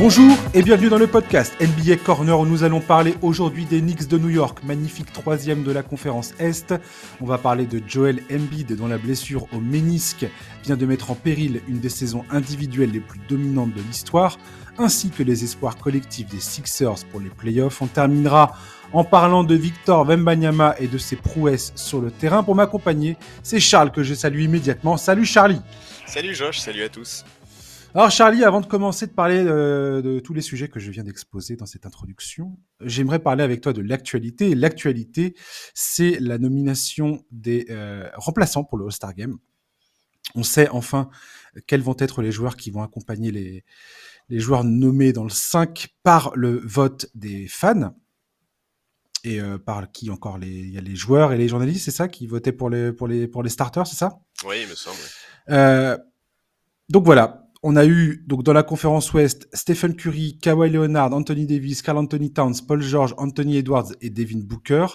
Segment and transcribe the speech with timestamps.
[0.00, 4.06] Bonjour et bienvenue dans le podcast NBA Corner où nous allons parler aujourd'hui des Knicks
[4.06, 6.72] de New York, magnifique troisième de la conférence Est.
[7.20, 10.24] On va parler de Joel Embiid dont la blessure au ménisque
[10.62, 14.38] vient de mettre en péril une des saisons individuelles les plus dominantes de l'histoire,
[14.78, 17.82] ainsi que les espoirs collectifs des Sixers pour les playoffs.
[17.82, 18.56] On terminera
[18.92, 22.44] en parlant de Victor Wembanyama et de ses prouesses sur le terrain.
[22.44, 24.96] Pour m'accompagner, c'est Charles que je salue immédiatement.
[24.96, 25.60] Salut Charlie
[26.06, 27.24] Salut Josh, salut à tous
[27.94, 31.04] alors Charlie, avant de commencer de parler euh, de tous les sujets que je viens
[31.04, 34.54] d'exposer dans cette introduction, j'aimerais parler avec toi de l'actualité.
[34.54, 35.34] L'actualité,
[35.72, 39.38] c'est la nomination des euh, remplaçants pour le All-Star Game.
[40.34, 41.08] On sait enfin
[41.66, 43.64] quels vont être les joueurs qui vont accompagner les,
[44.28, 47.94] les joueurs nommés dans le 5 par le vote des fans.
[49.24, 51.90] Et euh, par qui encore les, Il y a les joueurs et les journalistes, c'est
[51.90, 54.20] ça, qui votaient pour les, pour les, pour les starters, c'est ça?
[54.46, 55.98] Oui, il me semble.
[56.90, 61.46] donc voilà, on a eu donc dans la conférence Ouest Stephen Curry, Kawhi Leonard, Anthony
[61.46, 64.86] Davis, Carl Anthony Towns, Paul George, Anthony Edwards et Devin Booker.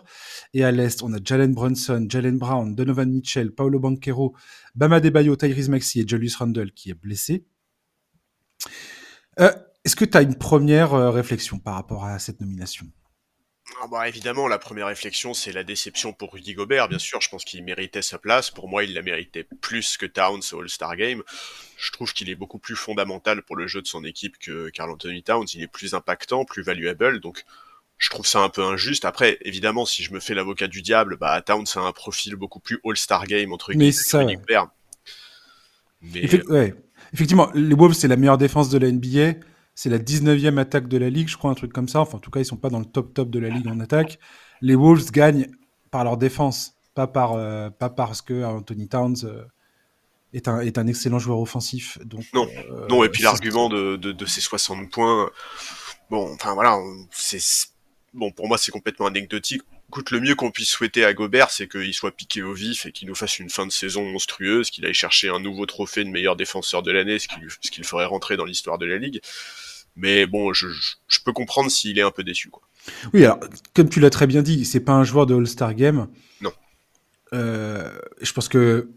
[0.53, 4.33] Et à l'Est, on a Jalen Brunson, Jalen Brown, Donovan Mitchell, Paolo Banquero,
[4.75, 7.45] Bama Debayo, Tyrese Maxey et Julius Randle qui est blessé.
[9.39, 9.51] Euh,
[9.83, 12.85] est-ce que tu as une première euh, réflexion par rapport à cette nomination?
[13.81, 16.89] Ah bah évidemment, la première réflexion, c'est la déception pour Rudy Gobert.
[16.89, 18.51] Bien sûr, je pense qu'il méritait sa place.
[18.51, 21.23] Pour moi, il la méritait plus que Towns au All-Star Game.
[21.77, 24.91] Je trouve qu'il est beaucoup plus fondamental pour le jeu de son équipe que Carl
[24.91, 25.47] Anthony Towns.
[25.53, 27.21] Il est plus impactant, plus valuable.
[27.21, 27.45] Donc,
[27.97, 29.05] je trouve ça un peu injuste.
[29.05, 32.59] Après, évidemment, si je me fais l'avocat du diable, bah Towns a un profil beaucoup
[32.59, 34.67] plus All-Star Game entre guillemets que Rudy Gobert.
[36.01, 36.29] Mais...
[37.13, 39.35] Effectivement, les Wolves, c'est la meilleure défense de la NBA
[39.75, 41.99] c'est la 19e attaque de la ligue, je crois, un truc comme ça.
[42.01, 43.79] Enfin, en tout cas, ils sont pas dans le top top de la ligue en
[43.79, 44.19] attaque.
[44.61, 45.47] Les Wolves gagnent
[45.91, 49.43] par leur défense, pas, par, euh, pas parce que Anthony Towns euh,
[50.33, 51.97] est, un, est un excellent joueur offensif.
[52.05, 55.29] Donc, non, euh, non et puis l'argument de, de, de, ces 60 points,
[56.09, 56.79] bon, enfin voilà,
[57.11, 57.39] c'est
[58.13, 59.63] bon pour moi c'est complètement anecdotique.
[59.93, 62.91] Écoute, le mieux qu'on puisse souhaiter à Gobert, c'est qu'il soit piqué au vif et
[62.91, 66.09] qu'il nous fasse une fin de saison monstrueuse, qu'il aille chercher un nouveau trophée de
[66.09, 68.97] meilleur défenseur de l'année, ce qui, ce qui le ferait rentrer dans l'histoire de la
[68.97, 69.21] ligue.
[69.95, 70.67] Mais bon, je,
[71.07, 72.49] je peux comprendre s'il est un peu déçu.
[72.49, 72.63] Quoi.
[73.13, 73.39] Oui, alors,
[73.75, 76.07] comme tu l'as très bien dit, c'est pas un joueur de All-Star Game.
[76.41, 76.53] Non.
[77.33, 78.89] Euh, je pense que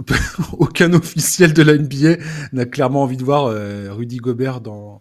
[0.54, 2.16] aucun officiel de la NBA
[2.52, 5.00] n'a clairement envie de voir euh, Rudy Gobert dans,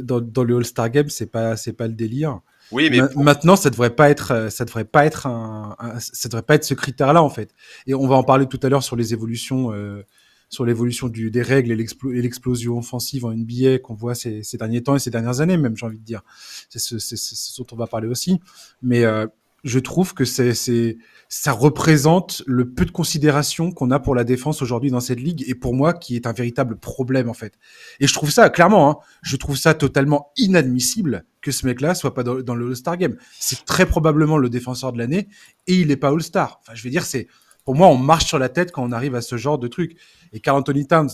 [0.00, 1.10] dans, dans le All-Star Game.
[1.10, 2.40] C'est pas, c'est pas le délire.
[2.72, 6.42] Oui, mais maintenant, ça devrait pas être, euh, ça devrait pas être un, ça devrait
[6.42, 7.54] pas être ce critère-là en fait.
[7.86, 10.02] Et on va en parler tout à l'heure sur les évolutions euh,
[10.48, 14.98] sur l'évolution des règles et l'explosion offensive en NBA qu'on voit ces, derniers temps et
[14.98, 16.22] ces dernières années même, j'ai envie de dire.
[16.68, 18.40] C'est ce, dont on va parler aussi.
[18.80, 19.26] Mais euh,
[19.64, 20.98] je trouve que c'est
[21.28, 25.42] ça représente le peu de considération qu'on a pour la défense aujourd'hui dans cette ligue
[25.48, 27.54] et pour moi qui est un véritable problème en fait.
[27.98, 32.14] Et je trouve ça clairement, hein, je trouve ça totalement inadmissible que ce mec-là soit
[32.14, 33.16] pas dans, dans le All-Star Game.
[33.40, 35.28] C'est très probablement le défenseur de l'année
[35.66, 36.60] et il n'est pas All-Star.
[36.60, 37.26] Enfin, je veux dire, c'est
[37.64, 39.96] pour moi, on marche sur la tête quand on arrive à ce genre de truc.
[40.32, 41.10] Et Carl Anthony Towns,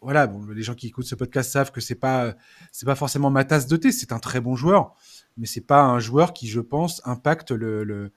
[0.00, 2.34] voilà, bon, les gens qui écoutent ce podcast savent que c'est pas,
[2.70, 3.92] c'est pas forcément ma tasse de thé.
[3.92, 4.94] C'est un très bon joueur,
[5.36, 8.12] mais c'est pas un joueur qui, je pense, impacte le, le,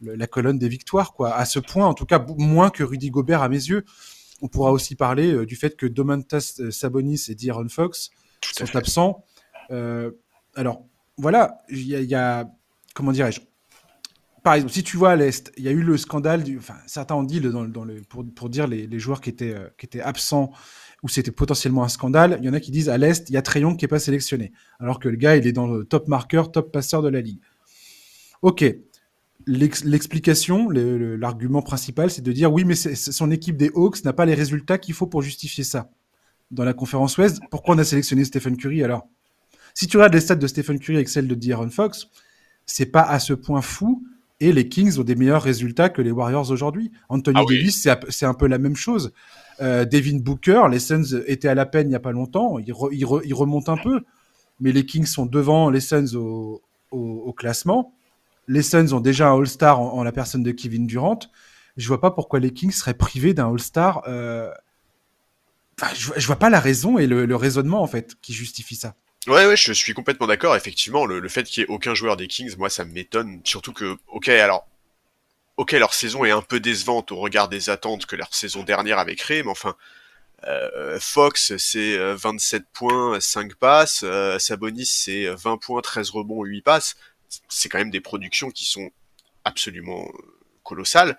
[0.00, 1.34] la colonne des victoires, quoi.
[1.34, 3.84] À ce point, en tout cas, moins que Rudy Gobert à mes yeux.
[4.40, 8.10] On pourra aussi parler euh, du fait que Domantas euh, Sabonis et D'Aaron Fox
[8.42, 9.24] sont absents.
[9.70, 10.12] Euh,
[10.54, 10.84] alors,
[11.16, 12.48] voilà, il y, y a,
[12.94, 13.40] comment dirais-je,
[14.48, 16.76] par exemple, si tu vois à l'Est, il y a eu le scandale, du, enfin,
[16.86, 19.68] certains ont dit dans, dans le, pour, pour, dire les, les joueurs qui étaient, euh,
[19.76, 20.52] qui étaient absents,
[21.02, 22.38] où c'était potentiellement un scandale.
[22.40, 23.98] Il y en a qui disent à l'Est, il y a Trayon qui n'est pas
[23.98, 27.20] sélectionné, alors que le gars, il est dans le top marqueur, top passeur de la
[27.20, 27.40] ligue.
[28.42, 28.64] Ok,
[29.46, 34.34] l'explication, l'argument principal, c'est de dire oui, mais son équipe des Hawks n'a pas les
[34.34, 35.90] résultats qu'il faut pour justifier ça.
[36.50, 39.06] Dans la conférence Ouest, pourquoi on a sélectionné Stephen Curry alors?
[39.74, 42.08] Si tu regardes les stats de Stephen Curry avec celles de D'Aaron Fox,
[42.66, 44.02] c'est pas à ce point fou
[44.40, 46.90] et les Kings ont des meilleurs résultats que les Warriors aujourd'hui.
[47.08, 49.12] Anthony ah Davis, c'est un peu la même chose.
[49.60, 52.72] Euh, Devin Booker, les Suns étaient à la peine il n'y a pas longtemps, ils,
[52.72, 54.02] remontent un peu,
[54.60, 57.94] mais les Kings sont devant les Suns au, classement.
[58.46, 61.18] Les Suns ont déjà un All-Star en, la personne de Kevin Durant.
[61.76, 64.02] Je vois pas pourquoi les Kings seraient privés d'un All-Star.
[64.08, 64.50] Euh...
[65.94, 68.94] je, je, vois pas la raison et le, le raisonnement en fait qui justifie ça.
[69.28, 70.56] Ouais, ouais, je suis complètement d'accord.
[70.56, 73.40] Effectivement, le, fait qu'il y ait aucun joueur des Kings, moi, ça m'étonne.
[73.44, 74.66] Surtout que, ok, alors,
[75.58, 78.98] ok, leur saison est un peu décevante au regard des attentes que leur saison dernière
[78.98, 79.76] avait créées, mais enfin,
[80.44, 84.02] euh, Fox, c'est 27 euh, points, 5 passes.
[84.04, 86.96] Euh, Sabonis, c'est 20 points, 13 rebonds, 8 passes.
[87.48, 88.90] C'est quand même des productions qui sont
[89.44, 90.08] absolument
[90.62, 91.18] colossales.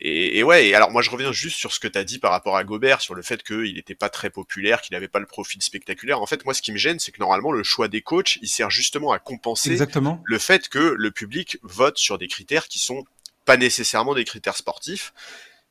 [0.00, 2.32] Et, ouais, et alors moi je reviens juste sur ce que tu as dit par
[2.32, 5.26] rapport à Gobert, sur le fait qu'il n'était pas très populaire, qu'il n'avait pas le
[5.26, 6.20] profil spectaculaire.
[6.20, 8.48] En fait, moi ce qui me gêne, c'est que normalement le choix des coachs, il
[8.48, 10.20] sert justement à compenser Exactement.
[10.24, 13.04] le fait que le public vote sur des critères qui sont
[13.44, 15.12] pas nécessairement des critères sportifs.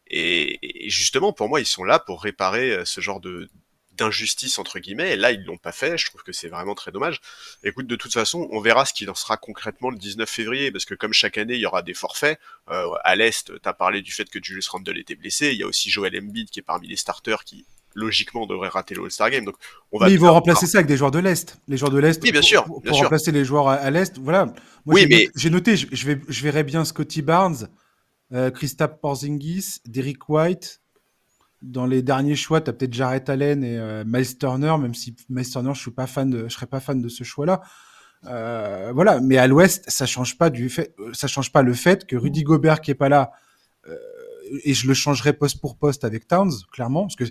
[0.07, 0.59] Et,
[0.89, 3.49] justement, pour moi, ils sont là pour réparer euh, ce genre de,
[3.95, 5.13] d'injustice entre guillemets.
[5.13, 5.97] Et là ils l'ont pas fait.
[5.97, 7.21] Je trouve que c'est vraiment très dommage.
[7.63, 10.85] Écoute de toute façon on verra ce qu'il en sera concrètement le 19 février parce
[10.85, 12.39] que comme chaque année il y aura des forfaits
[12.69, 15.51] euh, à l'est t'as parlé du fait que Julius Randle était blessé.
[15.51, 18.95] Il y a aussi Joel Embiid qui est parmi les starters qui logiquement devrait rater
[18.95, 19.45] le All-Star Game.
[19.45, 19.55] Donc
[19.91, 21.57] on va mais ils vont remplacer ça avec des joueurs de l'est.
[21.67, 24.45] Les joueurs de l'est oui bien sûr pour, bien remplacer les joueurs à, l'est voilà.
[24.45, 24.55] Moi,
[24.85, 27.69] oui mais j'ai noté je, vais je verrais bien Scotty Barnes
[28.33, 30.81] euh, Christophe Porzingis Derrick White.
[31.61, 35.15] Dans les derniers choix, tu as peut-être Jarrett Allen et euh, Miles Turner, même si
[35.29, 37.61] Miles Turner, je suis pas fan de, je serais pas fan de ce choix-là.
[38.25, 41.73] Euh, voilà, mais à l'Ouest, ça change pas du fait, euh, ça change pas le
[41.73, 43.31] fait que Rudy Gobert qui est pas là,
[44.63, 47.25] et je le changerai poste pour poste avec Towns, clairement, parce que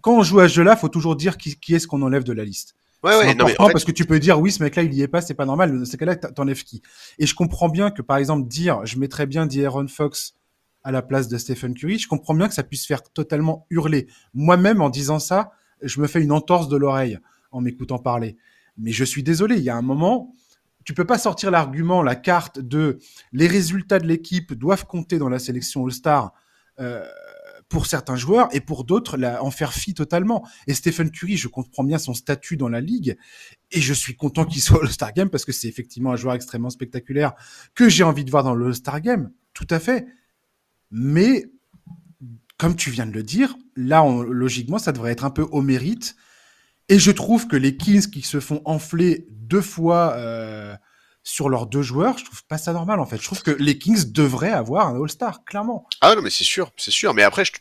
[0.00, 2.32] quand on joue à ce jeu-là, faut toujours dire qui, qui est-ce qu'on enlève de
[2.32, 2.74] la liste.
[3.04, 3.72] Ouais, ouais, non, mais en fait...
[3.72, 5.78] parce que tu peux dire oui, ce mec-là, il y est pas, c'est pas normal.
[5.78, 6.82] Dans ces cas-là, t'enlèves qui?
[7.18, 10.34] Et je comprends bien que, par exemple, dire, je mettrais bien D'Aaron Fox
[10.82, 14.08] à la place de Stephen Curry, je comprends bien que ça puisse faire totalement hurler.
[14.34, 15.52] Moi-même, en disant ça,
[15.82, 17.18] je me fais une entorse de l'oreille
[17.52, 18.36] en m'écoutant parler.
[18.76, 20.32] Mais je suis désolé, il y a un moment,
[20.84, 22.98] tu peux pas sortir l'argument, la carte de
[23.32, 26.32] les résultats de l'équipe doivent compter dans la sélection All-Star.
[26.80, 27.04] Euh,
[27.68, 30.46] pour certains joueurs et pour d'autres en faire fi totalement.
[30.66, 33.16] Et Stephen Curry, je comprends bien son statut dans la ligue
[33.70, 36.34] et je suis content qu'il soit au All-Star Game parce que c'est effectivement un joueur
[36.34, 37.34] extrêmement spectaculaire
[37.74, 39.32] que j'ai envie de voir dans le All-Star Game.
[39.52, 40.06] Tout à fait.
[40.90, 41.44] Mais,
[42.56, 46.16] comme tu viens de le dire, là, logiquement, ça devrait être un peu au mérite.
[46.88, 50.74] Et je trouve que les Kings qui se font enfler deux fois euh,
[51.28, 53.18] sur leurs deux joueurs, je trouve pas ça normal en fait.
[53.18, 55.86] Je trouve que les Kings devraient avoir un All-Star, clairement.
[56.00, 57.12] Ah non, mais c'est sûr, c'est sûr.
[57.12, 57.52] Mais après, je,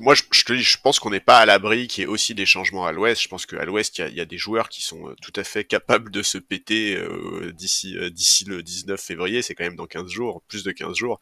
[0.00, 2.36] moi, je, te dis, je pense qu'on n'est pas à l'abri qu'il y ait aussi
[2.36, 3.20] des changements à l'Ouest.
[3.20, 5.42] Je pense qu'à l'Ouest, il y, y, a des joueurs qui sont euh, tout à
[5.42, 8.10] fait capables de se péter euh, d'ici euh,
[8.46, 9.42] le 19 février.
[9.42, 11.20] C'est quand même dans 15 jours, plus de 15 jours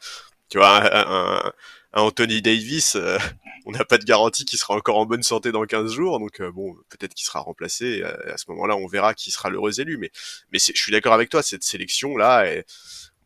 [0.50, 1.52] tu vois, un,
[1.94, 3.18] Anthony Davis, euh,
[3.66, 6.40] on n'a pas de garantie qu'il sera encore en bonne santé dans 15 jours, donc
[6.40, 8.02] euh, bon, peut-être qu'il sera remplacé.
[8.02, 9.96] À, ce moment-là, on verra qui sera l'heureux élu.
[9.98, 10.10] Mais,
[10.52, 12.44] mais je suis d'accord avec toi, cette sélection là,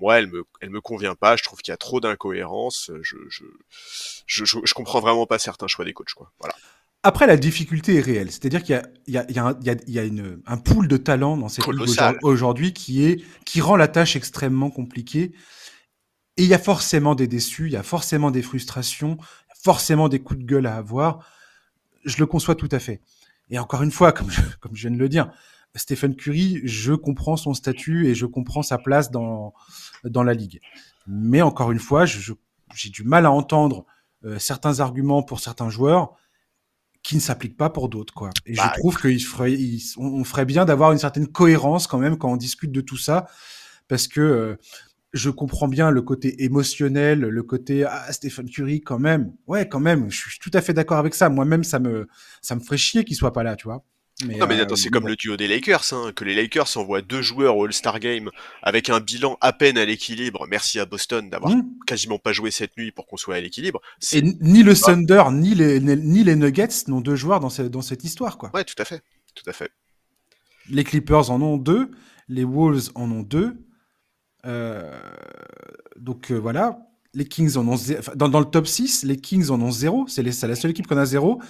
[0.01, 1.37] moi, elle me, elle me convient pas.
[1.37, 2.91] Je trouve qu'il y a trop d'incohérences.
[3.03, 3.45] Je je,
[4.27, 6.31] je, je, comprends vraiment pas certains choix des coachs, quoi.
[6.39, 6.55] Voilà.
[7.03, 8.31] Après, la difficulté est réelle.
[8.31, 10.41] C'est-à-dire qu'il y a, il y a, il y a, un, il y a une,
[10.47, 14.71] un pool de talents dans cette ligue aujourd'hui qui est, qui rend la tâche extrêmement
[14.71, 15.33] compliquée.
[16.39, 19.19] Et il y a forcément des déçus, il y a forcément des frustrations,
[19.61, 21.27] forcément des coups de gueule à avoir.
[22.05, 23.03] Je le conçois tout à fait.
[23.51, 25.33] Et encore une fois, comme je, comme je viens de le dire,
[25.75, 29.53] Stephen Curry, je comprends son statut et je comprends sa place dans,
[30.05, 30.61] dans la ligue.
[31.09, 33.85] Mais encore une fois, j'ai du mal à entendre
[34.25, 36.15] euh, certains arguments pour certains joueurs
[37.03, 38.15] qui ne s'appliquent pas pour d'autres.
[38.15, 38.31] quoi.
[38.47, 39.57] Et je bah, trouve qu'on ferait,
[39.97, 43.27] on ferait bien d'avoir une certaine cohérence quand même quand on discute de tout ça,
[43.89, 44.57] parce que euh,
[45.13, 49.33] je comprends bien le côté émotionnel, le côté ah Stephen Curry quand même.
[49.47, 51.29] Ouais, quand même, je suis tout à fait d'accord avec ça.
[51.29, 52.09] Moi-même, ça me
[52.43, 53.85] ça me ferait chier qu'il soit pas là, tu vois.
[54.27, 56.77] Mais, non mais attends, euh, c'est comme le duo des Lakers, hein, que les Lakers
[56.77, 58.31] envoient deux joueurs au All-Star Game
[58.65, 60.47] avec un bilan à peine à l'équilibre.
[60.49, 61.63] Merci à Boston d'avoir hmm.
[61.87, 63.81] quasiment pas joué cette nuit pour qu'on soit à l'équilibre.
[64.13, 68.03] Et ni le Thunder ni les ni les Nuggets n'ont deux joueurs dans, dans cette
[68.03, 68.51] histoire, quoi.
[68.55, 69.03] Ouais, tout à fait,
[69.37, 69.71] tout à fait.
[70.69, 71.93] Les Clippers en ont deux,
[72.29, 73.57] les Wolves en ont deux,
[74.45, 76.79] donc euh, voilà,
[77.15, 77.77] les Kings en ont
[78.15, 80.97] dans, dans, le top 6, les Kings en ont 0, c'est la seule équipe qu'on
[80.97, 81.41] a 0.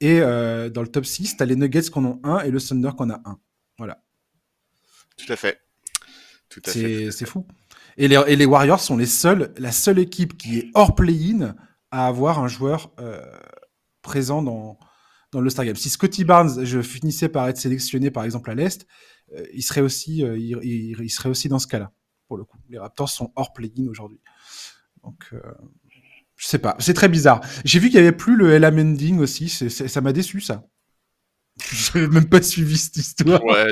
[0.00, 2.60] Et euh, dans le top 6, tu as les Nuggets qu'on a 1 et le
[2.60, 3.38] Thunder qu'on a 1.
[3.78, 4.02] Voilà.
[5.16, 5.60] Tout à fait.
[6.48, 7.10] Tout à fait.
[7.12, 7.46] C'est fou.
[7.96, 11.54] Et les, et les, Warriors sont les seuls, la seule équipe qui est hors play-in
[11.90, 13.20] à avoir un joueur euh,
[14.00, 14.78] présent dans,
[15.30, 15.76] dans le Star Game.
[15.76, 18.86] Si Scotty Barnes, je finissais par être sélectionné par exemple à l'Est,
[19.34, 20.58] euh, il, serait aussi, il,
[20.98, 21.92] il, serait aussi dans ce cas-là
[22.36, 22.58] le coup.
[22.68, 24.20] Les Raptors sont hors play-in aujourd'hui.
[25.02, 25.40] Donc, euh,
[26.36, 26.76] je sais pas.
[26.78, 27.40] C'est très bizarre.
[27.64, 29.48] J'ai vu qu'il y avait plus le Ella Mending aussi.
[29.48, 30.64] ça m'a déçu, ça.
[31.72, 33.44] J'ai même pas suivi cette histoire.
[33.44, 33.70] Ouais,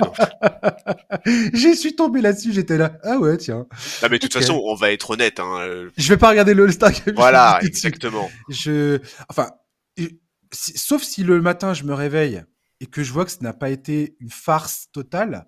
[1.55, 2.99] J'ai suis tombé là-dessus, j'étais là.
[3.03, 3.67] Ah ouais, tiens.
[4.03, 5.41] Ah, mais de toute façon, on va être honnête.
[5.41, 5.89] Hein.
[5.97, 8.31] Je vais pas regarder le All-Star Voilà, exactement.
[8.49, 9.51] Je, enfin,
[10.53, 12.45] sauf si le matin je me réveille
[12.81, 15.47] et que je vois que ce n'a pas été une farce totale.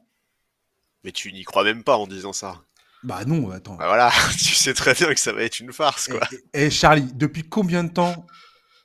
[1.04, 2.62] Mais tu n'y crois même pas en disant ça.
[3.02, 3.76] Bah non, attends.
[3.76, 6.20] Bah voilà, tu sais très bien que ça va être une farce, quoi.
[6.54, 8.26] Et, Charlie, depuis combien de temps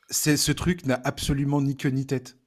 [0.09, 2.38] ce truc n'a absolument ni queue ni tête?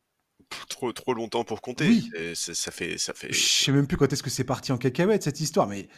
[0.68, 1.86] Trop, trop longtemps pour compter.
[1.86, 2.10] Oui.
[2.34, 3.32] ça fait, ça fait.
[3.32, 5.88] Je sais même plus quand est-ce que c'est parti en cacahuète cette histoire, mais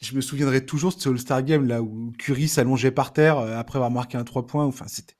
[0.00, 3.58] je me souviendrai toujours de ce All-Star Game là où Curry s'allongeait par terre euh,
[3.58, 4.64] après avoir marqué un 3 points.
[4.64, 5.16] Enfin, c'était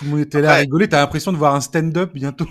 [0.00, 0.88] tout le monde était là à rigoler.
[0.88, 2.48] T'as l'impression de voir un stand-up bientôt.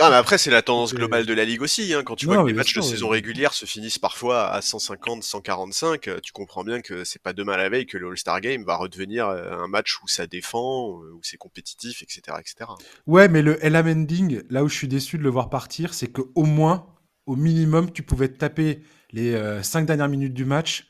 [0.00, 1.92] Ah, mais après, c'est la tendance globale de la ligue aussi.
[1.92, 2.04] Hein.
[2.04, 6.06] Quand tu vois que les matchs de saison régulière se finissent parfois à 150, 145,
[6.06, 8.76] euh, tu comprends bien que c'est pas demain la veille que le All-Star Game va
[8.76, 12.70] redevenir euh, un match où ça défend, où c'est compétitif, etc., etc.
[13.08, 16.12] Ouais, mais le LM ending, là où je suis déçu de le voir partir, c'est
[16.12, 16.86] qu'au moins,
[17.26, 20.88] au minimum, tu pouvais te taper les 5 dernières minutes du match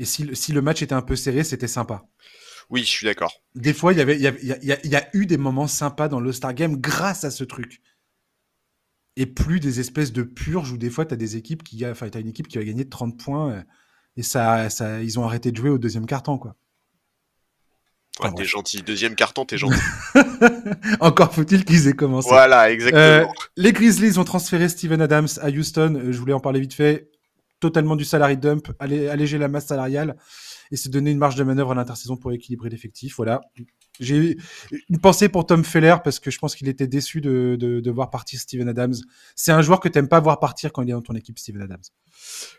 [0.00, 2.06] et si, le match était un peu serré, c'était sympa.
[2.70, 3.42] Oui, je suis d'accord.
[3.56, 6.54] Des fois, il y, avait, il, y a, eu des moments sympas dans le Star
[6.54, 7.80] Game grâce à ce truc.
[9.16, 12.08] Et plus des espèces de purges où des fois, tu as des équipes qui, enfin,
[12.14, 13.62] as une équipe qui va gagner 30 points euh,
[14.16, 16.54] et ça, ça, ils ont arrêté de jouer au deuxième carton, quoi.
[18.22, 18.82] Ouais, t'es gentil.
[18.82, 19.80] Deuxième carton, t'es gentil.
[21.00, 22.28] Encore faut-il qu'ils aient commencé.
[22.28, 23.00] Voilà, exactement.
[23.00, 23.24] Euh,
[23.56, 25.94] les Grizzlies ont transféré Steven Adams à Houston.
[25.96, 27.08] Euh, je voulais en parler vite fait
[27.60, 30.16] totalement du salary dump, alléger la masse salariale
[30.70, 33.16] et se donner une marge de manœuvre à l'intersaison pour équilibrer l'effectif.
[33.16, 33.40] Voilà.
[33.98, 34.36] J'ai
[34.88, 38.10] une pensée pour Tom Feller parce que je pense qu'il était déçu de, de, voir
[38.10, 38.94] partir Steven Adams.
[39.34, 41.62] C'est un joueur que t'aimes pas voir partir quand il est dans ton équipe, Steven
[41.62, 41.82] Adams.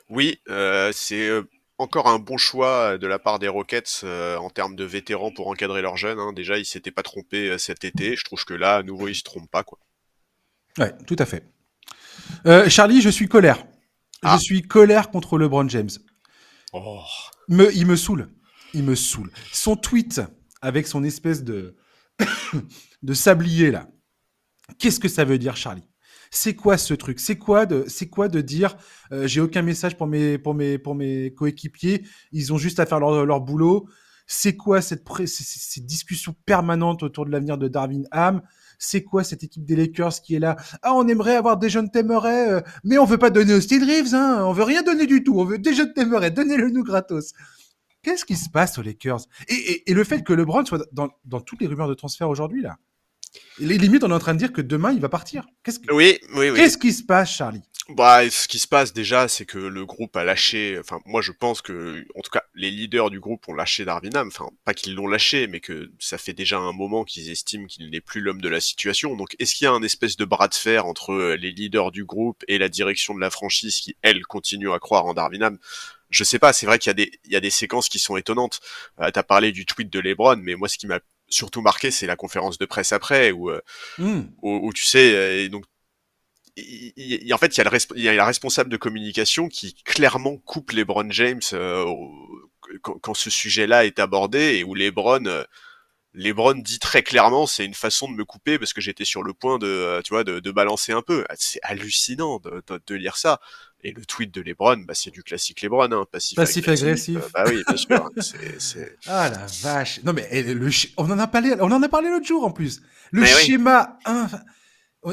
[0.10, 1.50] Oui, euh, c'est euh,
[1.80, 5.48] encore un bon choix de la part des Rockets euh, en termes de vétérans pour
[5.48, 6.20] encadrer leurs jeunes.
[6.20, 6.32] Hein.
[6.34, 8.16] Déjà, ils s'étaient pas trompés cet été.
[8.16, 9.64] Je trouve que là, à nouveau, ils se trompent pas.
[9.64, 9.80] Quoi.
[10.78, 11.44] Ouais, tout à fait.
[12.70, 13.66] Charlie, je suis colère.
[14.24, 14.38] Je ah.
[14.38, 15.90] suis colère contre LeBron James.
[16.74, 17.02] Oh.
[17.52, 18.30] Il me saoule.
[18.74, 18.96] Il me.
[18.96, 20.22] Son tweet
[20.62, 21.76] avec son espèce de,
[23.14, 23.90] sablier là.
[24.80, 25.88] Qu'est-ce que ça veut dire, Charlie?
[26.32, 27.20] C'est quoi ce truc?
[27.20, 28.78] C'est quoi de, c'est quoi de dire
[29.12, 30.40] euh, j'ai aucun message pour mes,
[31.36, 32.06] coéquipiers.
[32.32, 33.90] Ils ont juste à faire leur, boulot?
[34.28, 38.42] C'est quoi cette, cette discussion permanente autour de l'avenir de Darwin Ham?
[38.82, 40.58] C'est quoi cette équipe des Lakers qui est là?
[40.82, 43.84] Ah, on aimerait avoir des jeunes Temeray, euh, mais on veut pas donner au Steve
[43.84, 44.44] Reeves, hein.
[44.44, 45.40] On veut rien donner du tout.
[45.40, 46.32] On veut des jeunes Temeray.
[46.32, 47.34] Donnez-le nous gratos.
[48.02, 49.22] Qu'est-ce qui se passe aux Lakers?
[49.48, 52.78] Et, le fait que LeBron soit dans, dans toutes les rumeurs de transfert aujourd'hui là.
[53.60, 55.46] Les limites, on est en train de dire que demain il va partir.
[55.64, 56.54] Qu'est-ce oui, oui, oui.
[56.56, 57.62] Qu'est-ce qui se passe, Charlie?
[57.90, 60.78] Bah, ce qui se passe déjà, c'est que le groupe a lâché.
[60.80, 64.28] Enfin, moi, je pense que, en tout cas, les leaders du groupe ont lâché Darwinham.
[64.28, 67.90] Enfin, pas qu'ils l'ont lâché, mais que ça fait déjà un moment qu'ils estiment qu'il
[67.90, 69.16] n'est plus l'homme de la situation.
[69.16, 71.92] Donc, est-ce qu'il y a un espèce de bras de fer entre euh, les leaders
[71.92, 75.58] du groupe et la direction de la franchise qui, elle, continue à croire en Darwinham
[76.10, 76.54] Je sais pas.
[76.54, 78.62] C'est vrai qu'il y a des, il y a des séquences qui sont étonnantes.
[79.00, 82.08] Euh, T'as parlé du tweet de LeBron, mais moi, ce qui m'a surtout marqué, c'est
[82.08, 83.62] la conférence de presse après, où, euh,
[83.98, 84.22] hmm.
[84.42, 85.66] où, où, tu sais, euh, donc
[86.62, 89.74] il, en fait, il y, a le, il y, a la responsable de communication qui
[89.84, 91.86] clairement coupe LeBron James euh,
[92.82, 95.44] quand, quand, ce sujet-là est abordé et où LeBron, euh,
[96.14, 99.34] LeBron dit très clairement, c'est une façon de me couper parce que j'étais sur le
[99.34, 101.26] point de, euh, tu vois, de, de balancer un peu.
[101.36, 103.40] C'est hallucinant de, de, de, lire ça.
[103.84, 107.20] Et le tweet de LeBron, bah, c'est du classique LeBron, hein, passif, passif agressif.
[107.34, 108.10] bah oui, bien sûr.
[109.08, 110.02] Ah la vache.
[110.04, 112.52] Non mais eh, le, on en a parlé, on en a parlé l'autre jour en
[112.52, 112.82] plus.
[113.12, 113.98] Le schéma.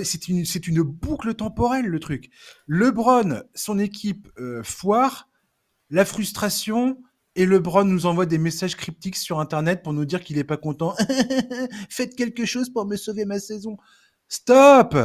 [0.02, 2.30] C'est une, c'est une boucle temporelle le truc.
[2.66, 5.28] LeBron, son équipe euh, foire,
[5.90, 6.98] la frustration,
[7.36, 10.56] et LeBron nous envoie des messages cryptiques sur Internet pour nous dire qu'il est pas
[10.56, 10.94] content.
[11.88, 13.78] Faites quelque chose pour me sauver ma saison.
[14.28, 14.96] Stop,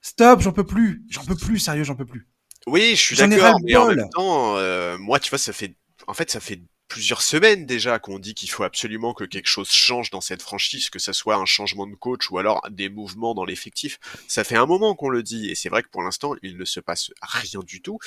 [0.00, 2.28] stop, j'en peux plus, j'en peux plus, sérieux, j'en peux plus.
[2.66, 6.14] Oui, je suis d'accord, mais en même temps, euh, moi, tu vois, ça fait, en
[6.14, 10.10] fait, ça fait plusieurs semaines déjà qu'on dit qu'il faut absolument que quelque chose change
[10.10, 13.46] dans cette franchise, que ce soit un changement de coach ou alors des mouvements dans
[13.46, 13.98] l'effectif.
[14.28, 16.66] Ça fait un moment qu'on le dit et c'est vrai que pour l'instant il ne
[16.66, 17.98] se passe rien du tout.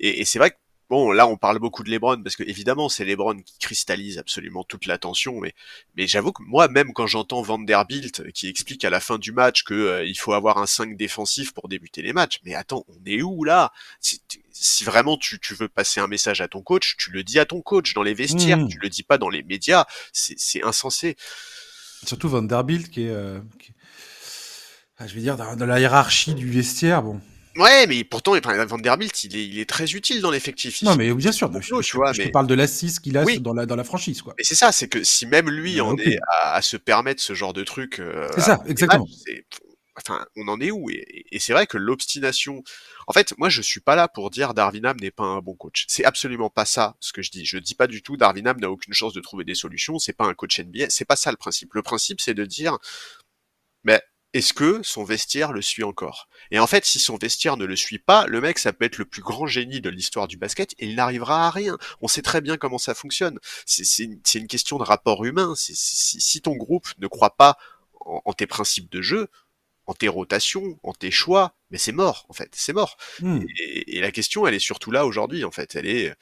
[0.00, 0.56] Et, et c'est vrai que
[0.88, 4.62] Bon, là, on parle beaucoup de LeBron parce que évidemment, c'est LeBron qui cristallise absolument
[4.62, 5.40] toute l'attention.
[5.40, 5.52] Mais,
[5.96, 9.64] mais j'avoue que moi, même quand j'entends Vanderbilt qui explique à la fin du match
[9.64, 13.04] que euh, il faut avoir un 5 défensif pour débuter les matchs, mais attends, on
[13.04, 13.72] est où là?
[14.00, 17.40] Si, si, vraiment tu, tu, veux passer un message à ton coach, tu le dis
[17.40, 18.68] à ton coach dans les vestiaires, mmh.
[18.68, 19.86] tu le dis pas dans les médias.
[20.12, 21.16] C'est insensé.
[22.04, 23.72] Surtout Vanderbilt qui est, euh, qui...
[25.00, 27.20] je vais dire, dans la hiérarchie du vestiaire, bon.
[27.58, 28.32] Ouais, mais pourtant,
[28.66, 30.82] Vanderbilt, il est, il est très utile dans l'effectif.
[30.82, 32.30] Non, mais bien sûr, je, tu vois, je mais...
[32.30, 34.34] parle de l'assise qu'il a dans, la, dans la franchise, quoi.
[34.36, 37.52] Mais c'est ça, c'est que si même lui en est à, se permettre ce genre
[37.52, 39.06] de truc, euh, c'est ça, exactement.
[39.96, 42.62] enfin, on en est où Et, et c'est vrai que l'obstination.
[43.06, 45.86] En fait, moi, je suis pas là pour dire Darwinham n'est pas un bon coach.
[45.88, 47.46] C'est absolument pas ça ce que je dis.
[47.46, 49.98] Je dis pas du tout Darwinham n'a aucune chance de trouver des solutions.
[49.98, 50.86] C'est pas un coach NBA.
[50.90, 51.72] C'est pas ça le principe.
[51.74, 52.78] Le principe, c'est de dire,
[53.84, 54.02] mais
[54.32, 56.28] est-ce que son vestiaire le suit encore?
[56.50, 58.98] Et en fait, si son vestiaire ne le suit pas, le mec, ça peut être
[58.98, 61.78] le plus grand génie de l'histoire du basket et il n'arrivera à rien.
[62.02, 63.38] On sait très bien comment ça fonctionne.
[63.64, 64.04] C'est
[64.34, 65.54] une, question de rapport humain.
[65.56, 67.56] si ton groupe ne croit pas
[68.00, 69.28] en, tes principes de jeu,
[69.86, 72.96] en tes rotations, en tes choix, mais c'est mort, en fait, c'est mort.
[73.20, 73.42] Hmm.
[73.58, 75.76] Et, et, la question, elle est surtout là aujourd'hui, en fait.
[75.76, 76.14] Elle est,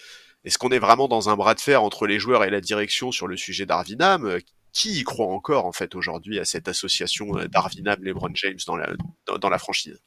[0.44, 3.12] Est-ce qu'on est vraiment dans un bras de fer entre les joueurs et la direction
[3.12, 4.38] sur le sujet d'Arvinam?
[4.74, 8.92] Qui y croit encore en fait aujourd'hui à cette association d'Arvinam LeBron James dans la,
[9.40, 10.00] dans la franchise?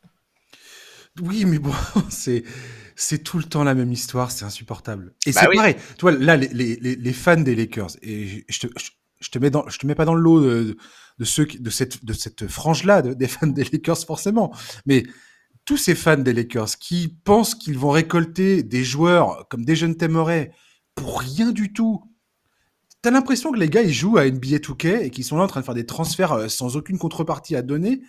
[1.21, 1.74] Oui, mais bon,
[2.09, 2.43] c'est
[2.95, 5.13] c'est tout le temps la même histoire, c'est insupportable.
[5.25, 5.75] Et bah c'est pareil.
[5.97, 8.67] Tu vois, là, les, les, les, fans des Lakers, et je te,
[9.19, 10.77] je, te mets dans, je te mets pas dans le lot de,
[11.19, 14.53] de ceux de cette de cette frange-là, des fans des Lakers forcément,
[14.86, 15.03] mais
[15.65, 19.95] tous ces fans des Lakers qui pensent qu'ils vont récolter des joueurs comme des jeunes
[19.95, 20.51] Temeray
[20.95, 22.01] pour rien du tout.
[23.07, 25.47] T'as l'impression que les gars ils jouent à NBA 2K et qu'ils sont là en
[25.47, 28.01] train de faire des transferts euh, sans aucune contrepartie à donner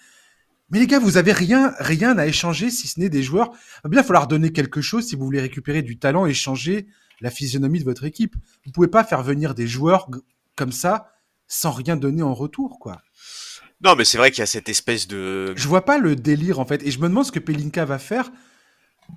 [0.71, 3.53] mais les gars, vous avez rien, rien à échanger si ce n'est des joueurs.
[3.53, 6.89] Il va bien falloir donner quelque chose si vous voulez récupérer du talent et changer
[7.21, 8.35] la physionomie de votre équipe.
[8.67, 10.09] Vous pouvez pas faire venir des joueurs
[10.57, 11.13] comme ça
[11.47, 13.01] sans rien donner en retour, quoi.
[13.85, 15.55] Non, mais c'est vrai qu'il y a cette espèce de.
[15.55, 18.01] Je vois pas le délire en fait, et je me demande ce que Pelinka va
[18.01, 18.33] faire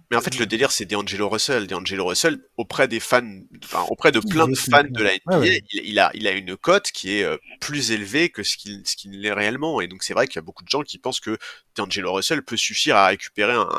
[0.10, 1.68] mais en fait, le délire, c'est D'Angelo Russell.
[1.68, 3.22] D'Angelo Russell, auprès des fans,
[3.64, 6.92] enfin, auprès de plein de fans de la NBA, Il, a, il a une cote
[6.92, 9.80] qui est euh, plus élevée que ce qu'il, ce qu'il est réellement.
[9.80, 11.38] Et donc, c'est vrai qu'il y a beaucoup de gens qui pensent que
[11.76, 13.70] D'Angelo Russell peut suffire à récupérer un,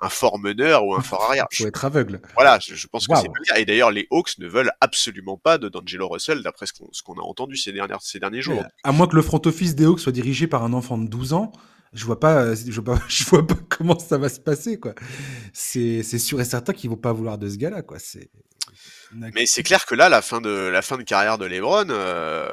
[0.00, 1.46] un fort meneur ou un fort arrière.
[1.52, 2.20] Faut être aveugle.
[2.34, 3.58] Voilà, je, pense que c'est pas le cas.
[3.58, 7.02] Et d'ailleurs, les Hawks ne veulent absolument pas de D'Angelo Russell, d'après ce qu'on, ce
[7.02, 8.62] qu'on a entendu ces, dernières, ces derniers jours.
[8.84, 11.32] À moins que le front office des Hawks soit dirigé par un enfant de 12
[11.32, 11.52] ans
[11.92, 14.78] je vois pas, euh, je vois pas, je vois pas comment ça va se passer,
[14.78, 14.94] quoi.
[15.52, 17.98] C'est, sûr et certain qu'ils vont pas vouloir de ce gars-là, quoi.
[17.98, 18.30] C'est.
[19.12, 21.86] Mais c'est clair que là, la fin de la fin de carrière de LeBron.
[21.90, 22.46] Euh...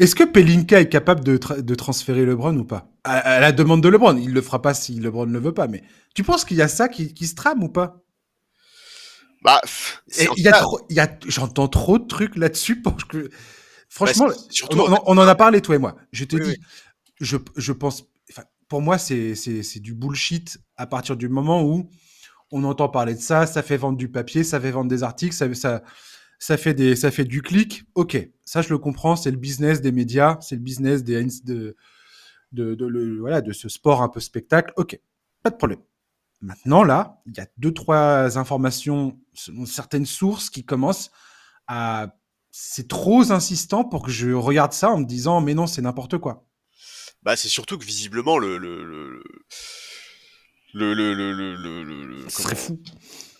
[0.00, 2.90] Est-ce que Pelinka est capable de, de transférer LeBron ou pas?
[3.04, 5.68] À, la demande de LeBron, il le fera pas si LeBron ne le veut pas.
[5.68, 8.02] Mais tu penses qu'il y a ça qui, qui se trame ou pas?
[9.42, 9.60] Bah,
[10.18, 13.30] il y a, trop, il y a, j'entends trop de trucs là-dessus que.
[13.88, 15.96] Franchement, bah, on, en a parlé toi et moi.
[16.12, 16.56] Je te dis,
[17.20, 18.10] je, je pense,
[18.68, 21.88] pour moi, c'est du bullshit à partir du moment où
[22.50, 25.34] on entend parler de ça, ça fait vendre du papier, ça fait vendre des articles,
[25.34, 25.82] ça, ça,
[26.38, 27.84] ça, fait, des, ça fait du clic.
[27.94, 31.76] Ok, ça je le comprends, c'est le business des médias, c'est le business des, de,
[32.52, 34.72] de, de, voilà, de ce sport un peu spectacle.
[34.76, 34.98] Ok,
[35.42, 35.80] pas de problème.
[36.40, 41.10] Maintenant, là, il y a deux, trois informations selon certaines sources qui commencent
[41.66, 42.14] à.
[42.50, 46.18] C'est trop insistant pour que je regarde ça en me disant, mais non, c'est n'importe
[46.18, 46.47] quoi.
[47.22, 49.22] Bah, c'est surtout que visiblement le le le
[50.74, 52.80] le le le le, le, serait fou.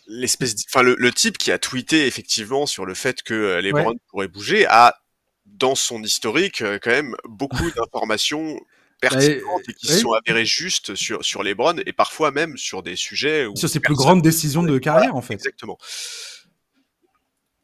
[0.07, 3.73] L'espèce, enfin le, le, type qui a tweeté effectivement sur le fait que euh, les
[3.73, 3.85] ouais.
[4.09, 4.99] pourraient bouger a
[5.45, 8.59] dans son historique euh, quand même beaucoup d'informations
[9.01, 11.55] pertinentes et qui sont avérées justes sur sur les
[11.87, 15.23] et parfois même sur des sujets où sur ses plus grandes décisions de carrière en
[15.23, 15.35] fait.
[15.35, 15.79] Exactement.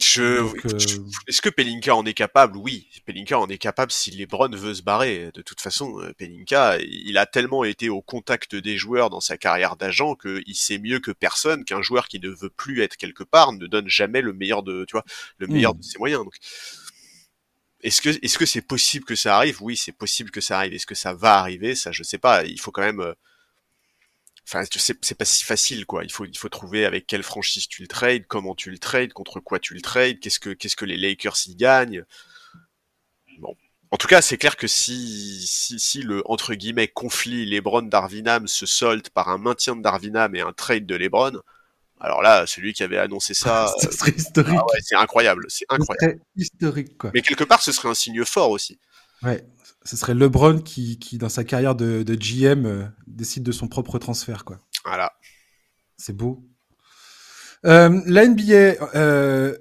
[0.04, 0.78] Je, euh,
[1.26, 2.56] Est-ce que Pelinka en est capable?
[2.56, 5.30] Oui, Pelinka en est capable si LeBron veut se barrer.
[5.32, 9.38] De toute façon, euh, Pelinka, il a tellement été au contact des joueurs dans sa
[9.38, 13.24] carrière d'agent qu'il sait mieux que personne qu'un joueur qui ne veut plus être quelque
[13.24, 15.04] part ne donne jamais le meilleur de, tu vois,
[15.38, 15.78] le meilleur hmm.
[15.78, 16.24] de ses moyens.
[16.24, 16.34] Donc,
[17.82, 19.62] est-ce que est-ce que c'est possible que ça arrive?
[19.62, 20.74] Oui, c'est possible que ça arrive.
[20.74, 21.74] Est-ce que ça va arriver?
[21.74, 22.44] Ça, je sais pas.
[22.44, 23.14] Il faut quand même euh,
[24.46, 27.82] enfin c'est pas si facile quoi il faut il faut trouver avec quelle franchise tu
[27.82, 30.84] le trades comment tu le trades contre quoi tu le trades qu'est-ce que qu'est-ce que
[30.84, 32.04] les Lakers y gagnent
[33.38, 33.56] bon
[33.90, 38.46] en tout cas c'est clair que si, si si le entre guillemets conflit LeBron Darvinam
[38.46, 41.40] se solde par un maintien de Darvinam et un trade de LeBron
[42.00, 44.58] alors là, celui qui avait annoncé ça, ce serait historique.
[44.58, 46.20] Ah ouais, c'est incroyable, c'est incroyable.
[46.36, 47.10] historique quoi.
[47.14, 48.78] Mais quelque part, ce serait un signe fort aussi.
[49.22, 49.42] Ouais,
[49.84, 53.68] ce serait LeBron qui, qui dans sa carrière de, de GM, euh, décide de son
[53.68, 54.58] propre transfert, quoi.
[54.84, 55.12] Voilà.
[55.96, 56.44] C'est beau.
[57.66, 59.56] Euh, la NBA euh,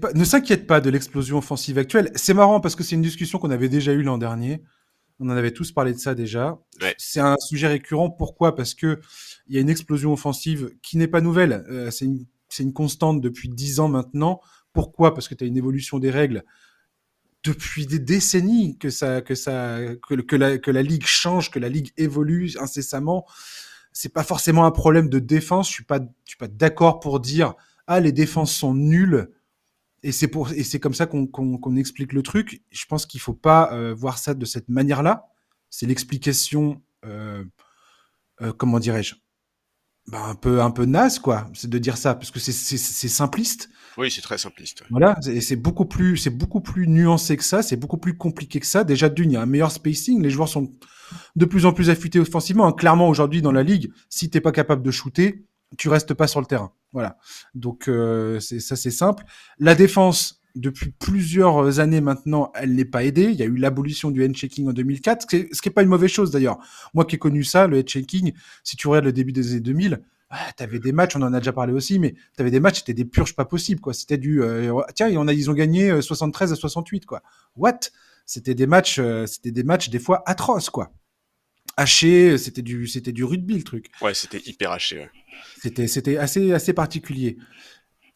[0.00, 2.10] pas, ne s'inquiète pas de l'explosion offensive actuelle.
[2.14, 4.62] C'est marrant parce que c'est une discussion qu'on avait déjà eue l'an dernier.
[5.20, 6.58] On en avait tous parlé de ça déjà.
[6.80, 6.94] Ouais.
[6.98, 8.10] C'est un sujet récurrent.
[8.10, 8.56] Pourquoi?
[8.56, 9.00] Parce que
[9.46, 11.64] il y a une explosion offensive qui n'est pas nouvelle.
[11.92, 12.26] C'est une,
[12.58, 14.40] une constante depuis dix ans maintenant.
[14.72, 15.14] Pourquoi?
[15.14, 16.44] Parce que tu as une évolution des règles
[17.44, 19.78] depuis des décennies que ça, que ça,
[20.08, 23.26] que, la, que la ligue change, que la ligue évolue incessamment.
[23.92, 25.68] C'est pas forcément un problème de défense.
[25.68, 27.54] Je suis pas, je suis pas d'accord pour dire
[27.86, 29.30] ah les défenses sont nulles
[30.02, 32.62] et c'est pour et c'est comme ça qu'on qu'on explique le truc.
[32.70, 35.26] Je pense qu'il faut pas euh, voir ça de cette manière-là.
[35.70, 37.44] C'est l'explication, euh,
[38.40, 39.16] euh, comment dirais-je,
[40.08, 43.08] bah, un peu un peu naze quoi c'est de dire ça parce que c'est c'est
[43.08, 43.70] simpliste.
[43.96, 47.62] Oui c'est très simpliste voilà et c'est beaucoup plus c'est beaucoup plus nuancé que ça
[47.62, 48.84] c'est beaucoup plus compliqué que ça.
[48.84, 50.70] Déjà d'une il y a un meilleur spacing les joueurs sont
[51.36, 52.72] de plus en plus affûtés offensivement hein.
[52.72, 56.40] clairement aujourd'hui dans la ligue si t'es pas capable de shooter tu restes pas sur
[56.40, 56.72] le terrain.
[56.92, 57.18] Voilà.
[57.54, 59.24] Donc euh, c'est ça c'est simple.
[59.58, 63.24] La défense depuis plusieurs années maintenant, elle n'est pas aidée.
[63.24, 66.10] Il y a eu l'abolition du hand-checking en 2004, ce qui n'est pas une mauvaise
[66.10, 66.58] chose d'ailleurs.
[66.94, 70.00] Moi qui ai connu ça, le hand-checking, si tu regardes le début des années 2000,
[70.56, 73.04] t'avais des matchs, on en a déjà parlé aussi, mais t'avais des matchs, c'était des
[73.04, 73.92] purges pas possibles, quoi.
[73.94, 77.22] C'était du, euh, tiens, on a, ils ont gagné 73 à 68, quoi.
[77.56, 77.80] What?
[78.26, 80.92] C'était des matchs, c'était des matchs des fois atroces, quoi.
[81.76, 83.90] Haché, c'était du, c'était du rugby, le truc.
[84.00, 85.10] Ouais, c'était hyper haché, ouais.
[85.60, 87.36] C'était, c'était assez, assez particulier.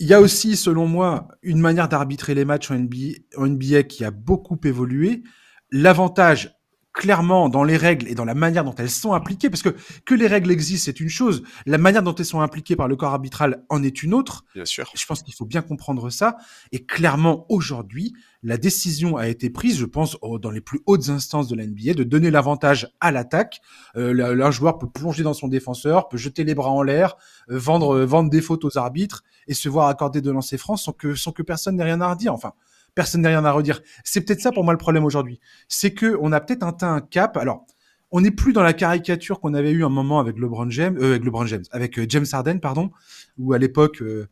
[0.00, 4.12] Il y a aussi, selon moi, une manière d'arbitrer les matchs en NBA, qui a
[4.12, 5.24] beaucoup évolué.
[5.72, 6.57] L'avantage,
[6.98, 10.16] clairement, dans les règles et dans la manière dont elles sont appliquées, parce que que
[10.16, 11.44] les règles existent, c'est une chose.
[11.64, 14.44] La manière dont elles sont appliquées par le corps arbitral en est une autre.
[14.56, 14.90] Bien sûr.
[14.94, 16.36] Je pense qu'il faut bien comprendre ça.
[16.72, 21.46] Et clairement, aujourd'hui, la décision a été prise, je pense, dans les plus hautes instances
[21.46, 23.60] de la NBA, de donner l'avantage à l'attaque.
[23.96, 27.16] Euh, un joueur peut plonger dans son défenseur, peut jeter les bras en l'air,
[27.48, 30.80] euh, vendre, euh, vendre des fautes aux arbitres et se voir accorder de lancers francs
[30.80, 32.34] sans que, sans que personne n'ait rien à redire.
[32.34, 32.54] Enfin,
[32.98, 33.80] personne n'a rien à redire.
[34.02, 35.38] C'est peut-être ça pour moi le problème aujourd'hui.
[35.68, 37.36] C'est que on a peut-être atteint un cap.
[37.36, 37.64] Alors,
[38.10, 41.14] on n'est plus dans la caricature qu'on avait eu un moment avec LeBron James, euh,
[41.14, 42.90] avec James, avec euh, James Harden, pardon,
[43.38, 44.26] où à l'époque, euh,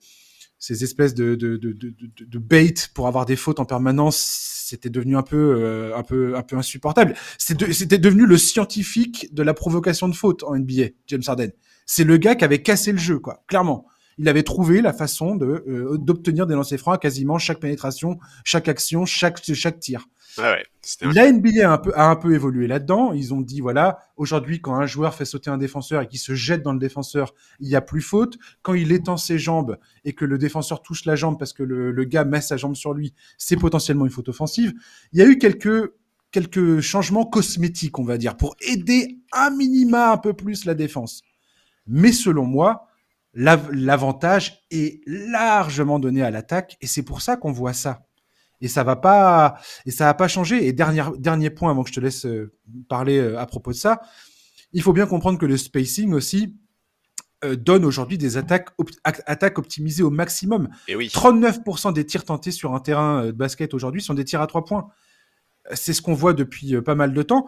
[0.58, 6.02] ces espèces de bait pour avoir des fautes en permanence, c'était devenu un peu, un
[6.02, 7.14] peu, un peu insupportable.
[7.38, 11.50] C'était devenu le scientifique de la provocation de fautes en NBA, James Harden.
[11.84, 13.86] C'est le gars qui avait cassé le jeu, quoi, clairement
[14.18, 18.18] il avait trouvé la façon de euh, d'obtenir des lancers francs à quasiment chaque pénétration,
[18.44, 20.06] chaque action, chaque chaque tir.
[20.38, 20.64] Ah ouais,
[21.14, 23.12] la NBA a un peu, a un peu évolué là-dedans.
[23.14, 26.34] Ils ont dit voilà, aujourd'hui, quand un joueur fait sauter un défenseur et qu'il se
[26.34, 28.36] jette dans le défenseur, il n'y a plus faute.
[28.62, 31.90] Quand il étend ses jambes et que le défenseur touche la jambe parce que le,
[31.90, 34.74] le gars met sa jambe sur lui, c'est potentiellement une faute offensive.
[35.12, 35.90] Il y a eu quelques
[36.32, 41.22] quelques changements cosmétiques, on va dire, pour aider un minima un peu plus la défense.
[41.86, 42.88] Mais selon moi,
[43.36, 48.06] l'avantage est largement donné à l'attaque et c'est pour ça qu'on voit ça.
[48.62, 50.66] Et ça va pas et ça va pas changer.
[50.66, 52.54] Et dernier dernier point avant que je te laisse euh,
[52.88, 54.00] parler euh, à propos de ça,
[54.72, 56.56] il faut bien comprendre que le spacing aussi
[57.44, 58.70] euh, donne aujourd'hui des attaques
[59.04, 60.70] attaques optimisées au maximum.
[60.88, 61.08] Et oui.
[61.08, 64.64] 39% des tirs tentés sur un terrain de basket aujourd'hui sont des tirs à trois
[64.64, 64.88] points.
[65.74, 67.46] C'est ce qu'on voit depuis pas mal de temps.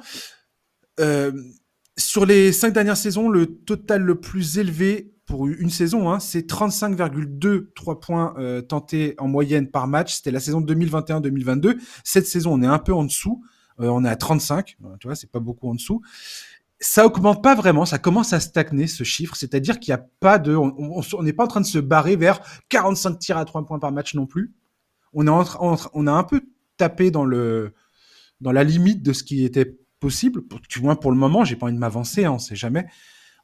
[1.97, 6.51] sur les cinq dernières saisons, le total le plus élevé pour une saison, hein, c'est
[6.51, 10.17] 35,2 3 points euh, tentés en moyenne par match.
[10.17, 11.79] C'était la saison 2021-2022.
[12.03, 13.45] Cette saison, on est un peu en dessous.
[13.79, 14.79] Euh, on est à 35.
[14.83, 16.01] Euh, tu vois, c'est pas beaucoup en dessous.
[16.81, 17.85] Ça augmente pas vraiment.
[17.85, 19.37] Ça commence à stagner ce chiffre.
[19.37, 22.41] C'est-à-dire qu'il n'y a pas de, on n'est pas en train de se barrer vers
[22.71, 24.55] 45 tirs à 3 points par match non plus.
[25.13, 25.45] On est en,
[25.93, 26.41] on a un peu
[26.79, 27.75] tapé dans le,
[28.41, 30.43] dans la limite de ce qui était possible.
[30.71, 32.87] Du moins pour le moment, j'ai pas envie de m'avancer, hein, on sait jamais.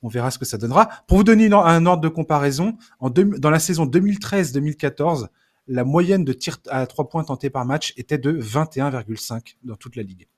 [0.05, 0.91] On verra ce que ça donnera.
[1.09, 5.29] Pour vous donner un ordre de comparaison, dans la saison 2013-2014,
[5.67, 9.97] la moyenne de tirs à trois points tentés par match était de 21,5 dans toute
[9.97, 10.29] la ligue.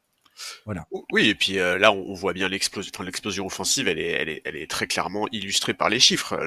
[0.67, 0.87] Voilà.
[1.11, 5.75] Oui, et puis euh, là, on voit bien l'explosion, offensive, elle est, très clairement illustrée
[5.75, 6.39] par les chiffres.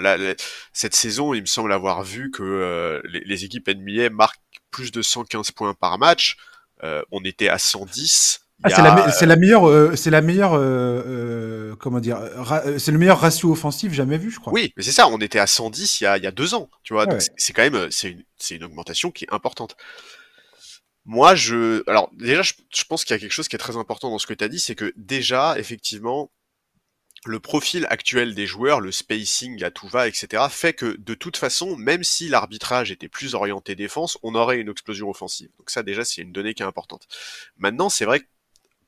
[0.71, 4.39] Cette saison, il me semble avoir vu que euh, les, les, équipes NBA marquent
[4.71, 6.37] plus de 115 points par match.
[6.83, 10.53] Euh, on était à 110 ah, c'est la, c'est la meilleure, euh, c'est la meilleure,
[10.53, 12.19] euh, euh comment dire,
[12.77, 14.51] c'est le meilleur ratio offensif jamais vu, je crois.
[14.51, 15.07] Oui, mais c'est ça.
[15.07, 17.05] On était à 110 il y a, il y a deux ans, tu vois.
[17.05, 19.77] donc c'est quand même, c'est une, c'est une augmentation qui est importante.
[21.05, 23.77] Moi, je, alors déjà, je, je pense qu'il y a quelque chose qui est très
[23.77, 26.29] important dans ce que tu as dit, c'est que déjà, effectivement,
[27.25, 31.37] le profil actuel des joueurs, le spacing à tout va, etc., fait que de toute
[31.37, 35.49] façon, même si l'arbitrage était plus orienté défense, on aurait une explosion offensive.
[35.57, 37.07] Donc ça déjà, c'est une donnée qui est importante.
[37.57, 38.25] Maintenant, c'est vrai que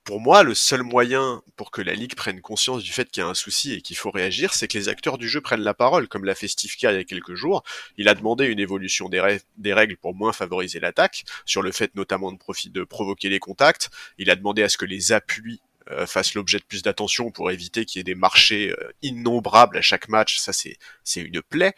[0.03, 3.25] pour moi, le seul moyen pour que la Ligue prenne conscience du fait qu'il y
[3.25, 5.73] a un souci et qu'il faut réagir, c'est que les acteurs du jeu prennent la
[5.73, 7.63] parole, comme l'a fait Steve Kerr il y a quelques jours.
[7.97, 9.21] Il a demandé une évolution des,
[9.73, 13.89] règles pour moins favoriser l'attaque, sur le fait notamment de, provoquer les contacts.
[14.17, 15.61] Il a demandé à ce que les appuis
[15.91, 19.77] euh, fassent l'objet de plus d'attention pour éviter qu'il y ait des marchés euh, innombrables
[19.77, 20.37] à chaque match.
[20.39, 20.77] Ça, c'est
[21.21, 21.73] une plaie.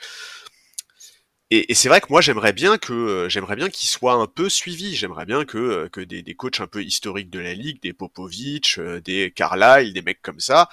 [1.56, 4.26] Et, et c'est vrai que moi j'aimerais bien que euh, j'aimerais bien qu'il soit un
[4.26, 4.96] peu suivi.
[4.96, 7.94] J'aimerais bien que euh, que des, des, coachs un peu historiques de la ligue, des
[7.94, 10.68] Popovich, euh, des Carlisle, des mecs comme ça,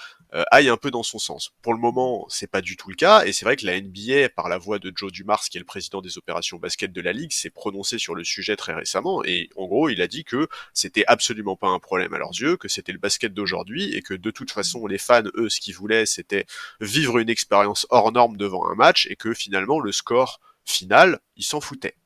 [0.52, 1.52] aillent un peu dans son sens.
[1.60, 4.28] Pour le moment, c'est pas du tout le cas, et c'est vrai que la NBA,
[4.28, 7.12] par la voix de Joe Dumars, qui est le président des opérations basket de la
[7.12, 10.46] ligue, s'est prononcé sur le sujet très récemment, et en gros, il a dit que
[10.72, 14.14] c'était absolument pas un problème à leurs yeux, que c'était le basket d'aujourd'hui, et que
[14.14, 16.46] de toute façon, les fans, eux, ce qu'ils voulaient, c'était
[16.80, 20.38] vivre une expérience hors norme devant un match, et que finalement, le score
[20.70, 21.96] final, il s'en foutait.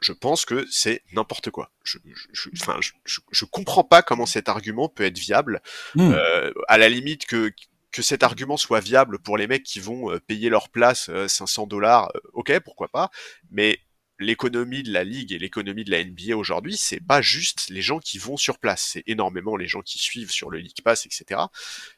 [0.00, 1.72] Je pense que c'est n'importe quoi.
[1.82, 1.98] Je,
[2.32, 5.62] je, enfin, je, je, comprends pas comment cet argument peut être viable.
[5.94, 6.12] Hmm.
[6.12, 7.52] Euh, à la limite que
[7.92, 11.62] que cet argument soit viable pour les mecs qui vont euh, payer leur place 500
[11.62, 13.10] euh, dollars, ok, pourquoi pas.
[13.50, 13.80] Mais
[14.18, 17.98] l'économie de la ligue et l'économie de la NBA aujourd'hui, c'est pas juste les gens
[17.98, 21.40] qui vont sur place, c'est énormément les gens qui suivent sur le League Pass, etc.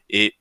[0.09, 0.37] Et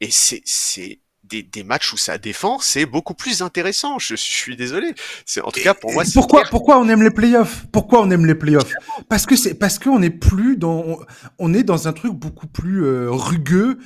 [0.00, 3.98] et c'est c'est des, des, matchs où ça défend, c'est beaucoup plus intéressant.
[3.98, 4.94] Je suis désolé.
[5.24, 6.04] C'est en tout cas pour moi.
[6.12, 7.66] Pourquoi pourquoi on aime les playoffs?
[7.72, 8.72] Pourquoi on aime les playoffs?
[9.08, 10.98] Parce que c'est parce qu'on est plus dans
[11.38, 13.78] on est dans un truc beaucoup plus euh, rugueux,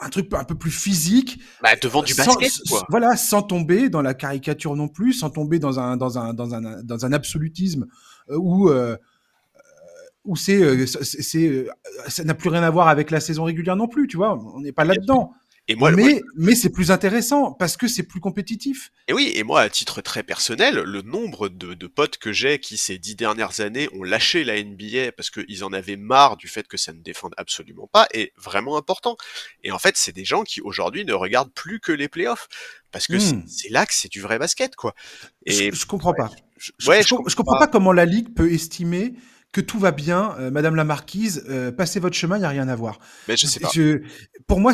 [0.00, 1.40] un truc un peu plus physique.
[1.62, 2.86] Bah, devant du basket, quoi.
[2.88, 6.54] Voilà, sans tomber dans la caricature non plus, sans tomber dans un dans un dans
[6.54, 7.86] un dans un absolutisme
[8.30, 8.96] euh, où euh,
[10.24, 11.66] où c'est c'est
[12.08, 14.38] ça n'a plus rien à voir avec la saison régulière non plus, tu vois.
[14.54, 15.32] On n'est pas là-dedans.
[15.70, 18.90] Et moi, mais, mais c'est plus intéressant parce que c'est plus compétitif.
[19.06, 22.58] Et oui, et moi, à titre très personnel, le nombre de, de potes que j'ai
[22.58, 26.48] qui ces dix dernières années ont lâché la NBA parce qu'ils en avaient marre du
[26.48, 29.18] fait que ça ne défende absolument pas est vraiment important.
[29.62, 32.48] Et en fait, c'est des gens qui aujourd'hui ne regardent plus que les playoffs
[32.90, 33.44] parce que hmm.
[33.46, 34.94] c'est là que c'est du vrai basket, quoi.
[35.44, 36.30] Et je, comprends pas.
[36.56, 37.66] Je, ouais, je, comprends pas.
[37.66, 39.14] comment la ligue peut estimer
[39.52, 42.50] que tout va bien, euh, Madame la Marquise, euh, passez votre chemin, il y a
[42.50, 42.98] rien à voir.
[43.28, 43.70] Mais je sais pas.
[44.46, 44.72] pour moi,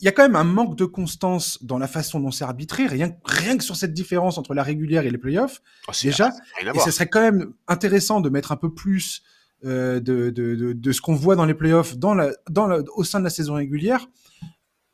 [0.00, 2.86] il y a quand même un manque de constance dans la façon dont c'est arbitré,
[2.86, 6.30] rien, rien que sur cette différence entre la régulière et les playoffs, oh, déjà.
[6.60, 9.22] Et ce serait quand même intéressant de mettre un peu plus
[9.64, 12.80] euh, de, de, de, de, ce qu'on voit dans les playoffs dans la, dans la,
[12.94, 14.06] au sein de la saison régulière.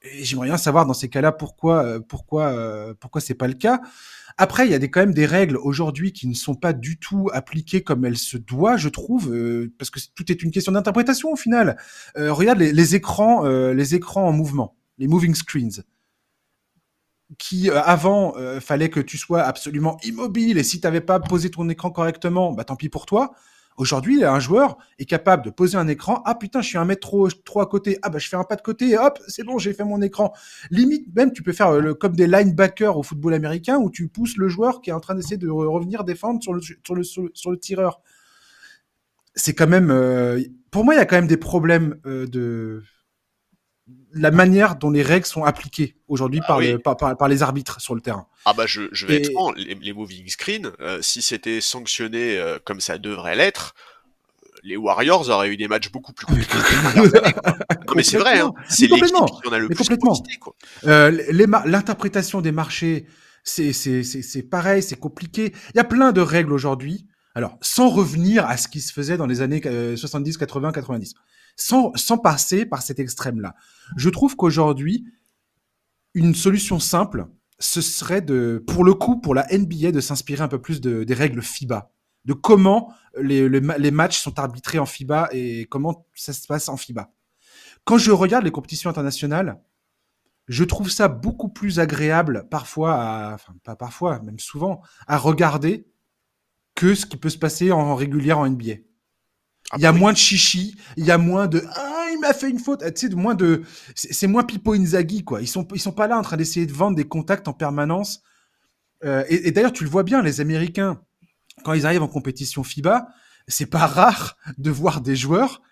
[0.03, 3.55] Et j'aimerais bien savoir dans ces cas-là pourquoi, euh, pourquoi, euh, pourquoi c'est pas le
[3.55, 3.81] cas.
[4.39, 6.99] Après, il y a des, quand même des règles aujourd'hui qui ne sont pas du
[6.99, 10.73] tout appliquées comme elles se doivent, je trouve, euh, parce que tout est une question
[10.73, 11.77] d'interprétation au final.
[12.17, 15.83] Regarde les, les écrans, les écrans en mouvement les moving screens
[17.37, 21.19] qui euh, avant euh, fallait que tu sois absolument immobile et si tu n'avais pas
[21.19, 23.33] posé ton écran correctement, bah tant pis pour toi.
[23.79, 26.23] Aujourd'hui, un joueur est capable de poser un écran.
[26.25, 27.01] Ah putain, je suis un mètre
[27.45, 27.99] trop, à côté.
[28.03, 30.01] Ah bah je fais un pas de côté et hop, c'est bon, j'ai fait mon
[30.03, 30.33] écran.
[30.71, 34.37] Limite, même tu peux faire euh, comme des linebackers au football américain où tu pousses
[34.37, 37.51] le joueur qui est en train d'essayer de revenir défendre sur le, sur le, sur
[37.51, 38.03] le, tireur.
[39.35, 39.89] C'est quand même,
[40.71, 42.83] pour moi, il y a quand même des problèmes de
[44.15, 47.95] la manière dont les règles sont appliquées aujourd'hui ah par, par, par, les arbitres sur
[47.95, 48.27] le terrain.
[48.45, 52.59] Ah bah je, je vais être franc, les, moving screens, euh, si c'était sanctionné euh,
[52.65, 53.75] comme ça devrait l'être,
[54.63, 56.57] les Warriors auraient eu des matchs beaucoup plus compliqués.
[56.97, 59.89] non mais c'est vrai, hein, c'est l'équipe qui en a le plus
[60.87, 61.11] euh,
[61.67, 63.07] L'interprétation des marchés,
[63.45, 65.53] c'est pareil, c'est compliqué.
[65.75, 67.07] Il y a plein de règles aujourd'hui.
[67.35, 69.63] Alors, sans revenir à ce qui se faisait dans les années
[69.97, 71.15] 70, 80, 90
[71.57, 73.55] sans, passer par cet extrême-là.
[73.97, 75.05] Je trouve qu'aujourd'hui,
[76.15, 77.27] une solution simple,
[77.59, 81.05] ce serait de, pour le coup, pour la NBA, de s'inspirer un peu plus de,
[81.05, 81.93] des règles FIBA,
[82.25, 86.77] de comment les, les, matchs sont arbitrés en FIBA et comment ça se passe en
[86.77, 87.13] FIBA.
[87.85, 89.61] Quand je regarde les compétitions internationales,
[90.49, 95.87] je trouve ça beaucoup plus agréable parfois, enfin pas parfois, même souvent, à regarder
[96.75, 98.75] que ce qui peut se passer en régulière en NBA.
[99.73, 102.21] Ah il y a bah moins de chichi, il y a moins de ah il
[102.21, 103.63] m'a fait une faute, tu sais, moins de
[103.95, 105.41] c'est moins Pipo Inzaghi quoi.
[105.41, 108.23] Ils sont ils sont pas là en train d'essayer de vendre des contacts en permanence.
[109.05, 111.01] Euh, et, d'ailleurs tu le vois bien, les Américains
[111.65, 113.09] quand ils arrivent en compétition FIBA,
[113.49, 115.63] c'est pas rare de voir des joueurs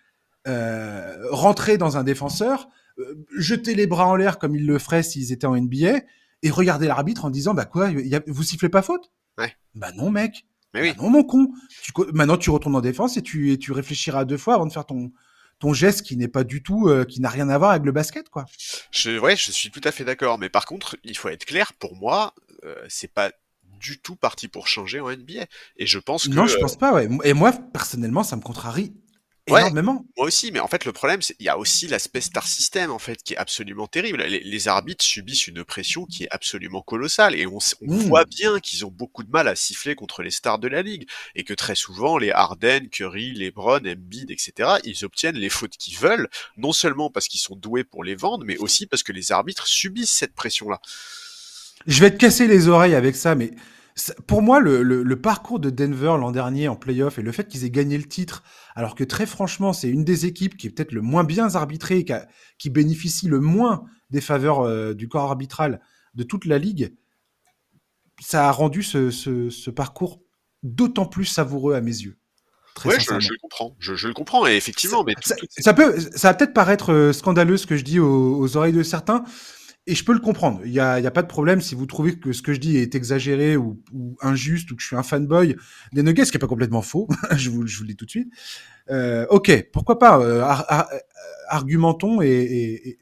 [0.48, 5.02] euh, rentrer dans un défenseur, euh, jeter les bras en l'air comme ils le feraient
[5.02, 6.00] s'ils étaient en NBA
[6.42, 9.12] et regarder l'arbitre en disant bah quoi, y a, vous sifflez pas faute?
[9.36, 9.54] Ouais.
[9.74, 10.46] Bah non mec.
[10.74, 10.94] Mais oui.
[10.98, 11.48] Non, mon con.
[11.82, 14.72] Tu, maintenant, tu retournes en défense et tu, et tu réfléchiras deux fois avant de
[14.72, 15.12] faire ton,
[15.58, 17.92] ton geste qui n'est pas du tout, euh, qui n'a rien à voir avec le
[17.92, 18.46] basket, quoi.
[18.90, 20.38] Je, ouais, je suis tout à fait d'accord.
[20.38, 21.72] Mais par contre, il faut être clair.
[21.74, 23.32] Pour moi, euh, c'est pas
[23.80, 25.46] du tout parti pour changer en NBA.
[25.76, 26.34] Et je pense que.
[26.34, 27.08] Non, je pense pas, ouais.
[27.24, 28.92] Et moi, personnellement, ça me contrarie
[29.58, 30.04] énormément.
[30.16, 32.90] moi aussi, mais en fait, le problème, c'est il y a aussi l'aspect star system,
[32.90, 34.22] en fait, qui est absolument terrible.
[34.22, 37.98] Les, arbitres subissent une pression qui est absolument colossale, et on, on mmh.
[38.00, 41.08] voit bien qu'ils ont beaucoup de mal à siffler contre les stars de la ligue,
[41.34, 45.96] et que très souvent, les Harden, Curry, LeBron, Embiid, etc., ils obtiennent les fautes qu'ils
[45.96, 49.32] veulent, non seulement parce qu'ils sont doués pour les vendre, mais aussi parce que les
[49.32, 50.80] arbitres subissent cette pression-là.
[51.86, 53.52] Je vais te casser les oreilles avec ça, mais
[54.26, 57.70] pour moi, le, parcours de Denver l'an dernier en playoff et le fait qu'ils aient
[57.70, 58.42] gagné le titre,
[58.74, 61.98] alors que très franchement, c'est une des équipes qui est peut-être le moins bien arbitrée,
[61.98, 62.06] et
[62.58, 65.80] qui, bénéficie le moins des faveurs euh, du corps arbitral
[66.14, 66.94] de toute la ligue,
[68.20, 70.22] ça a rendu ce, parcours
[70.62, 72.16] d'autant plus savoureux à mes yeux.
[72.84, 73.76] Oui, je, le comprends.
[73.78, 75.04] Je, le comprends, et effectivement.
[75.22, 78.56] Ça, mais ça, peut, ça va peut-être paraître euh, scandaleux ce que je dis aux
[78.56, 79.24] oreilles de certains,
[79.86, 80.60] et je peux le comprendre.
[80.64, 82.60] Il n'y a, y a, pas de problème si vous trouvez que ce que je
[82.60, 83.80] dis est exagéré ou,
[84.20, 85.56] injuste ou que je suis un fanboy
[85.92, 87.08] des Nuggets, ce qui n'est pas complètement faux.
[87.36, 88.32] je, vous, le dis tout de suite.
[88.90, 90.44] Euh, ok, pourquoi pas euh,
[91.48, 92.98] argumentons et,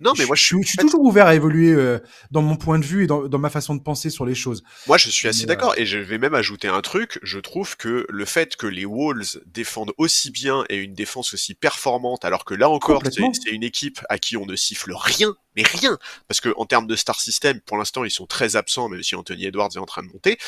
[0.00, 1.98] Non, mais moi, je, suis, toujours ouvert à évoluer euh,
[2.30, 4.62] dans mon point de vue et dans, ma façon de penser sur les choses.
[4.86, 5.74] Moi, je suis assez d'accord.
[5.76, 7.18] Et je vais même ajouter un truc.
[7.22, 11.54] Je trouve que le fait que les Wolves défendent aussi bien et une défense aussi
[11.54, 15.64] performante, alors que là encore, c'est une équipe à qui on ne siffle rien, mais
[15.64, 15.98] rien.
[16.28, 19.16] Parce que en termes de star system, pour l'instant, ils sont très absents, même si
[19.16, 20.38] Anthony Edwards est en train de monter.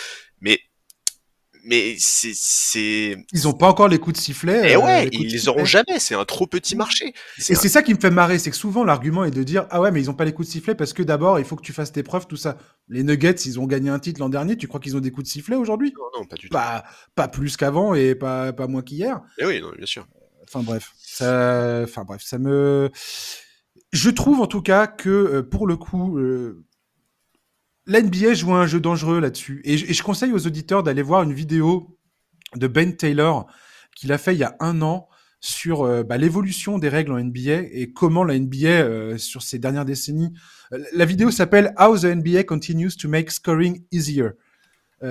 [0.40, 0.60] Mais
[1.64, 3.16] mais c'est.
[3.32, 4.68] Ils ont pas encore les coups de sifflet.
[4.68, 5.98] Et eh euh, ouais, ils les auront jamais.
[5.98, 7.14] C'est un trop petit marché.
[7.38, 9.80] Et c'est ça qui me fait marrer, c'est que souvent l'argument est de dire ah
[9.80, 11.62] ouais mais ils ont pas les coups de sifflet parce que d'abord il faut que
[11.62, 12.56] tu fasses tes preuves tout ça.
[12.88, 14.56] Les Nuggets ils ont gagné un titre l'an dernier.
[14.56, 15.92] Tu crois qu'ils ont des coups de sifflet aujourd'hui?
[15.96, 16.52] Non non pas du tout.
[16.52, 19.20] Pas, pas plus qu'avant et pas pas moins qu'hier.
[19.38, 20.06] Et eh oui non bien sûr.
[20.52, 22.90] Enfin bref, ça, enfin bref, ça me.
[23.92, 26.64] Je trouve en tout cas que euh, pour le coup, euh,
[27.86, 29.60] L'NBA joue un jeu dangereux là-dessus.
[29.64, 31.98] Et, je conseille aux auditeurs d'aller voir une vidéo
[32.56, 33.46] de Ben Taylor
[33.96, 35.08] qu'il a fait il y a un an
[35.40, 39.58] sur euh, bah, l'évolution des règles en NBA et comment la NBA, euh, sur ces
[39.58, 40.32] dernières décennies...
[40.72, 44.30] Euh, la vidéo s'appelle How the NBA Continues to Make Scoring Easier.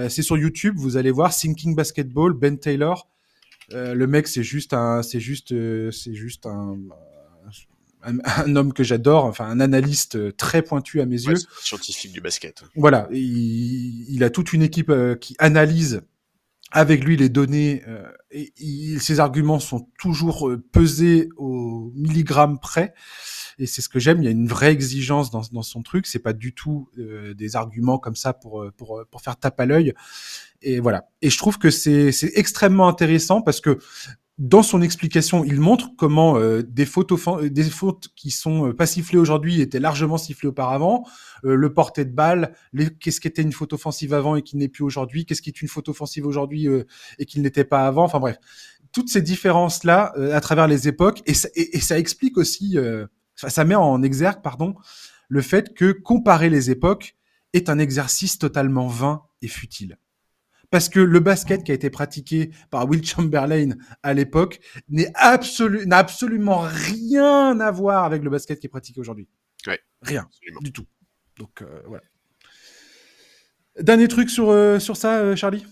[0.07, 3.09] c'est sur YouTube, vous allez voir Thinking Basketball, Ben Taylor.
[3.71, 5.49] le mec, c'est juste un, c'est juste,
[5.91, 6.77] c'est juste un,
[8.03, 11.35] un, homme que j'adore, enfin un analyste euh, très pointu à mes yeux.
[11.61, 12.63] Scientifique du basket.
[12.75, 16.01] Voilà, il, a toute une équipe euh, qui analyse
[16.71, 22.93] avec lui les données euh, et ses arguments sont toujours pesés au milligramme près.
[23.57, 24.21] Et c'est ce que j'aime.
[24.21, 26.05] Il y a une vraie exigence dans, dans son truc.
[26.05, 29.93] C'est pas du tout des arguments comme ça pour pour pour faire tape à l'œil.
[30.61, 31.09] Et voilà.
[31.23, 33.79] Et je trouve que c'est c'est extrêmement intéressant parce que
[34.39, 37.11] dans son explication, il montre comment euh, des, fautes
[37.51, 41.05] des fautes qui sont euh, pas sifflées aujourd'hui étaient largement sifflées auparavant.
[41.43, 42.55] Euh, le porté de balle,
[43.01, 45.61] qu'est-ce qui était une faute offensive avant et qui n'est plus aujourd'hui, qu'est-ce qui est
[45.61, 46.67] une faute offensive aujourd'hui
[47.19, 48.05] et qui n'était pas avant.
[48.05, 48.37] Enfin bref,
[48.93, 52.77] toutes ces différences là à travers les époques et ça, et, ça explique aussi,
[53.35, 54.75] ça met en exergue pardon
[55.27, 57.17] le fait que comparer les époques
[57.53, 59.97] est un exercice totalement vain et futile
[60.71, 63.71] parce que le basket qui a été pratiqué par Will Chamberlain
[64.03, 68.99] à l'époque n'est absolu, n'a absolument rien à voir avec le basket qui est pratiqué
[68.99, 69.27] aujourd'hui.
[69.67, 70.27] Ouais, rien
[70.61, 70.85] du tout.
[71.37, 72.03] Donc euh, voilà.
[73.79, 75.65] Dernier truc sur euh, sur ça, euh, Charlie?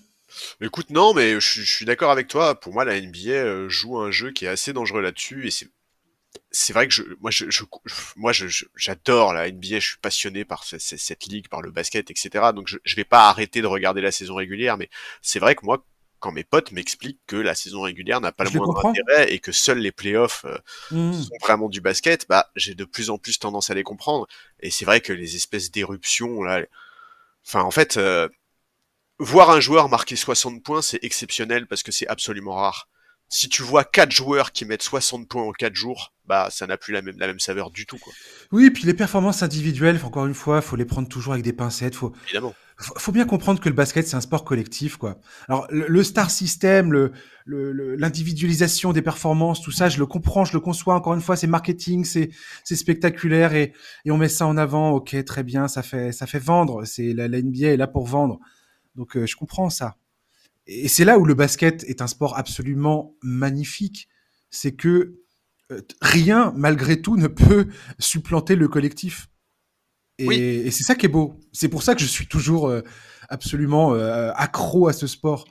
[0.61, 2.59] Écoute, non, mais je, je suis d'accord avec toi.
[2.59, 5.69] Pour moi, la NBA joue un jeu qui est assez dangereux là-dessus, et c'est
[6.51, 7.63] c'est vrai que je, moi, je,
[8.15, 8.31] moi,
[8.75, 9.79] j'adore la NBA.
[9.79, 12.51] Je suis passionné par cette, ligue, par le basket, etc.
[12.55, 14.89] Donc, je, je vais pas arrêter de regarder la saison régulière, mais
[15.21, 15.85] c'est vrai que moi,
[16.19, 19.51] quand mes potes m'expliquent que la saison régulière n'a pas le moindre intérêt et que
[19.51, 20.57] seuls les playoffs euh,
[20.91, 21.13] mmh.
[21.13, 24.27] sont vraiment du basket, bah, j'ai de plus en plus tendance à les comprendre.
[24.59, 26.63] Et c'est vrai que les espèces d'éruptions, là,
[27.45, 28.27] enfin, en fait, euh,
[29.19, 32.87] voir un joueur marquer 60 points, c'est exceptionnel parce que c'est absolument rare
[33.29, 36.77] si tu vois quatre joueurs qui mettent 60 points en quatre jours, bah ça n'a
[36.77, 38.13] plus la même la même saveur du tout quoi.
[38.51, 41.95] Oui, puis les performances individuelles, encore une fois, faut les prendre toujours avec des pincettes,
[41.95, 42.53] faut Évidemment.
[42.79, 45.17] Faut, bien comprendre que le basket c'est un sport collectif quoi.
[45.49, 47.11] Alors le, star system, le
[47.47, 50.93] l'individualisation des performances, tout ça, je le comprends, je le conçois.
[50.93, 52.29] Encore une fois, c'est marketing, c'est
[52.63, 53.73] c'est spectaculaire et
[54.05, 54.91] et on met ça en avant.
[54.91, 56.85] Ok, très bien, ça fait ça fait vendre.
[56.85, 58.39] C'est la, la NBA est là pour vendre.
[58.95, 59.95] Donc euh, je comprends ça.
[60.67, 64.09] Et c'est là où le basket est un sport absolument magnifique.
[64.49, 65.15] C'est que
[65.71, 67.67] euh, rien, malgré tout, ne peut
[67.99, 69.27] supplanter le collectif.
[70.19, 71.39] Et, c'est ça qui est beau.
[71.53, 72.81] C'est pour ça que je suis toujours euh,
[73.29, 75.45] absolument euh, accro à ce sport.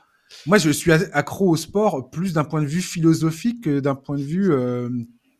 [0.45, 4.17] Moi, je suis accro au sport plus d'un point de vue philosophique que d'un point
[4.17, 4.51] de vue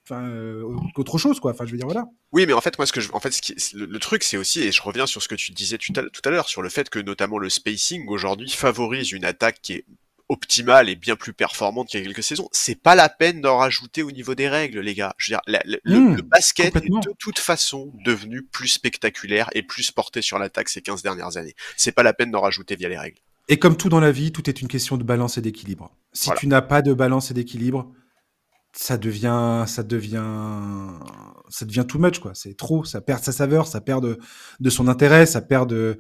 [0.10, 0.64] enfin euh,
[0.96, 1.52] qu'autre chose quoi.
[1.52, 2.06] Enfin je veux dire voilà.
[2.32, 4.38] Oui mais en fait moi ce que je, en fait ce qui, le, truc c'est
[4.38, 5.94] aussi et je reviens sur ce que tu disais tout
[6.26, 9.86] à, l'heure sur le fait que notamment le spacing aujourd'hui favorise une attaque qui est
[10.30, 12.50] optimale et bien plus performante qu'il y a quelques saisons.
[12.52, 15.14] C'est pas la peine d'en rajouter au niveau des règles les gars.
[15.18, 19.92] Je veux dire le, mmh, basket est de toute façon devenu plus spectaculaire et plus
[19.92, 21.56] porté sur l'attaque ces 15 dernières années.
[21.78, 23.20] C'est pas la peine d'en rajouter via les règles.
[23.50, 25.92] Et comme tout dans la vie tout est une question de balance et d'équilibre.
[26.12, 27.90] Si tu n'as pas de balance et d'équilibre
[28.78, 30.24] ça devient, ça devient,
[31.50, 32.32] ça devient too much quoi.
[32.34, 34.20] C'est trop, ça perd sa saveur, ça perd de,
[34.60, 35.98] de son intérêt, ça perd de,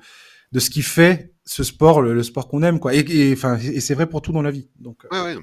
[0.51, 2.93] de ce qui fait ce sport, le, sport qu'on aime quoi.
[2.93, 4.69] Et enfin, et, c'est vrai pour tout dans la vie.
[4.79, 5.35] Donc, ouais,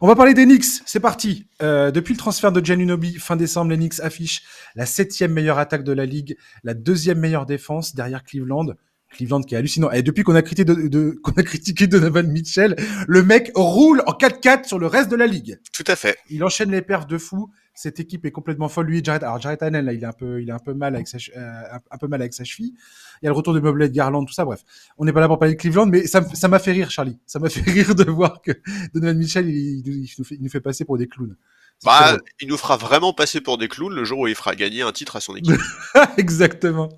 [0.00, 1.48] On va parler des Knicks, c'est parti.
[1.62, 4.42] Euh, depuis le transfert de Giannunobi fin décembre, les Knicks affichent
[4.74, 8.74] la septième meilleure attaque de la ligue, la deuxième meilleure défense derrière Cleveland.
[9.12, 9.90] Cleveland qui est hallucinant.
[9.90, 14.02] Et depuis qu'on a critiqué de, de qu'on a critiqué Donovan Mitchell, le mec roule
[14.06, 15.58] en 4-4 sur le reste de la ligue.
[15.72, 16.16] Tout à fait.
[16.30, 17.50] Il enchaîne les perfs de fou.
[17.74, 18.86] Cette équipe est complètement folle.
[18.86, 20.94] Lui, Jared, alors Jared Allen, là, il est un peu, il est un peu mal
[20.94, 22.74] avec sa, euh, un peu mal avec sa cheville.
[23.22, 24.44] Il y a le retour de Mobley de Garland, tout ça.
[24.44, 24.60] Bref,
[24.98, 27.18] on n'est pas là pour parler de Cleveland, mais ça, ça m'a fait rire, Charlie.
[27.26, 28.52] Ça m'a fait rire de voir que
[28.92, 29.82] Donovan Mitchell, il,
[30.18, 31.36] nous, fait, il nous fait passer pour des clowns.
[31.84, 34.82] Bah, il nous fera vraiment passer pour des clowns le jour où il fera gagner
[34.82, 35.60] un titre à son équipe.
[36.16, 36.88] Exactement.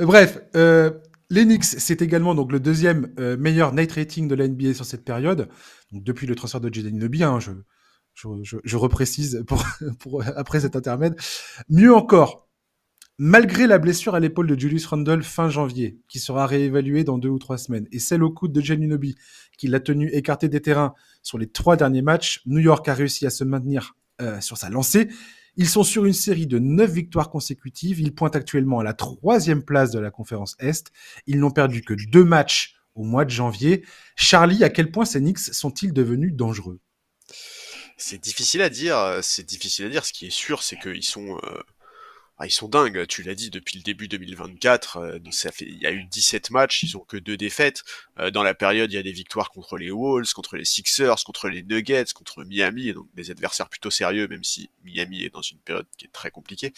[0.00, 0.90] Bref, euh,
[1.30, 5.04] l'Enix, c'est également donc le deuxième euh, meilleur night rating de la NBA sur cette
[5.04, 5.48] période.
[5.92, 7.52] Depuis le transfert de Jaden Inobi, hein, je,
[8.14, 9.64] je, je, reprécise pour,
[9.98, 11.16] pour, après cet intermède.
[11.68, 12.48] Mieux encore,
[13.18, 17.28] malgré la blessure à l'épaule de Julius Randle fin janvier, qui sera réévaluée dans deux
[17.28, 19.16] ou trois semaines, et celle au coude de Inobi,
[19.56, 23.26] qui l'a tenu écarté des terrains sur les trois derniers matchs, New York a réussi
[23.26, 25.08] à se maintenir euh, sur sa lancée.
[25.56, 28.00] Ils sont sur une série de neuf victoires consécutives.
[28.00, 30.92] Ils pointent actuellement à la troisième place de la conférence Est.
[31.26, 33.84] Ils n'ont perdu que deux matchs au mois de janvier.
[34.16, 36.80] Charlie, à quel point ces Knicks sont-ils devenus dangereux?
[37.96, 39.20] C'est difficile à dire.
[39.22, 40.04] C'est difficile à dire.
[40.04, 41.60] Ce qui est sûr, c'est qu'ils sont euh,
[42.38, 45.18] ah, ils sont dingues, tu l'as dit, depuis le début 2024, euh,
[45.60, 47.82] il y a eu 17 matchs, ils ont que deux défaites.
[48.18, 51.24] Euh, dans la période, il y a des victoires contre les Wolves, contre les Sixers,
[51.24, 55.40] contre les Nuggets, contre Miami, donc des adversaires plutôt sérieux, même si Miami est dans
[55.40, 56.74] une période qui est très compliquée.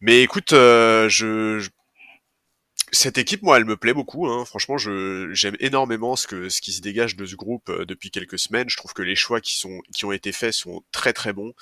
[0.00, 1.66] Mais écoute, euh, je,
[2.92, 4.26] cette équipe, moi, elle me plaît beaucoup.
[4.28, 4.44] Hein.
[4.44, 8.38] Franchement, je j'aime énormément ce que ce qui se dégage de ce groupe depuis quelques
[8.38, 8.68] semaines.
[8.68, 11.54] Je trouve que les choix qui sont qui ont été faits sont très très bons.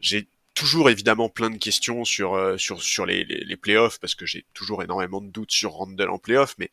[0.00, 4.16] J'ai toujours évidemment plein de questions sur euh, sur sur les, les, les playoffs parce
[4.16, 6.70] que j'ai toujours énormément de doutes sur Randall en playoffs, mais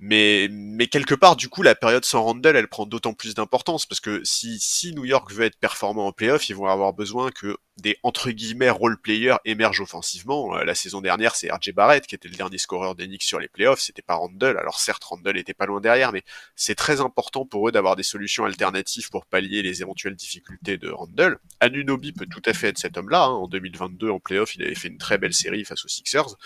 [0.00, 3.84] mais, mais quelque part, du coup, la période sans Randall, elle prend d'autant plus d'importance
[3.84, 7.32] parce que si, si New York veut être performant en playoff, ils vont avoir besoin
[7.32, 10.56] que des entre guillemets role players émergent offensivement.
[10.56, 13.48] Euh, la saison dernière, c'est RJ Barrett qui était le dernier scoreur d'Enix sur les
[13.48, 14.56] playoffs, c'était pas Randall.
[14.56, 16.22] Alors certes, Randall était pas loin derrière, mais
[16.54, 20.90] c'est très important pour eux d'avoir des solutions alternatives pour pallier les éventuelles difficultés de
[20.90, 21.38] Randall.
[21.58, 23.24] Anunobi peut tout à fait être cet homme-là.
[23.24, 23.30] Hein.
[23.30, 26.36] En 2022, en playoff, il avait fait une très belle série face aux Sixers.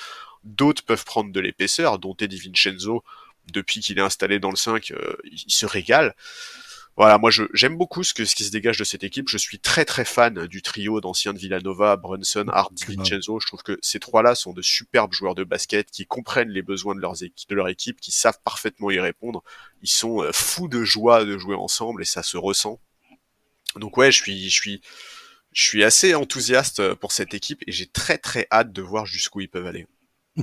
[0.45, 3.05] D'autres peuvent prendre de l'épaisseur, dont Eddie Vincenzo
[3.53, 6.15] depuis qu'il est installé dans le 5, euh, il, se régale.
[6.97, 9.29] Voilà, moi j'aime beaucoup ce, que, ce qui se dégage de cette équipe.
[9.29, 13.41] Je suis très très fan du trio d'anciens de Villanova, Brunson, Hart, Vincenzo.
[13.41, 16.95] Je trouve que ces trois-là sont de superbes joueurs de basket qui comprennent les besoins
[16.95, 19.43] de, leurs de leur équipe, qui savent parfaitement y répondre.
[19.81, 22.79] Ils sont euh, fous de joie de jouer ensemble et ça se ressent.
[23.77, 24.83] Donc ouais, je suis, je suis,
[25.53, 29.41] je suis assez enthousiaste pour cette équipe et j'ai très très hâte de voir jusqu'où
[29.41, 29.87] ils peuvent aller.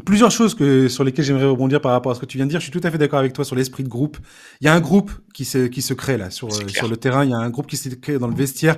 [0.05, 2.51] Plusieurs choses que, sur lesquelles j'aimerais rebondir par rapport à ce que tu viens de
[2.51, 2.59] dire.
[2.59, 4.17] Je suis tout à fait d'accord avec toi sur l'esprit de groupe.
[4.61, 6.95] Il y a un groupe qui se, qui se crée là sur, euh, sur le
[6.95, 7.25] terrain.
[7.25, 8.77] Il y a un groupe qui se crée dans le vestiaire.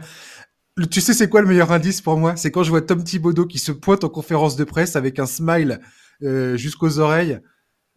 [0.90, 2.38] tu sais, c'est quoi le meilleur indice pour moi?
[2.38, 5.26] C'est quand je vois Tom Thibodeau qui se pointe en conférence de presse avec un
[5.26, 5.82] smile
[6.24, 7.42] euh, jusqu'aux oreilles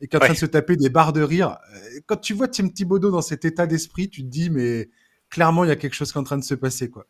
[0.00, 1.58] et qui est en train de se taper des barres de rire.
[1.72, 4.90] Euh, quand tu vois Tim Thibodeau dans cet état d'esprit, tu te dis, mais
[5.30, 7.06] clairement, il y a quelque chose qui est en train de se passer, quoi.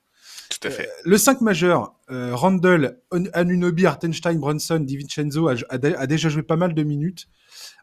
[0.61, 0.87] Tout à fait.
[0.87, 3.01] Euh, le 5 majeur, euh, Randall,
[3.33, 7.29] Anunobi, Artenstein, Brunson, DiVincenzo a, a, déjà joué pas mal de minutes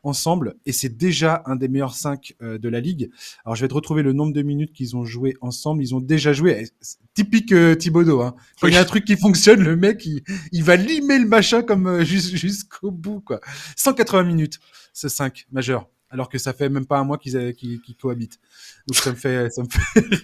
[0.04, 3.12] ensemble et c'est déjà un des meilleurs 5 euh, de la ligue.
[3.46, 5.84] Alors je vais te retrouver le nombre de minutes qu'ils ont joué ensemble.
[5.84, 6.70] Ils ont déjà joué,
[7.14, 8.22] typique Thibodeau.
[8.22, 8.36] Hein.
[8.62, 11.28] Quand il y a un truc qui fonctionne, le mec il, il va limer le
[11.28, 13.42] machin comme jusqu'au bout quoi.
[13.76, 14.60] 180 minutes,
[14.94, 18.40] ce 5 majeur alors que ça fait même pas un mois qu'ils qu cohabitent.
[18.88, 20.22] Donc ça me fait, ça me fait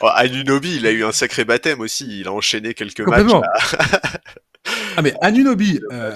[0.00, 2.20] oh, Anunobi, il a eu un sacré baptême aussi.
[2.20, 3.30] Il a enchaîné quelques matchs.
[4.96, 6.14] ah mais Anunobi, euh,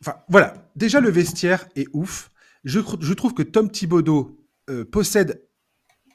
[0.00, 0.54] enfin voilà.
[0.74, 2.30] Déjà le vestiaire est ouf.
[2.64, 5.46] Je, je trouve que Tom Thibodeau euh, possède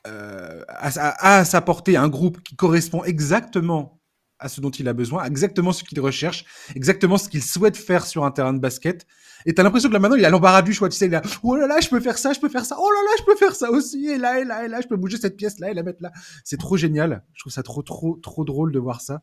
[0.07, 4.01] euh, à, à, sa portée un groupe qui correspond exactement
[4.42, 8.06] à ce dont il a besoin, exactement ce qu'il recherche, exactement ce qu'il souhaite faire
[8.06, 9.06] sur un terrain de basket.
[9.46, 11.22] Et t'as l'impression que là maintenant il a l'embarras du choix, tu sais, il a
[11.44, 13.24] oh là là, je peux faire ça, je peux faire ça, oh là là, je
[13.24, 15.60] peux faire ça aussi, et là et là et là, je peux bouger cette pièce
[15.60, 16.12] là et la mettre là.
[16.44, 17.24] C'est trop génial.
[17.34, 19.22] Je trouve ça trop trop trop drôle de voir ça.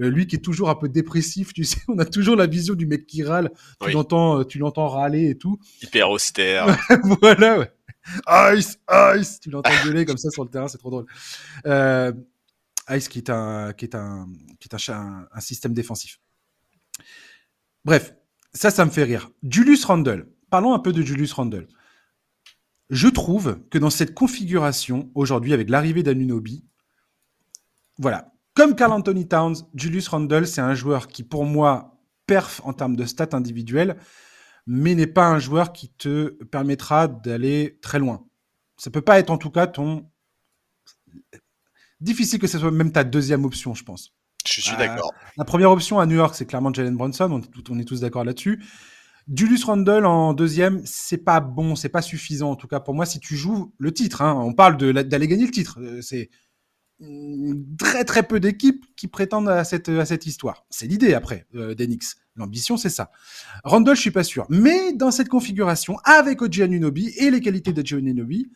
[0.00, 2.74] Euh, lui qui est toujours un peu dépressif, tu sais, on a toujours la vision
[2.74, 3.50] du mec qui râle.
[3.80, 5.58] Tu l'entends, euh, tu l'entends râler et tout.
[5.82, 6.76] Hyper austère.
[7.20, 7.70] voilà, ouais.
[8.56, 8.78] Ice,
[9.16, 11.06] ice, tu l'entends gueuler comme ça sur le terrain, c'est trop drôle.
[11.66, 12.12] Euh,
[12.98, 14.28] Qui est un, qui est un,
[15.40, 16.20] système défensif.
[17.84, 18.14] Bref,
[18.52, 19.30] ça, ça me fait rire.
[19.42, 20.28] Julius Randle.
[20.50, 21.68] Parlons un peu de Julius Randle.
[22.90, 26.66] Je trouve que dans cette configuration, aujourd'hui, avec l'arrivée d'Anunobi,
[27.96, 32.74] voilà, comme Carl Anthony Towns, Julius Randle, c'est un joueur qui, pour moi, perf en
[32.74, 33.96] termes de stats individuelles,
[34.66, 38.26] mais n'est pas un joueur qui te permettra d'aller très loin.
[38.76, 40.10] Ça peut pas être en tout cas ton
[42.02, 44.12] difficile que ce soit même ta deuxième option, je pense.
[44.46, 45.12] Je suis d'accord.
[45.36, 47.42] La première option à New York, c'est clairement Jalen Brunson.
[47.70, 48.62] On, est tous d'accord là-dessus.
[49.32, 52.50] Julius Randle en deuxième, c'est pas bon, c'est pas suffisant.
[52.50, 55.46] En tout cas, pour moi, si tu joues le titre, hein, on parle d'aller gagner
[55.46, 55.78] le titre.
[55.80, 56.28] Euh, c'est
[57.78, 60.66] très très peu d'équipes qui prétendent à cette, à cette histoire.
[60.70, 62.16] C'est l'idée après euh, d'Enix.
[62.36, 63.10] L'ambition, c'est ça.
[63.64, 64.46] Randle, je suis pas sûr.
[64.48, 68.50] Mais dans cette configuration, avec Oji Anunobi et les qualités de Anunobi,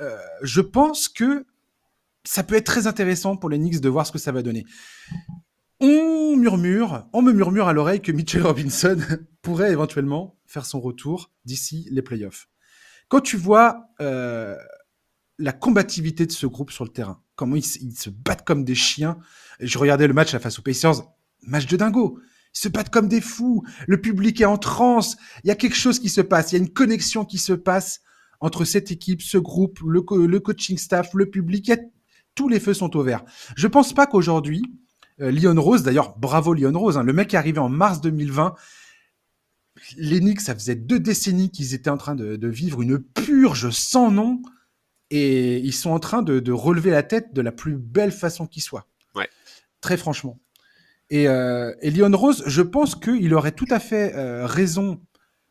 [0.00, 1.44] euh, je pense que
[2.28, 4.66] ça peut être très intéressant pour les Knicks de voir ce que ça va donner.
[5.80, 8.98] On murmure, on me murmure à l'oreille que Mitchell Robinson
[9.42, 12.50] pourrait éventuellement faire son retour d'ici les playoffs.
[13.08, 14.54] Quand tu vois euh,
[15.38, 19.16] la combativité de ce groupe sur le terrain, comment ils, se battent comme des chiens.
[19.60, 21.00] Je regardais le match à face aux Pacers,
[21.46, 22.20] match de dingo.
[22.54, 23.62] Ils se battent comme des fous.
[23.86, 25.16] Le public est en transe.
[25.44, 26.52] Il y a quelque chose qui se passe.
[26.52, 28.02] Il y a une connexion qui se passe
[28.40, 31.70] entre cette équipe, ce groupe, le, le coaching staff, le public.
[32.38, 33.24] Tous les feux sont au vert.
[33.56, 34.62] Je pense pas qu'aujourd'hui,
[35.20, 38.54] euh, Lyon Rose, d'ailleurs, bravo Lyon Rose, hein, le mec est arrivé en mars 2020.
[39.96, 44.40] Les ça faisait deux décennies qu'ils étaient en train de, vivre une purge sans nom
[45.10, 48.60] et ils sont en train de, relever la tête de la plus belle façon qui
[48.60, 48.86] soit.
[49.16, 49.28] Ouais.
[49.80, 50.38] Très franchement.
[51.10, 55.00] Et, euh, Lyon Rose, je pense qu'il aurait tout à fait euh, raison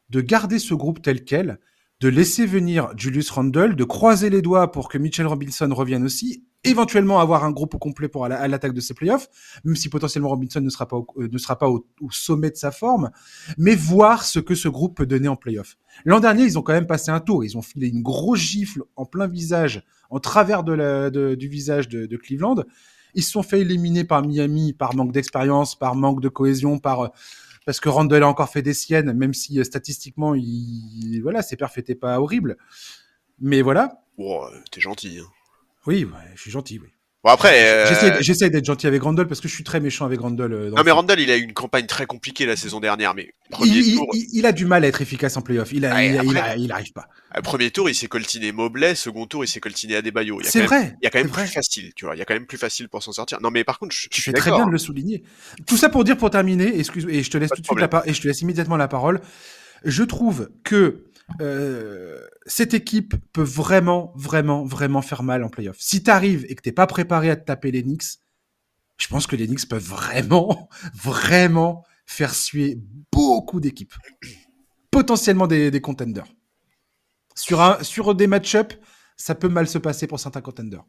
[0.10, 1.60] de garder ce groupe tel quel,
[2.00, 6.47] de laisser venir Julius Randle, de croiser les doigts pour que Mitchell Robinson revienne aussi,
[6.64, 9.30] éventuellement avoir un groupe complet pour à l'attaque de ces playoffs,
[9.64, 12.56] même si potentiellement Robinson ne sera pas, au, euh, ne sera pas au, sommet de
[12.56, 13.12] sa forme,
[13.58, 15.78] mais voir ce que ce groupe peut donner en playoffs.
[16.06, 18.84] L'an dernier, ils ont quand même passé un tour, ils ont filé une grosse gifle
[18.96, 22.64] en plein visage, en travers de du visage de, Cleveland.
[23.14, 27.12] Ils se sont fait éliminer par Miami par manque d'expérience, par manque de cohésion, par
[27.68, 31.58] parce que Randall a encore fait des siennes, même si euh, statistiquement, il, voilà, ses
[31.58, 32.58] perfs étaient pas horribles.
[33.42, 34.02] Mais voilà.
[34.18, 35.20] Oh, t'es gentil.
[35.22, 35.28] Hein.
[35.88, 36.90] Oui, je suis gentil, oui.
[37.24, 40.20] Bon après, euh, j'essaie d'être gentil avec Randall parce que je suis très méchant avec
[40.20, 40.54] Randall.
[40.54, 43.34] Euh, non mais Randall, il a eu une campagne très compliquée la saison dernière, mais
[43.66, 45.74] il, a du mal à être efficace en playoff.
[45.74, 46.04] Il, a,
[46.56, 47.08] il, arrive pas.
[47.42, 48.94] premier tour, il s'est coltiné Mobley.
[48.94, 50.40] Second tour, il s'est coltiné Adebayo.
[50.44, 50.96] C'est vrai.
[51.02, 52.16] Il y a quand même plus facile, tu vois.
[52.16, 53.42] Il y a quand même plus facile pour s'en sortir.
[53.42, 55.24] Non mais par contre, je, tu fais très bien de le souligner.
[55.66, 58.04] Tout ça pour dire, pour terminer, excuse, et je te laisse tout de suite la
[58.06, 59.22] et je te laisse immédiatement la parole.
[59.84, 61.07] Je trouve que
[61.42, 65.78] euh, cette équipe peut vraiment, vraiment, vraiment faire mal en playoff.
[65.80, 68.20] Si tu arrives et que t'es pas préparé à te taper les Knicks,
[68.98, 72.78] je pense que les Knicks peuvent vraiment, vraiment faire suer
[73.12, 73.94] beaucoup d'équipes.
[74.90, 76.26] Potentiellement des, contenders.
[77.36, 78.74] Sur, un, sur des match-up,
[79.18, 80.84] ça peut mal se passer pour certains contenders.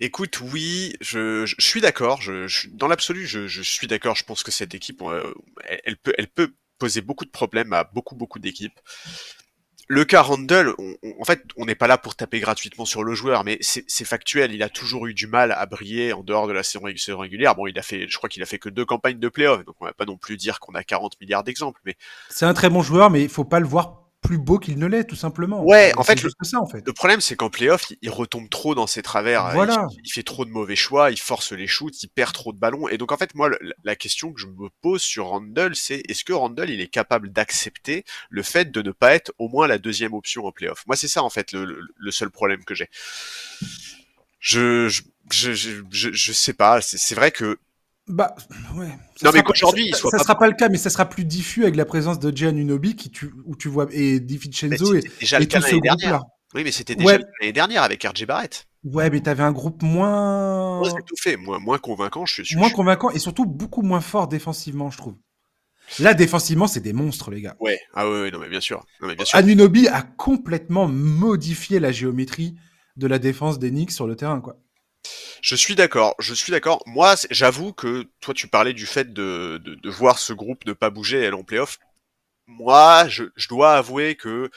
[0.00, 2.20] Écoute, oui, je, suis d'accord.
[2.72, 4.16] Dans l'absolu, je, suis d'accord.
[4.16, 5.32] Je pense que cette équipe, euh,
[5.84, 8.78] elle, peut, elle peut poser beaucoup de problèmes à beaucoup beaucoup d'équipes.
[9.86, 10.74] Le cas Randall,
[11.20, 14.54] en fait, on n'est pas là pour taper gratuitement sur le joueur, mais c'est factuel.
[14.54, 16.84] Il a toujours eu du mal à briller en dehors de la saison
[17.18, 17.54] régulière.
[17.54, 19.76] Bon, il a fait, je crois qu'il a fait que deux campagnes de playoff, donc
[19.80, 21.80] on va pas non plus dire qu'on a 40 milliards d'exemples.
[21.84, 21.96] Mais
[22.30, 24.86] c'est un très bon joueur, mais il faut pas le voir plus beau qu'il ne
[24.86, 25.62] l'est, tout simplement.
[25.62, 26.82] Ouais, en fait, le, ça, en fait.
[26.84, 29.52] Le problème, c'est qu'en playoff, il, retombe trop dans ses travers.
[29.52, 29.86] Voilà.
[30.02, 32.88] Il, fait trop de mauvais choix, il force les shoots, il perd trop de ballons.
[32.88, 33.50] Et donc, en fait, moi,
[33.84, 37.30] la question que je me pose sur Randall, c'est est-ce que Randall, il est capable
[37.30, 40.84] d'accepter le fait de ne pas être au moins la deuxième option en playoff?
[40.86, 42.88] Moi, c'est ça, en fait, le, seul problème que j'ai.
[44.40, 46.80] Je je, je, je, je, sais pas.
[46.80, 47.58] C'est vrai que
[48.06, 48.34] bah,
[48.76, 48.88] ouais.
[49.22, 51.76] non, mais qu'aujourd'hui, ça, ça, sera pas le cas, mais ça sera plus diffus avec
[51.76, 55.46] la présence de Gian Unobi qui tu, où tu vois, et DiVincenzo et, déjà et
[55.46, 56.22] tout ce groupe-là.
[56.54, 58.66] Oui, mais c'était déjà l'année dernière avec RJ Barrett.
[58.84, 60.78] Ouais, mais t'avais un groupe moins.
[60.80, 64.90] Moins étouffé, moins, moins convaincant, je suis Moins convaincant et surtout beaucoup moins fort défensivement,
[64.90, 65.16] je trouve.
[65.98, 67.56] Là, défensivement, c'est des monstres, les gars.
[67.60, 68.84] Ouais, ah ouais, non, mais bien sûr.
[69.00, 69.38] Non, mais bien sûr.
[69.38, 72.54] Anunobi a complètement modifié la géométrie
[72.96, 74.56] de la défense des Knicks sur le terrain, quoi.
[75.42, 76.82] Je suis d'accord, je suis d'accord.
[76.86, 80.90] Moi, j'avoue que toi, tu parlais du fait de, de, voir ce groupe ne pas
[80.90, 81.78] bouger elle en playoff.
[82.46, 84.50] Moi, je, je dois avouer que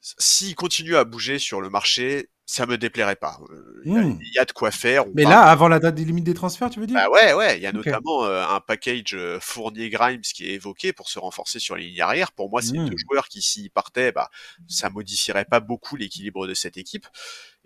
[0.00, 3.38] s'il continue à bouger sur le marché, ça me déplairait pas.
[3.50, 4.18] Euh, hmm.
[4.20, 5.04] Il y, a de quoi faire.
[5.14, 6.96] Mais là, avant la date des limites des transferts, tu veux dire?
[6.96, 7.56] Bah ouais, ouais.
[7.56, 11.58] Il y a notamment euh, un package euh, Fournier-Grimes qui est évoqué pour se renforcer
[11.58, 12.32] sur les lignes arrière.
[12.32, 12.88] Pour moi, c'est hmm.
[12.88, 14.28] deux joueurs qui, s'ils partaient, bah,
[14.68, 17.06] ça modifierait pas beaucoup l'équilibre de cette équipe.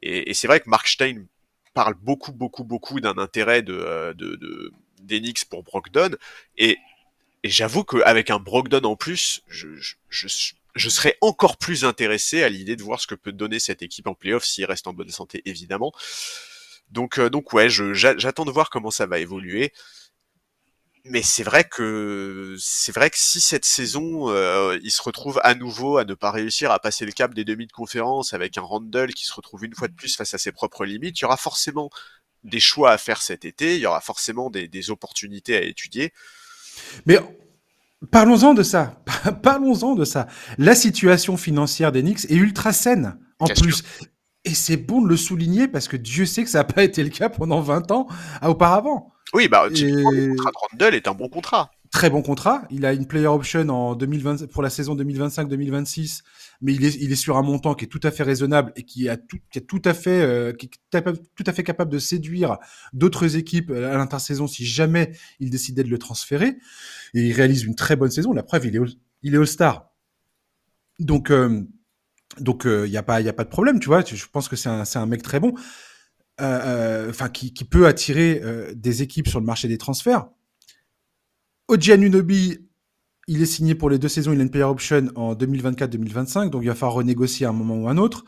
[0.01, 1.25] Et, et c'est vrai que Mark Stein
[1.79, 6.11] parle beaucoup, beaucoup, beaucoup d'un intérêt de, euh, de, de d'Enix pour Brogdon.
[6.57, 6.77] Et,
[7.45, 10.27] et j'avoue qu'avec un Brogdon en plus, je, je,
[10.75, 14.09] je, serais encore plus intéressé à l'idée de voir ce que peut donner cette équipe
[14.09, 15.93] en playoff s'il reste en bonne santé, évidemment.
[16.91, 19.73] Donc, euh, donc ouais, j'attends de voir comment ça va évoluer
[21.11, 25.55] mais c'est vrai que c'est vrai que si cette saison euh, il se retrouve à
[25.55, 28.63] nouveau à ne pas réussir à passer le cap des demi de conférence avec un
[28.63, 31.25] Randall qui se retrouve une fois de plus face à ses propres limites, il y
[31.25, 31.91] aura forcément
[32.45, 36.13] des choix à faire cet été, il y aura forcément des, des opportunités à étudier.
[37.07, 37.19] Mais
[38.11, 39.03] parlons-en de ça,
[39.43, 40.29] parlons-en de ça.
[40.57, 43.83] La situation financière d'Enix est ultra saine en plus.
[44.45, 47.03] Et c'est bon de le souligner parce que Dieu sait que ça n'a pas été
[47.03, 48.07] le cas pendant 20 ans
[48.43, 49.13] auparavant.
[49.35, 51.71] Oui, bah, le contrat de Randall est un bon contrat.
[51.91, 52.63] très bon contrat.
[52.71, 56.23] Il a une player option en 2020 pour la saison 2025-2026,
[56.61, 58.85] mais il est, il est sur un montant qui est tout à fait raisonnable et
[58.85, 61.03] qui, a tout, qui est tout à fait, euh, qui est
[61.35, 62.59] tout à fait capable de séduire
[62.93, 66.57] d'autres équipes à l'intersaison si jamais il décidait de le transférer.
[67.15, 68.33] Et il réalise une très bonne saison.
[68.33, 68.81] La preuve, il est,
[69.23, 69.91] il est All-Star.
[70.99, 71.63] Donc, euh,
[72.41, 74.05] donc il euh, n'y a pas, a pas de problème, tu vois.
[74.05, 75.55] Je pense que c'est un, c'est un mec très bon.
[76.41, 78.43] Euh, enfin, qui, qui, peut attirer
[78.75, 80.29] des équipes sur le marché des transferts.
[81.69, 82.59] Oji Anunobi,
[83.27, 86.63] il est signé pour les deux saisons, il a une player option en 2024-2025, donc
[86.63, 88.25] il va falloir renégocier à un moment ou un autre.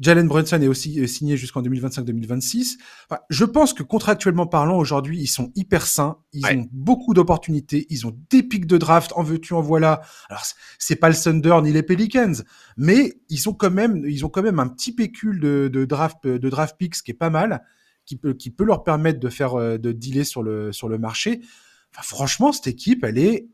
[0.00, 2.76] Jalen Brunson est aussi euh, signé jusqu'en 2025-2026.
[3.08, 6.18] Enfin, je pense que contractuellement parlant, aujourd'hui, ils sont hyper sains.
[6.32, 7.86] Ils ont beaucoup d'opportunités.
[7.90, 9.12] Ils ont des pics de draft.
[9.16, 10.02] En veux-tu, en voilà.
[10.28, 10.44] Alors,
[10.78, 12.34] c'est pas le Thunder ni les Pelicans,
[12.76, 16.26] mais ils ont quand même, ils ont quand même un petit pécule de, de draft,
[16.26, 17.62] de draft picks qui est pas mal,
[18.06, 20.98] qui peut, qui peut leur permettre de faire, euh, de dealer sur le, sur le
[20.98, 21.40] marché
[22.02, 23.46] franchement, cette équipe, elle est,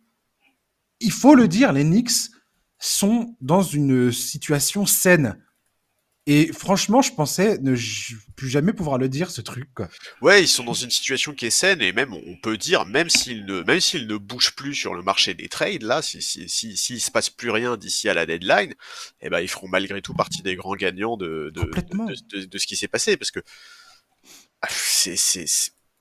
[1.01, 2.31] il faut le dire, les Knicks
[2.79, 5.39] sont dans une situation saine.
[6.33, 7.75] Et franchement, je pensais ne
[8.37, 9.69] plus jamais pouvoir le dire, ce truc.
[9.75, 9.89] Quoi.
[10.23, 13.11] Ouais, ils sont dans une situation qui est saine et même on peut dire, même
[13.11, 16.49] s'ils ne, même s'ils ne bougent plus sur le marché des trades, là, si si
[16.49, 18.75] si, si se passe plus rien d'ici à la deadline,
[19.23, 22.67] eh ben ils feront malgré tout partie des grands gagnants de de, de, de, ce
[22.69, 23.41] qui s'est passé parce que
[24.63, 25.47] ah, c'est c'est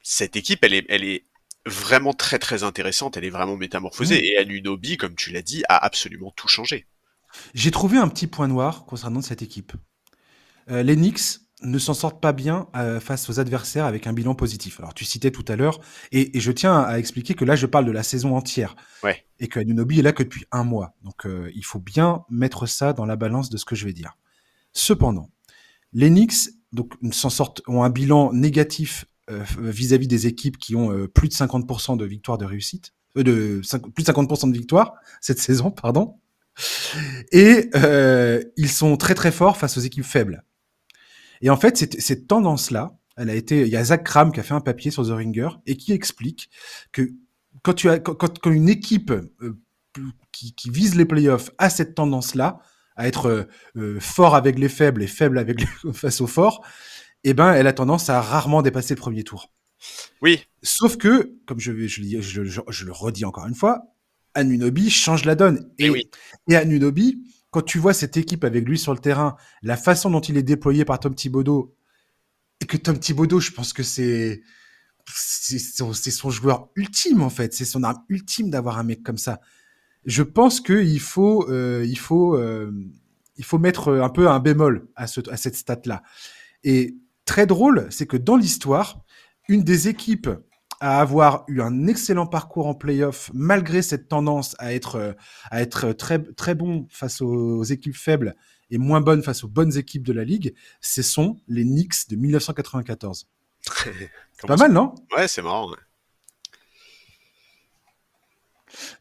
[0.04, 1.24] cette équipe, elle est elle est
[1.66, 4.22] vraiment très très intéressante, elle est vraiment métamorphosée.
[4.22, 4.26] Mm.
[4.26, 6.86] Et Anunobi, comme tu l'as dit, a absolument tout changé.
[7.56, 9.74] J'ai trouvé un petit point noir concernant cette équipe.
[10.70, 14.34] Euh, les Knicks ne s'en sortent pas bien euh, face aux adversaires avec un bilan
[14.34, 14.80] positif.
[14.80, 17.86] Alors tu citais tout à l'heure, et, je tiens à expliquer que là je parle
[17.86, 18.76] de la saison entière.
[19.04, 19.26] Ouais.
[19.40, 20.96] Et que Anunobi est là que depuis un mois.
[21.04, 23.94] Donc euh, il faut bien mettre ça dans la balance de ce que je vais
[23.94, 24.18] dire.
[24.72, 25.30] Cependant,
[25.92, 29.06] les Knicks donc, s'en sortent, ont un bilan négatif
[29.60, 33.62] vis-à-vis des équipes qui ont plus de 50% de victoires de réussite, euh, de
[33.94, 36.16] plus de 50% de victoires cette saison, pardon.
[37.32, 37.70] Et
[38.58, 40.44] ils sont très très forts face aux équipes faibles.
[41.42, 44.40] Et en fait, cette, cette tendance-là, elle a été, il y a Zach Kram qui
[44.40, 46.50] a fait un papier sur The Ringer et qui explique
[46.92, 47.10] que
[47.64, 49.12] quand tu as, quand, quand une équipe
[50.32, 52.60] qui, qui, vise les playoffs a cette tendance-là,
[52.96, 53.48] à être
[54.00, 56.66] fort avec les faibles et faible avec les, face aux forts,
[57.24, 59.52] eh ben, elle a tendance à rarement dépasser le premier tour.
[60.22, 60.46] Oui.
[60.64, 63.84] Sauf que, comme je, je, je, je le redis encore une fois,
[64.34, 65.72] Anunobi change la donne.
[65.80, 66.10] Et, oui.
[66.50, 67.20] et Anunobi,
[67.52, 70.43] quand tu vois cette équipe avec lui sur le terrain, la façon dont il est
[70.43, 71.76] déployé par Tom Thibodeau,
[72.62, 74.41] et que Tom Thibodeau, je pense que c'est
[75.08, 79.39] son, joueur ultime en fait, c'est son arme ultime d'avoir un mec comme ça.
[80.06, 82.72] Je pense qu'il faut euh, il faut euh,
[83.38, 86.04] il faut mettre un peu un bémol à, ce, à cette stat là.
[86.64, 89.04] Et très drôle, c'est que dans l'histoire,
[89.47, 90.30] une des équipes
[90.80, 95.16] à avoir eu un excellent parcours en playoff, malgré cette tendance à être,
[95.52, 98.36] à être très, très bon face aux équipes faibles
[98.72, 102.16] et moins bonnes face aux bonnes équipes de la ligue, ce sont les Knicks de
[102.16, 103.28] 1994.
[104.48, 104.96] pas mal, non?
[105.16, 105.72] Ouais, c'est marrant.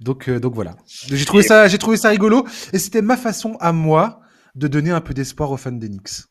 [0.00, 0.76] Donc, euh, donc voilà.
[0.86, 4.20] J'ai trouvé, ça, j'ai trouvé ça rigolo et c'était ma façon à moi
[4.54, 6.24] de donner un peu d'espoir aux fans des Knicks.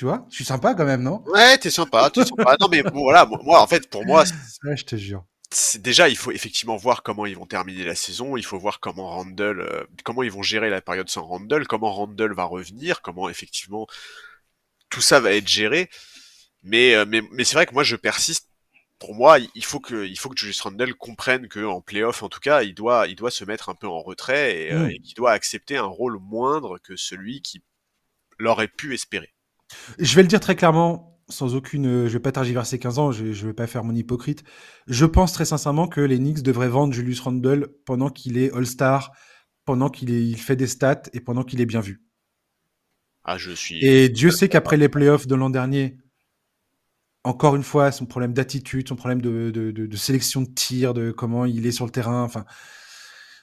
[0.00, 1.22] Tu vois, je suis sympa quand même, non?
[1.26, 2.56] Ouais, t'es sympa, t'es sympa.
[2.58, 4.24] non, mais voilà, moi, en fait, pour moi,
[4.64, 5.26] ouais, je te jure.
[5.74, 8.38] Déjà, il faut effectivement voir comment ils vont terminer la saison.
[8.38, 11.92] Il faut voir comment Randall, euh, comment ils vont gérer la période sans Randall, comment
[11.92, 13.86] Randall va revenir, comment effectivement
[14.88, 15.90] tout ça va être géré.
[16.62, 18.48] Mais, euh, mais, mais c'est vrai que moi, je persiste.
[18.98, 22.30] Pour moi, il faut que, il faut que Julius Randle comprenne que en playoff, en
[22.30, 24.90] tout cas, il doit, il doit se mettre un peu en retrait et, euh, mm.
[24.92, 27.62] et qu'il doit accepter un rôle moindre que celui qui
[28.38, 29.34] l'aurait pu espérer.
[29.98, 32.06] Je vais le dire très clairement, sans aucune.
[32.06, 34.44] Je vais pas targiverser 15 ans, je, je vais pas faire mon hypocrite.
[34.86, 39.12] Je pense très sincèrement que les Knicks devraient vendre Julius Randle pendant qu'il est All-Star,
[39.64, 42.02] pendant qu'il il fait des stats et pendant qu'il est bien vu.
[43.24, 43.84] Ah, je suis.
[43.84, 45.98] Et Dieu sait qu'après les playoffs de l'an dernier,
[47.22, 51.10] encore une fois, son problème d'attitude, son problème de, de, de, sélection de tir, de
[51.10, 52.44] comment il est sur le terrain, enfin,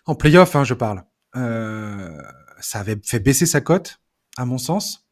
[0.05, 1.03] en playoff, hein, je parle.
[1.35, 2.19] Euh,
[2.59, 3.99] ça avait fait baisser sa cote,
[4.35, 5.06] à mon sens.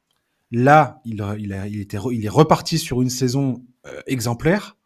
[0.52, 4.78] Là, il, est reparti sur une saison euh, exemplaire.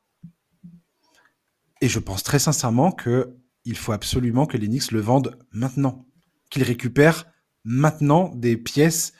[1.82, 3.36] Et je pense très sincèrement que
[3.66, 6.06] il faut absolument que les Knicks le vendent maintenant.
[6.50, 7.26] Qu'ils récupèrent
[7.64, 9.14] maintenant des pièces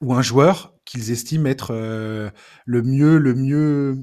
[0.00, 2.30] ou un joueur qu'ils estiment être euh,
[2.64, 3.98] le mieux, le mieux,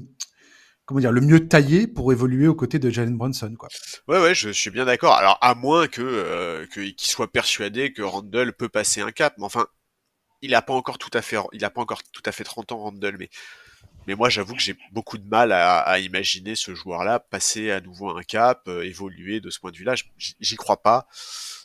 [0.84, 3.68] comment dire, le mieux taillé pour évoluer aux côtés de Jalen Brunson, quoi.
[4.06, 5.14] Ouais, ouais, je suis bien d'accord.
[5.14, 9.66] Alors, à moins que, euh, qu'il que Randall peut passer un cap, mais enfin,
[10.42, 12.72] il a pas encore tout à fait, il a pas encore tout à fait 30
[12.72, 13.30] ans Randall, mais
[14.06, 18.16] Mais moi, j'avoue que j'ai beaucoup de mal à, imaginer ce joueur-là passer à nouveau
[18.16, 19.94] un cap, euh, évoluer de ce point de vue-là.
[20.16, 21.08] J'y crois pas.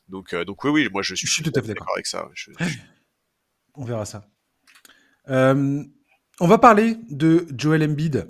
[0.07, 2.07] Donc, euh, donc oui, oui, moi je suis, je suis tout à fait d'accord avec
[2.07, 2.27] ça.
[3.75, 4.25] On verra ça.
[5.29, 5.83] Euh,
[6.39, 8.27] on va parler de Joel Embiid.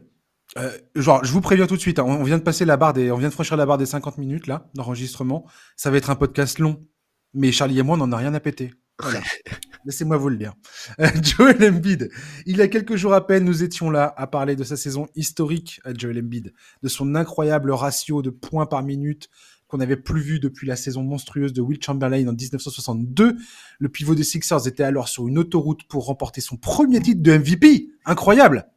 [0.94, 3.10] genre, je vous préviens tout de suite, hein, on vient de passer la barre des,
[3.12, 5.48] on vient de franchir la barre des 50 minutes là d'enregistrement.
[5.78, 6.86] Ça va être un podcast long,
[7.34, 8.74] mais Charlie et moi, on n'en a rien à péter.
[9.00, 9.22] Voilà.
[9.86, 10.54] Laissez-moi vous le dire.
[11.00, 12.10] Euh, Joel Embiid,
[12.46, 15.08] il y a quelques jours à peine, nous étions là à parler de sa saison
[15.16, 16.54] historique à Joel Embiid,
[16.84, 19.30] de son incroyable ratio de points par minute
[19.68, 23.38] qu'on n'avait plus vu depuis la saison monstrueuse de Will Chamberlain en 1962.
[23.80, 27.38] Le pivot des Sixers était alors sur une autoroute pour remporter son premier titre de
[27.38, 27.88] MVP.
[28.06, 28.68] Incroyable.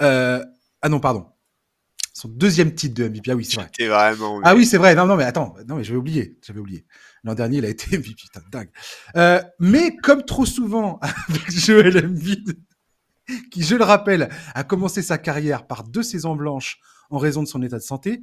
[0.00, 0.44] Euh,
[0.80, 1.26] ah non, pardon.
[2.12, 3.30] Son deuxième titre de MVP.
[3.30, 3.70] Ah oui, c'est vrai.
[3.88, 4.94] Vraiment, Ah oui, c'est vrai.
[4.94, 5.54] Non, non, mais attends.
[5.68, 6.36] Non, mais j'avais oublié.
[6.44, 6.84] J'avais oublié.
[7.24, 8.14] L'an dernier, il a été MVP.
[8.14, 8.70] Putain, dingue.
[9.16, 10.98] Euh, mais comme trop souvent
[11.28, 12.58] avec Joel Embiid,
[13.50, 16.80] qui, je le rappelle, a commencé sa carrière par deux saisons blanches
[17.10, 18.22] en raison de son état de santé,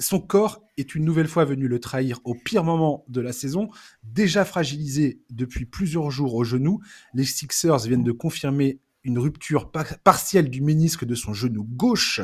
[0.00, 3.68] son corps est une nouvelle fois venu le trahir au pire moment de la saison.
[4.02, 6.80] Déjà fragilisé depuis plusieurs jours au genou,
[7.12, 12.20] les Sixers viennent de confirmer une rupture partielle du ménisque de son genou gauche.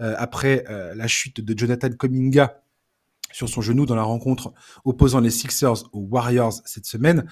[0.00, 2.62] Euh, après euh, la chute de Jonathan Cominga
[3.32, 4.52] sur son genou dans la rencontre
[4.84, 7.26] opposant les Sixers aux Warriors cette semaine.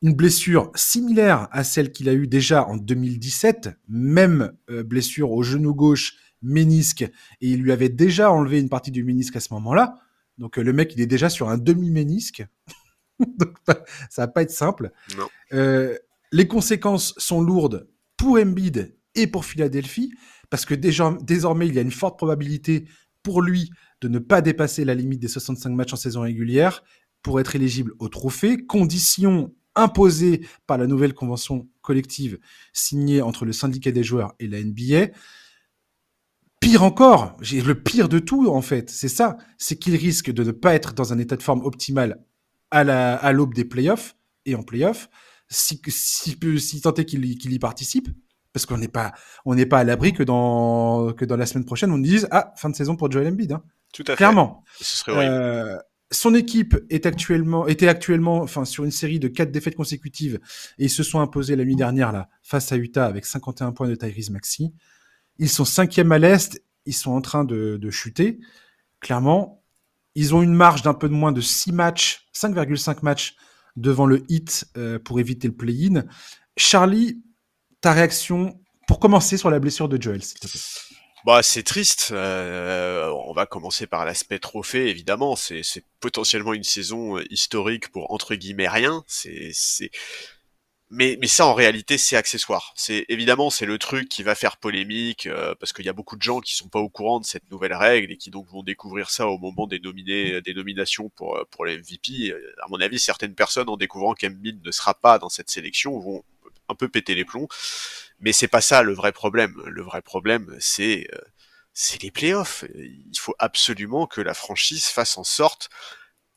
[0.00, 5.42] Une blessure similaire à celle qu'il a eue déjà en 2017, même euh, blessure au
[5.42, 9.52] genou gauche, ménisque, et il lui avait déjà enlevé une partie du ménisque à ce
[9.54, 9.96] moment-là.
[10.38, 12.46] Donc le mec, il est déjà sur un demi-ménisque.
[13.18, 14.92] Donc ça va pas être simple.
[15.50, 20.12] les conséquences sont lourdes pour Embiid et pour Philadelphie
[20.50, 22.86] parce que déjà, désormais, il y a une forte probabilité
[23.22, 23.70] pour lui
[24.00, 26.82] de ne pas dépasser la limite des 65 matchs en saison régulière
[27.22, 32.38] pour être éligible au trophée, condition imposée par la nouvelle convention collective
[32.72, 35.12] signée entre le syndicat des joueurs et la NBA.
[36.60, 40.42] Pire encore, j'ai le pire de tout en fait, c'est ça, c'est qu'il risque de
[40.42, 42.24] ne pas être dans un état de forme optimal
[42.70, 45.08] à l'aube des playoffs et en playoffs,
[45.48, 48.08] si, si, si tant est qu'il y participe,
[48.58, 49.12] parce qu'on n'est pas,
[49.44, 52.26] on n'est pas à l'abri que dans, que dans la semaine prochaine, on nous dise,
[52.32, 53.62] ah, fin de saison pour Joel Embiid, hein.
[53.92, 54.16] Tout à fait.
[54.16, 54.64] Clairement.
[54.80, 55.76] Ce serait euh,
[56.10, 60.40] son équipe est actuellement, était actuellement, enfin, sur une série de quatre défaites consécutives
[60.78, 63.88] et ils se sont imposés la nuit dernière, là, face à Utah avec 51 points
[63.88, 64.72] de Tyrese Maxi.
[65.38, 66.60] Ils sont cinquième à l'Est.
[66.84, 68.40] Ils sont en train de, de chuter.
[68.98, 69.62] Clairement,
[70.16, 73.36] ils ont une marge d'un peu de moins de 6 matchs, 5,5 matchs
[73.76, 76.04] devant le hit euh, pour éviter le play-in.
[76.56, 77.22] Charlie,
[77.80, 80.46] ta réaction pour commencer sur la blessure de Joel, te.
[81.24, 82.10] Bah, c'est triste.
[82.12, 85.36] Euh, on va commencer par l'aspect trophée, évidemment.
[85.36, 85.62] C'est
[86.00, 89.04] potentiellement une saison euh, historique pour entre guillemets rien.
[89.06, 89.52] C'est
[90.90, 92.72] mais, mais ça en réalité c'est accessoire.
[92.74, 96.16] C'est évidemment c'est le truc qui va faire polémique euh, parce qu'il y a beaucoup
[96.16, 98.62] de gens qui sont pas au courant de cette nouvelle règle et qui donc vont
[98.62, 102.32] découvrir ça au moment des nominés des nominations pour pour les MVP.
[102.62, 106.24] À mon avis, certaines personnes en découvrant qu'Embiid ne sera pas dans cette sélection vont
[106.68, 107.48] un peu péter les plombs.
[108.20, 109.62] Mais c'est pas ça le vrai problème.
[109.66, 111.18] Le vrai problème, c'est euh,
[111.72, 112.64] c'est les playoffs.
[112.74, 115.70] Il faut absolument que la franchise fasse en sorte,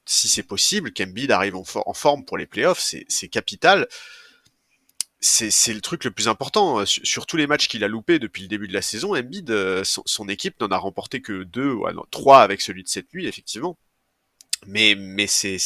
[0.05, 2.79] si c'est possible, qu'Embiid arrive en, forme pour les playoffs.
[2.79, 3.87] C'est capital.
[5.19, 6.85] C'est le truc le plus important.
[6.85, 9.83] Sur, tous les matchs qu'il a loupés depuis le début de la saison, Embiid, euh,
[9.83, 13.77] son, équipe n'en a remporté que deux, ou trois avec celui de cette nuit, effectivement.
[14.67, 15.57] Mais, mais c'est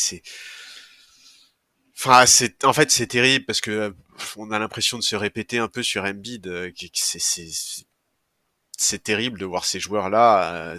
[1.97, 3.95] Enfin, c'est en fait c'est terrible parce que
[4.37, 6.47] on a l'impression de se répéter un peu sur Embiid.
[6.47, 6.71] Euh,
[8.77, 10.73] c'est terrible de voir ces joueurs-là.
[10.73, 10.77] Euh,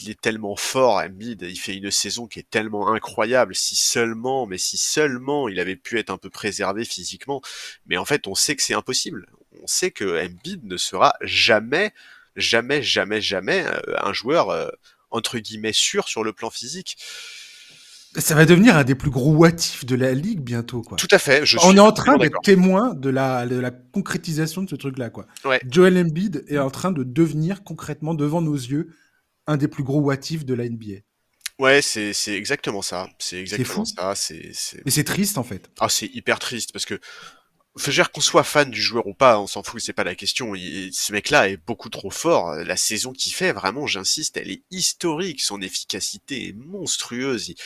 [0.00, 1.42] il est tellement fort, Embiid.
[1.42, 3.54] Il fait une saison qui est tellement incroyable.
[3.54, 7.42] Si seulement, mais si seulement, il avait pu être un peu préservé physiquement.
[7.86, 9.26] Mais en fait, on sait que c'est impossible.
[9.62, 11.92] On sait que Embiid ne sera jamais,
[12.36, 13.66] jamais, jamais, jamais
[13.98, 14.72] un joueur
[15.10, 16.96] entre guillemets sûr sur le plan physique.
[18.16, 19.50] Ça va devenir un des plus gros what
[19.82, 20.96] de la ligue bientôt, quoi.
[20.96, 21.44] Tout à fait.
[21.44, 25.10] Je On est en train d'être témoin de la, de la concrétisation de ce truc-là,
[25.10, 25.26] quoi.
[25.44, 25.60] Ouais.
[25.68, 28.94] Joel Embiid est en train de devenir concrètement devant nos yeux
[29.46, 31.02] un des plus gros what de la NBA.
[31.58, 33.08] Ouais, c'est exactement ça.
[33.18, 34.14] C'est exactement ça.
[34.14, 34.52] C'est
[34.84, 35.70] Mais c'est triste en fait.
[35.78, 36.98] Ah, c'est hyper triste parce que
[37.76, 40.14] faut dire qu'on soit fan du joueur ou pas, on s'en fout, c'est pas la
[40.14, 40.54] question.
[40.54, 42.54] ce mec-là est beaucoup trop fort.
[42.54, 45.42] La saison qu'il fait, vraiment, j'insiste, elle est historique.
[45.42, 47.56] Son efficacité est monstrueuse il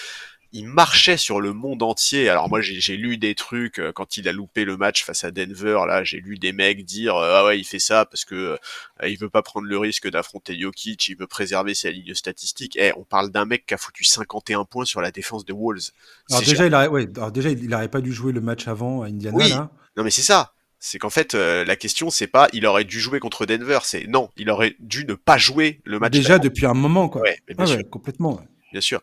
[0.66, 2.28] marchait sur le monde entier.
[2.28, 5.30] Alors moi j'ai lu des trucs euh, quand il a loupé le match face à
[5.30, 5.80] Denver.
[5.86, 9.08] Là j'ai lu des mecs dire euh, ah ouais il fait ça parce que euh,
[9.08, 12.76] il veut pas prendre le risque d'affronter Jokic, il veut préserver sa ligne statistique.
[12.80, 15.90] Eh on parle d'un mec qui a foutu 51 points sur la défense de Wolves.
[16.30, 19.02] Alors déjà il a, ouais, alors déjà il, aurait pas dû jouer le match avant
[19.02, 19.36] à Indiana.
[19.36, 19.52] Oui.
[19.96, 20.52] Non mais c'est ça.
[20.80, 24.06] C'est qu'en fait, euh, la question, c'est pas il aurait dû jouer contre Denver, c'est
[24.06, 26.12] non, il aurait dû ne pas jouer le match.
[26.12, 27.22] Déjà depuis un moment, quoi.
[27.22, 28.40] Ouais, mais Ah ouais, complètement.
[28.72, 29.00] Bien sûr.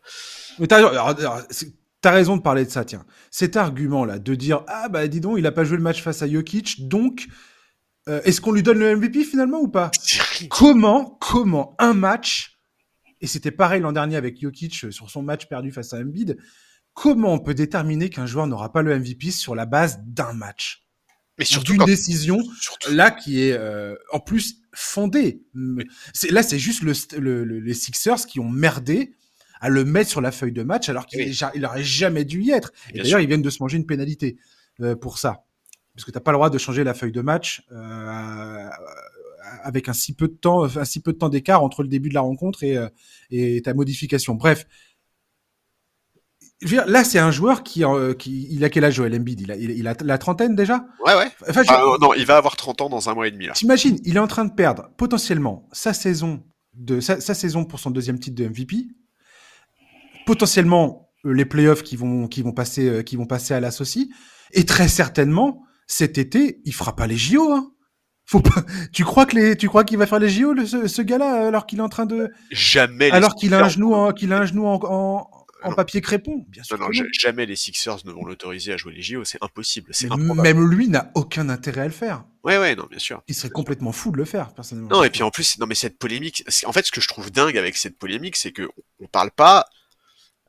[0.59, 3.05] Mais t'as alors, alors, c'est- t'as raison de parler de ça, tiens.
[3.31, 6.21] Cet argument-là, de dire Ah, bah dis donc, il a pas joué le match face
[6.21, 7.27] à Jokic, donc
[8.07, 9.89] euh, est-ce qu'on lui donne le MVP finalement ou pas?
[10.49, 12.59] Comment, comment un match,
[13.21, 16.37] et c'était pareil l'an dernier avec Jokic euh, sur son match perdu face à Embiid,
[16.93, 20.83] comment on peut déterminer qu'un joueur n'aura pas le MVP sur la base d'un match?
[21.39, 25.41] Mais surtout quand, décision surtout- là qui est euh, en plus fondée.
[26.13, 29.15] C'est là c'est juste le, st- le- le- les Sixers qui ont merdé
[29.65, 31.29] à le mettre sur la feuille de match alors qu'il Oui.
[31.29, 32.71] est ja- il aurait jamais dû y être.
[32.93, 34.37] Et d'ailleurs ils viennent de se manger une pénalité
[34.81, 35.43] euh, pour ça
[35.95, 38.69] parce que t'as pas le droit de changer la feuille de match euh,
[39.63, 42.09] avec un si peu de temps un si peu de temps d'écart entre le début
[42.09, 42.89] de la rencontre et, euh,
[43.31, 44.35] et ta modification.
[44.35, 44.65] Bref.
[46.61, 49.13] Je veux dire, là, c'est un joueur qui, euh, qui, il a quel âge, Joel
[49.13, 49.41] Embiid?
[49.41, 50.85] Il a, il, il a la trentaine déjà?
[51.05, 51.29] Ouais, ouais.
[51.49, 53.47] Enfin, je- Ah, non, il va avoir 30 ans dans un mois et demi.
[53.53, 56.43] T'imagines, il est en train de perdre potentiellement sa saison
[56.73, 58.87] de sa, sa saison pour son deuxième titre de MVP,
[60.25, 63.69] potentiellement euh, les playoffs qui vont qui vont passer euh, qui vont passer à la
[63.79, 64.11] aussi,
[64.51, 67.51] et très certainement cet été il fera pas les JO.
[67.51, 67.71] Hein.
[68.27, 68.63] Faut pas.
[68.91, 71.47] Tu crois que les tu crois qu'il va faire les JO le- ce, ce gars-là
[71.47, 73.11] alors qu'il est en train de Jamais.
[73.11, 75.29] alors qu'il a un Sixers- genou en, qu'il a un genou en, en,
[75.63, 75.75] en Non.
[75.75, 76.43] papier crépon.
[76.49, 76.77] Bien sûr.
[76.79, 80.09] Non, non, jamais les Sixers ne vont l'autoriser à jouer les JO, c'est impossible, c'est
[80.15, 82.23] même lui n'a aucun intérêt à le faire.
[82.43, 83.21] Ouais, ouais, non, bien sûr.
[83.27, 84.89] Il serait complètement fou de le faire personnellement.
[84.89, 87.31] Non, et puis en plus, non, mais cette polémique, en fait, ce que je trouve
[87.31, 88.67] dingue avec cette polémique, c'est que
[88.99, 89.65] on parle pas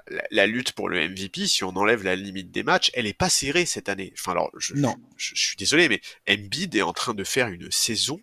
[0.09, 3.13] la, la lutte pour le MVP, si on enlève la limite des matchs, elle est
[3.17, 4.13] pas serrée cette année.
[4.19, 4.95] Enfin, alors, je, Non.
[5.17, 8.19] je, je suis désolé, mais Embiid est en train de faire une saison.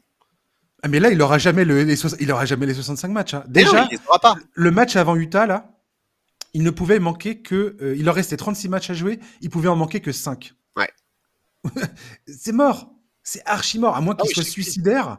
[0.82, 3.34] Ah, mais là, il aura jamais le, les, il aura jamais les 65 matchs.
[3.36, 3.44] hein.
[3.48, 4.36] Non, Déjà, il les pas.
[4.54, 5.70] le match avant Utah, là,
[6.54, 7.78] il ne pouvait manquer que.
[7.82, 10.54] euh, il leur restait 36 matchs à jouer, il pouvait en manquer que 5.
[10.76, 10.90] Ouais.
[12.28, 12.92] c'est mort.
[13.24, 13.96] C'est archi mort.
[13.96, 15.18] À moins qu'il Ah oui, soit suicidaire,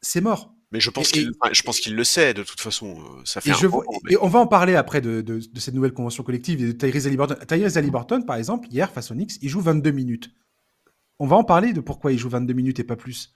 [0.00, 0.54] c'est mort.
[0.72, 1.52] Mais je pense qu'il, enfin,
[1.92, 2.98] le sait de toute façon.
[3.00, 5.00] euh, Ça fait Et, un je vois- moment, mais- et on va en parler après
[5.00, 7.36] de, de, de cette nouvelle convention collective et de Tyrese Haliburton.
[7.46, 10.30] Tyrese Haliburton, par exemple, hier, face aux Knicks, il joue 22 minutes.
[11.20, 13.34] On va en parler de pourquoi il joue 22 minutes et pas plus.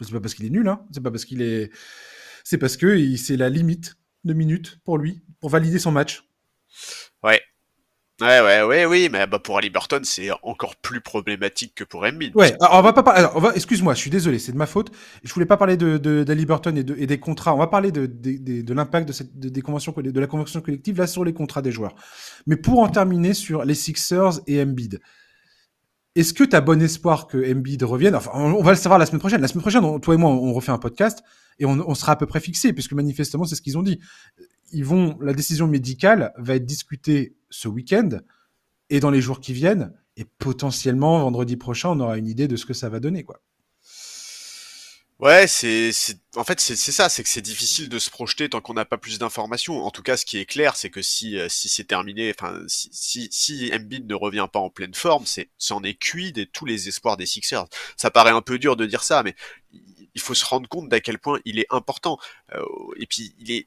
[0.00, 0.86] C'est pas parce qu'il est nul, hein.
[0.92, 1.70] C'est pas parce qu'il est.
[2.44, 6.22] C'est parce que c'est la limite de minutes pour lui, pour valider son match.
[7.24, 7.40] Ouais.
[8.20, 12.02] Ouais, ouais, ouais, oui, mais bah, pour Ali Burton, c'est encore plus problématique que pour
[12.04, 12.34] Embiid.
[12.34, 13.26] Ouais, alors on va pas parler.
[13.36, 14.90] on va, excuse-moi, je suis désolé, c'est de ma faute.
[15.22, 15.98] Je voulais pas parler de,
[16.44, 17.54] Burton et, de, et des contrats.
[17.54, 21.06] On va parler de, de, de, l'impact de, des conventions, de la convention collective là
[21.06, 21.94] sur les contrats des joueurs.
[22.48, 25.00] Mais pour en terminer sur les Sixers et Embiid,
[26.16, 28.16] est-ce que tu as bon espoir que Embiid revienne?
[28.16, 29.40] Enfin, on, on va le savoir la semaine prochaine.
[29.40, 31.22] La semaine prochaine, on- toi et moi, on refait un podcast
[31.60, 34.00] et on, on sera à peu près fixé, puisque manifestement, c'est ce qu'ils ont dit.
[34.72, 38.20] Ils vont, la décision médicale va être discutée ce week-end
[38.90, 39.92] et dans les jours qui viennent.
[40.16, 43.40] Et potentiellement, vendredi prochain, on aura une idée de ce que ça va donner, quoi.
[45.20, 45.90] Ouais, c'est,
[46.36, 48.84] en fait, c'est, c'est ça, c'est que c'est difficile de se projeter tant qu'on n'a
[48.84, 49.84] pas plus d'informations.
[49.84, 52.62] En tout cas, ce qui est clair, c'est que si, euh, si c'est terminé, enfin,
[52.68, 56.44] si, si, si Embiid ne revient pas en pleine forme, c'est, c'en est cuit de
[56.44, 57.66] tous les espoirs des Sixers.
[57.96, 59.34] Ça paraît un peu dur de dire ça, mais
[59.72, 62.18] il faut se rendre compte d'à quel point il est important.
[62.54, 62.62] Euh,
[62.96, 63.66] et puis, il est,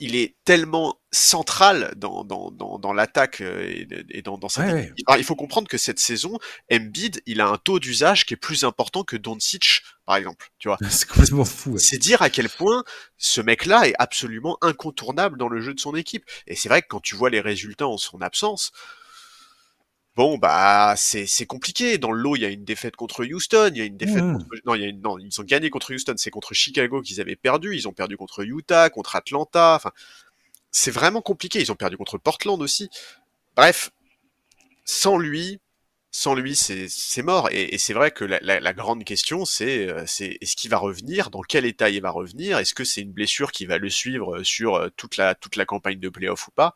[0.00, 4.92] il est tellement central dans, dans, dans, dans l'attaque euh, et, et dans, Ouais.
[5.06, 6.38] Alors, il faut comprendre que cette saison,
[6.72, 10.48] Embiid, il a un taux d'usage qui est plus important que Doncic, par exemple.
[10.58, 11.72] Tu vois, C'est complètement fou.
[11.72, 11.78] ouais.
[11.78, 12.84] c'est dire à quel point
[13.16, 16.24] ce mec-là est absolument incontournable dans le jeu de son équipe.
[16.46, 18.72] Et c'est vrai que quand tu vois les résultats en son absence,
[20.18, 21.98] bon bah c'est compliqué.
[21.98, 24.26] Dans le lot, il y a une défaite contre Houston, il y a une défaite
[24.28, 27.02] contre non, il y a une- non, ils ont gagné contre Houston, c'est contre Chicago
[27.02, 29.92] qu'ils avaient perdu, ils ont perdu contre Utah, contre Atlanta, enfin
[30.72, 32.90] c'est vraiment compliqué, ils ont perdu contre Portland aussi.
[33.56, 33.90] Bref,
[34.86, 35.60] sans lui,
[36.12, 37.50] sans lui, c'est mort.
[37.52, 40.70] Et, et c'est vrai que la, la- la grande question, c'est euh, c'est est-ce qu'il
[40.70, 41.30] va revenir?
[41.30, 42.58] Dans quel état il va revenir?
[42.58, 45.66] Est-ce que c'est une blessure qui va le suivre sur euh, toute la toute la
[45.66, 46.74] campagne de playoff ou pas?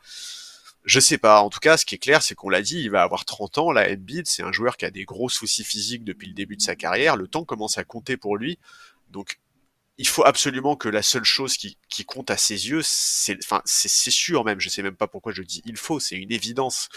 [0.84, 1.42] Je sais pas.
[1.42, 3.58] En tout cas, ce qui est clair, c'est qu'on l'a dit, il va avoir 30
[3.58, 3.72] ans.
[3.72, 6.62] La Embiid, c'est un joueur qui a des gros soucis physiques depuis le début de
[6.62, 7.16] sa carrière.
[7.16, 8.58] Le temps commence à compter pour lui.
[9.10, 9.38] Donc
[9.98, 13.62] il faut absolument que la seule chose qui, qui compte à ses yeux, c'est, enfin,
[13.64, 16.88] c'est sûr même, je sais même pas pourquoi je dis il faut, c'est une évidence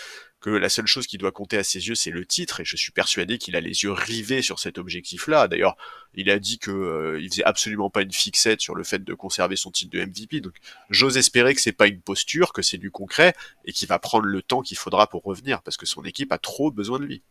[0.46, 2.76] que la seule chose qui doit compter à ses yeux, c'est le titre, et je
[2.76, 5.48] suis persuadé qu'il a les yeux rivés sur cet objectif-là.
[5.48, 5.76] D'ailleurs,
[6.14, 9.14] il a dit que euh, il faisait absolument pas une fixette sur le fait de
[9.16, 10.54] conserver son titre de MVP, donc
[10.91, 13.34] j'ose espérer que c'est pas une posture, que c'est du concret,
[13.66, 16.38] et qu'il va prendre le temps qu'il faudra pour revenir, parce que son équipe a
[16.38, 17.24] trop besoin de lui.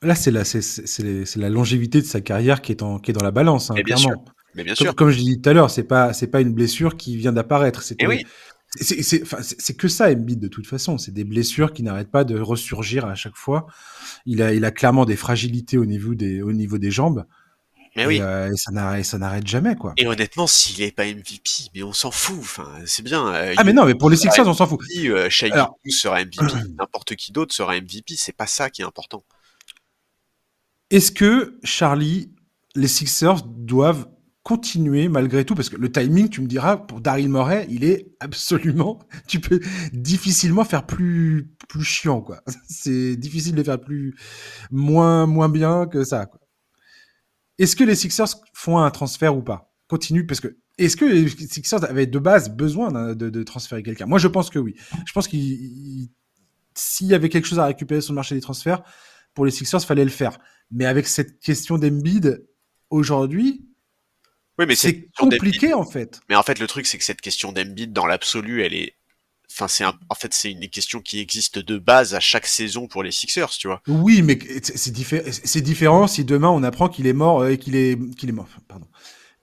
[0.00, 3.22] Là, c'est la, c'est, la longévité de sa carrière qui est, en, qui est dans
[3.22, 4.24] la balance, hein, bien clairement.
[4.54, 4.94] Mais bien Comme, sûr.
[4.94, 7.32] comme je l'ai dit tout à l'heure, c'est pas, c'est pas une blessure qui vient
[7.32, 7.82] d'apparaître.
[7.82, 8.24] C'était, Eh oui.
[8.76, 10.98] C'est que ça, Embiid, de toute façon.
[10.98, 13.66] C'est des blessures qui n'arrêtent pas de ressurgir à chaque fois.
[14.26, 17.24] Il a, il a clairement des fragilités au niveau des, au niveau des jambes.
[17.96, 18.18] Mais et, oui.
[18.20, 18.72] euh, et ça
[19.18, 19.92] n'arrête, jamais, quoi.
[19.96, 22.36] Et honnêtement, s'il est pas MVP, mais on s'en fout.
[22.40, 23.32] Enfin, c'est bien.
[23.32, 24.80] euh, Ah, mais non, mais pour les Sixers, on s'en fout.
[25.04, 26.38] Euh, Shai Alors- sera MVP,
[26.76, 28.14] n'importe qui d'autre sera MVP.
[28.16, 29.22] C'est pas ça qui est important.
[30.90, 32.30] Est-ce que, Charlie,
[32.74, 34.08] les Sixers doivent
[34.44, 38.14] continuer malgré tout Parce que le timing, tu me diras, pour Daryl Morey, il est
[38.20, 39.00] absolument.
[39.26, 39.58] Tu peux
[39.92, 42.42] difficilement faire plus, plus chiant, quoi.
[42.68, 44.14] C'est difficile de faire plus.
[44.70, 46.40] moins, moins bien que ça, quoi.
[47.58, 49.74] Est-ce que les Sixers font un transfert ou pas?
[49.88, 50.56] Continue, parce que.
[50.76, 54.06] Est-ce que les Sixers avaient de base besoin de, transférer quelqu'un?
[54.06, 54.74] Moi, je pense que oui.
[55.06, 55.40] Je pense qu'il.
[55.40, 56.10] il-
[56.76, 58.82] S'il y avait quelque chose à récupérer sur le marché des transferts,
[59.34, 60.38] pour les Sixers, fallait le faire.
[60.72, 62.44] Mais avec cette question d'Embiid,
[62.90, 63.68] aujourd'hui,
[64.58, 66.20] Oui, mais c'est compliqué en fait.
[66.28, 68.94] Mais en fait, le truc, c'est que cette question d'Embiid, dans l'absolu, elle est.
[69.50, 69.94] Enfin, c'est un...
[70.08, 73.50] en fait, c'est une question qui existe de base à chaque saison pour les Sixers,
[73.50, 73.82] tu vois.
[73.86, 77.50] Oui, mais c'est c'est diffé- c'est différent si demain on apprend qu'il est mort euh,
[77.50, 78.48] et qu'il est qu'il est mort.
[78.68, 78.86] Pardon.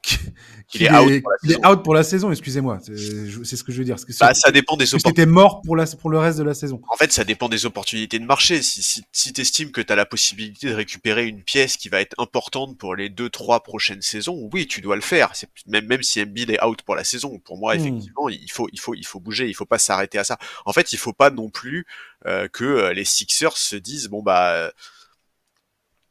[0.67, 1.69] Qu'il est out pour la qu'il est saison.
[1.69, 2.31] out pour la saison.
[2.31, 3.97] Excusez-moi, c'est ce que je veux dire.
[3.97, 5.25] Que Bah, ça dépend des opportunités.
[5.25, 6.81] mort pour la pour le reste de la saison.
[6.89, 8.61] En fait, ça dépend des opportunités de marché.
[8.61, 11.89] Si, si, si tu estimes que tu as la possibilité de récupérer une pièce qui
[11.89, 15.33] va être importante pour les deux, trois prochaines saisons, oui, tu dois le faire.
[15.67, 17.37] Même, même si Embiid est out pour la saison.
[17.39, 17.79] Pour moi, Hmm.
[17.81, 19.49] effectivement, il faut, il faut, il faut bouger.
[19.49, 20.37] Il faut pas s'arrêter à ça.
[20.65, 21.85] En fait, il faut pas non plus
[22.27, 24.71] euh, que euh, les Sixers se disent bon bah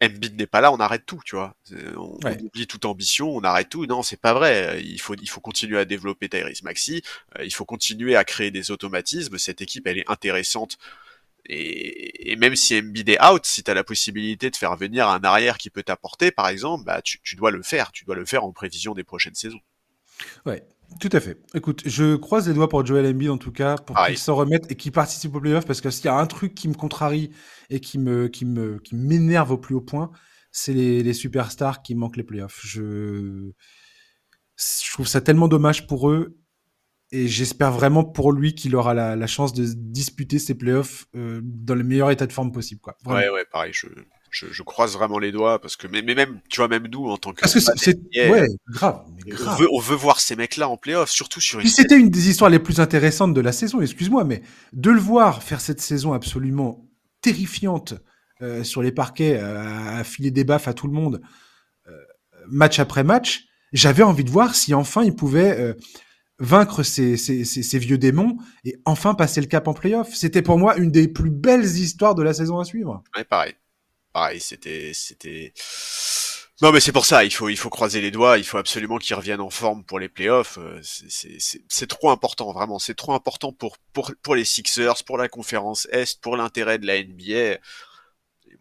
[0.02, 1.54] Embiid n'est pas là, on arrête tout, tu vois.
[1.96, 2.36] On, Ouais.
[2.40, 3.84] on oublie toute ambition, on arrête tout.
[3.86, 4.82] Non, c'est pas vrai.
[4.82, 7.02] Il faut, il faut continuer à développer Tyrese Maxi.
[7.38, 9.36] Euh, il faut continuer à créer des automatismes.
[9.38, 10.78] Cette équipe, elle est intéressante.
[11.46, 15.08] Et, et même si Embiid est out, si tu as la possibilité de faire venir
[15.08, 17.92] un arrière qui peut t'apporter, par exemple, bah, tu, tu dois le faire.
[17.92, 19.60] Tu dois le faire en prévision des prochaines saisons.
[20.46, 20.62] Ouais,
[20.98, 21.38] tout à fait.
[21.54, 24.14] Écoute, je croise les doigts pour Joel Embiid en tout cas, pour Pareil.
[24.14, 26.54] qu'il s'en remette et qu'il participe au playoff parce que s'il y a un truc
[26.54, 27.30] qui me contrarie
[27.70, 30.10] et qui me qui me qui m'énerve au plus haut point,
[30.50, 32.60] c'est les, les superstars qui manquent les playoffs.
[32.64, 33.50] Je
[34.56, 36.36] je trouve ça tellement dommage pour eux
[37.12, 41.40] et j'espère vraiment pour lui qu'il aura la, la chance de disputer ses playoffs euh,
[41.42, 42.96] dans le meilleur état de forme possible quoi.
[43.04, 43.20] Vraiment.
[43.20, 43.72] Ouais, ouais, pareil.
[43.72, 43.86] Je,
[44.30, 47.08] je, je croise vraiment les doigts parce que, mais, mais même, tu vois, même nous,
[47.08, 47.40] en tant que.
[47.40, 51.10] Parce que c'est ouais, grave, mais on veut, on veut voir ces mecs-là en playoff,
[51.10, 51.64] surtout sur une.
[51.64, 55.00] Puis c'était une des histoires les plus intéressantes de la saison, excuse-moi, mais de le
[55.00, 56.88] voir faire cette saison absolument
[57.20, 57.94] terrifiante
[58.42, 61.20] euh, sur les parquets, euh, à filer des baffes à tout le monde,
[61.88, 61.92] euh,
[62.48, 65.76] match après match, j'avais envie de voir si enfin il pouvait
[66.38, 70.12] vaincre ces, ces, ces, ces vieux démons et enfin passer le cap en playoff.
[70.14, 73.04] C'était pour moi une des plus belles histoires de la saison à suivre.
[73.16, 73.54] Ouais, pareil.
[74.12, 75.52] Pareil, c'était, c'était.
[76.62, 77.24] Non, mais c'est pour ça.
[77.24, 78.36] Il faut, il faut croiser les doigts.
[78.36, 80.58] Il faut absolument qu'ils reviennent en forme pour les playoffs.
[80.58, 82.78] Euh, c'est- trop important, vraiment.
[82.78, 86.86] C'est trop important pour, pour, pour les Sixers, pour la conférence Est, pour l'intérêt de
[86.86, 87.58] la NBA.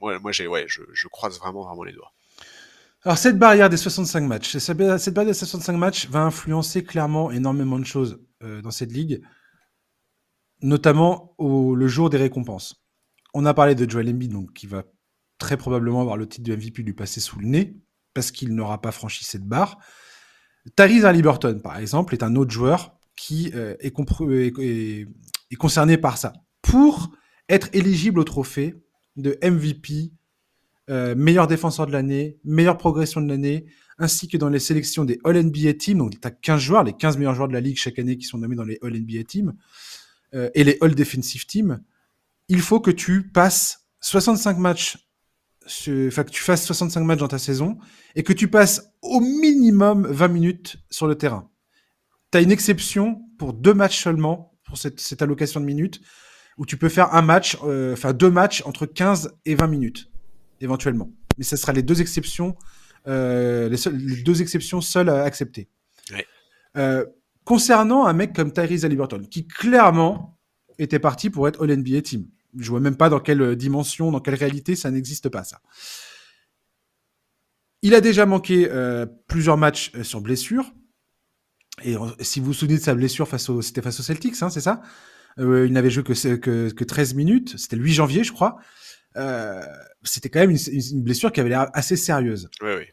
[0.02, 2.14] Moi, moi, j'ai, ouais, je, je croise vraiment, vraiment les doigts.
[3.04, 7.80] Alors cette barrière des 65 matchs, cette barrière des 65 matchs va influencer clairement énormément
[7.80, 9.22] de choses euh, dans cette ligue,
[10.62, 12.76] notamment au, le jour des récompenses.
[13.34, 14.84] On a parlé de Joel Embiid, donc qui va
[15.40, 17.76] très probablement avoir le titre de MVP lui passer sous le nez
[18.14, 19.80] parce qu'il n'aura pas franchi cette barre.
[20.76, 23.92] Tyrese Haliburton, par exemple, est un autre joueur qui euh, est,
[25.58, 26.34] concerné par ça.
[26.62, 27.12] Pour
[27.48, 28.76] être éligible au trophée
[29.16, 30.12] de MVP,
[30.90, 33.66] euh, meilleur défenseur de l'année, meilleure progression de l'année,
[33.98, 37.18] ainsi que dans les sélections des All-NBA Teams, donc tu as 15 joueurs, les 15
[37.18, 39.54] meilleurs joueurs de la ligue chaque année qui sont nommés dans les All-NBA Teams,
[40.34, 41.82] euh, et les All-Defensive Teams,
[42.48, 45.09] il faut que tu passes 65 matchs,
[45.70, 47.78] enfin que tu fasses 65 matchs dans ta saison,
[48.16, 51.50] et que tu passes au minimum 20 minutes sur le terrain.
[52.32, 56.02] Tu as une exception pour deux matchs seulement, pour cette, cette allocation de minutes,
[56.58, 60.12] où tu peux faire un match, euh, enfin deux matchs entre 15 et 20 minutes,
[60.60, 61.10] éventuellement.
[61.38, 62.56] Mais ce sera les deux exceptions,
[63.08, 65.70] euh, les, seules- les deux exceptions seules à accepter.
[66.12, 66.26] Ouais.
[66.78, 67.06] Euh,
[67.46, 70.38] concernant un mec comme Tyrese Haliburton, qui clairement
[70.78, 72.28] était parti pour être All-NBA Team.
[72.58, 75.62] Je vois même pas dans quelle dimension, dans quelle réalité ça n'existe pas, ça.
[77.82, 80.74] Il a déjà manqué euh, plusieurs matchs euh, sur blessure.
[81.84, 84.42] Et euh, si vous vous souvenez de sa blessure face au, c'était face aux Celtics,
[84.42, 84.82] hein, c'est ça?
[85.38, 87.58] Euh, Il n'avait joué que, que, que 13 minutes.
[87.58, 88.58] C'était le 8 janvier, je crois.
[89.16, 89.62] Euh,
[90.04, 90.58] c'était quand même une,
[90.92, 92.50] une blessure qui avait l'air assez sérieuse.
[92.62, 92.86] Oui, oui.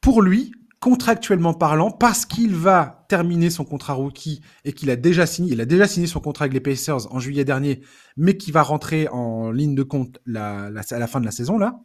[0.00, 0.52] Pour lui,
[0.84, 5.60] contractuellement parlant, parce qu'il va terminer son contrat rookie et qu'il a déjà signé, il
[5.62, 7.80] a déjà signé son contrat avec les Pacers en juillet dernier,
[8.18, 11.30] mais qui va rentrer en ligne de compte la, la, à la fin de la
[11.30, 11.80] saison là.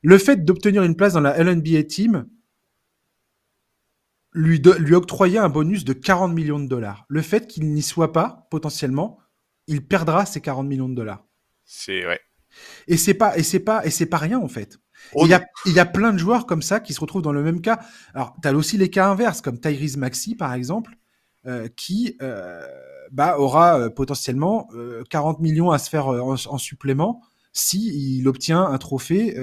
[0.00, 2.26] Le fait d'obtenir une place dans la LNBA team
[4.32, 7.04] lui, lui octroyer un bonus de 40 millions de dollars.
[7.10, 9.18] Le fait qu'il n'y soit pas, potentiellement,
[9.66, 11.26] il perdra ces 40 millions de dollars.
[11.66, 12.22] C'est vrai.
[12.88, 14.78] Et c'est pas, et c'est pas, et c'est pas rien en fait.
[15.14, 17.32] Il y, a, il y a plein de joueurs comme ça qui se retrouvent dans
[17.32, 17.80] le même cas.
[18.14, 20.96] Alors, tu as aussi les cas inverses, comme Tyrese Maxi, par exemple,
[21.46, 22.66] euh, qui euh,
[23.12, 24.68] bah, aura euh, potentiellement
[25.10, 29.36] 40 millions à se faire en, supplément si il obtient un trophée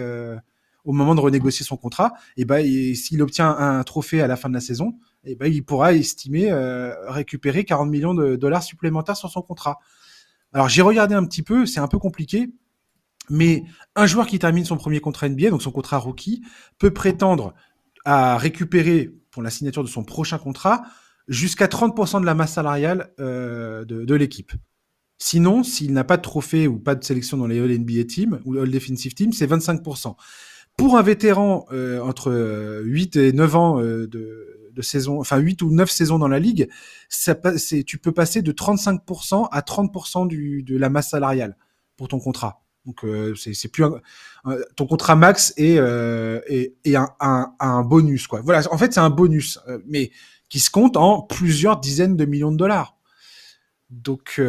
[0.83, 2.13] au moment de renégocier son contrat.
[2.37, 5.63] Et bah, s'il obtient un trophée à la fin de la saison, et bah, il
[5.63, 6.51] pourra estimer
[7.07, 9.79] récupérer 40 millions de dollars supplémentaires sur son contrat.
[10.51, 12.49] Alors j'ai regardé un petit peu, c'est un peu compliqué
[13.29, 13.63] mais
[13.95, 16.43] un joueur qui termine son premier contrat NBA, donc son contrat rookie,
[16.77, 17.53] peut prétendre
[18.05, 20.83] à récupérer pour la signature de son prochain contrat
[21.27, 24.51] jusqu'à 30% de la masse salariale euh, de, l'équipe.
[25.17, 28.39] Sinon, s'il n'a pas de trophée ou pas de sélection dans les All NBA Team
[28.45, 30.15] ou All Defensive Team, c'est 25%.
[30.77, 35.71] Pour un vétéran euh, entre 8 et 9 ans euh, de, saison, enfin 8 ou
[35.71, 36.67] 9 saisons dans la ligue,
[37.85, 41.55] tu peux passer de 35% à 30% du, de la masse salariale
[41.95, 42.62] pour ton contrat.
[42.85, 43.85] Donc euh, c'est plus
[44.75, 48.41] ton contrat max euh, et, un, un, un, bonus quoi.
[48.41, 50.11] Voilà, en fait c'est un bonus, euh, mais
[50.49, 52.97] qui se compte en plusieurs dizaines de millions de dollars.
[53.89, 54.41] Donc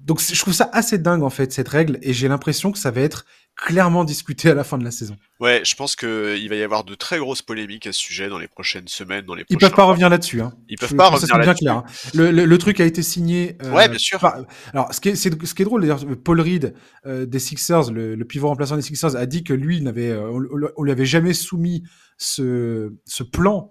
[0.00, 2.90] donc je trouve ça assez dingue en fait cette règle et j'ai l'impression que ça
[2.90, 3.24] va être
[3.56, 5.16] clairement discuté à la fin de la saison.
[5.40, 8.38] Ouais, je pense qu'il va y avoir de très grosses polémiques à ce sujet dans
[8.38, 10.40] les prochaines semaines, dans les Ils peuvent pas revenir là-dessus.
[10.40, 10.54] Hein.
[10.68, 11.68] Ils peuvent pas revenir là-dessus.
[11.68, 11.84] Hein.
[12.14, 13.56] Le, le, truc a été signé.
[13.62, 14.24] Euh, ouais, bien sûr.
[14.72, 16.74] Alors, ce qui est, ce qui est drôle, d'ailleurs, Paul Reed
[17.06, 20.30] euh, des Sixers, le, le, pivot remplaçant des Sixers, a dit que lui, n'avait, euh,
[20.76, 21.84] on, lui avait jamais soumis
[22.18, 23.70] ce, ce plan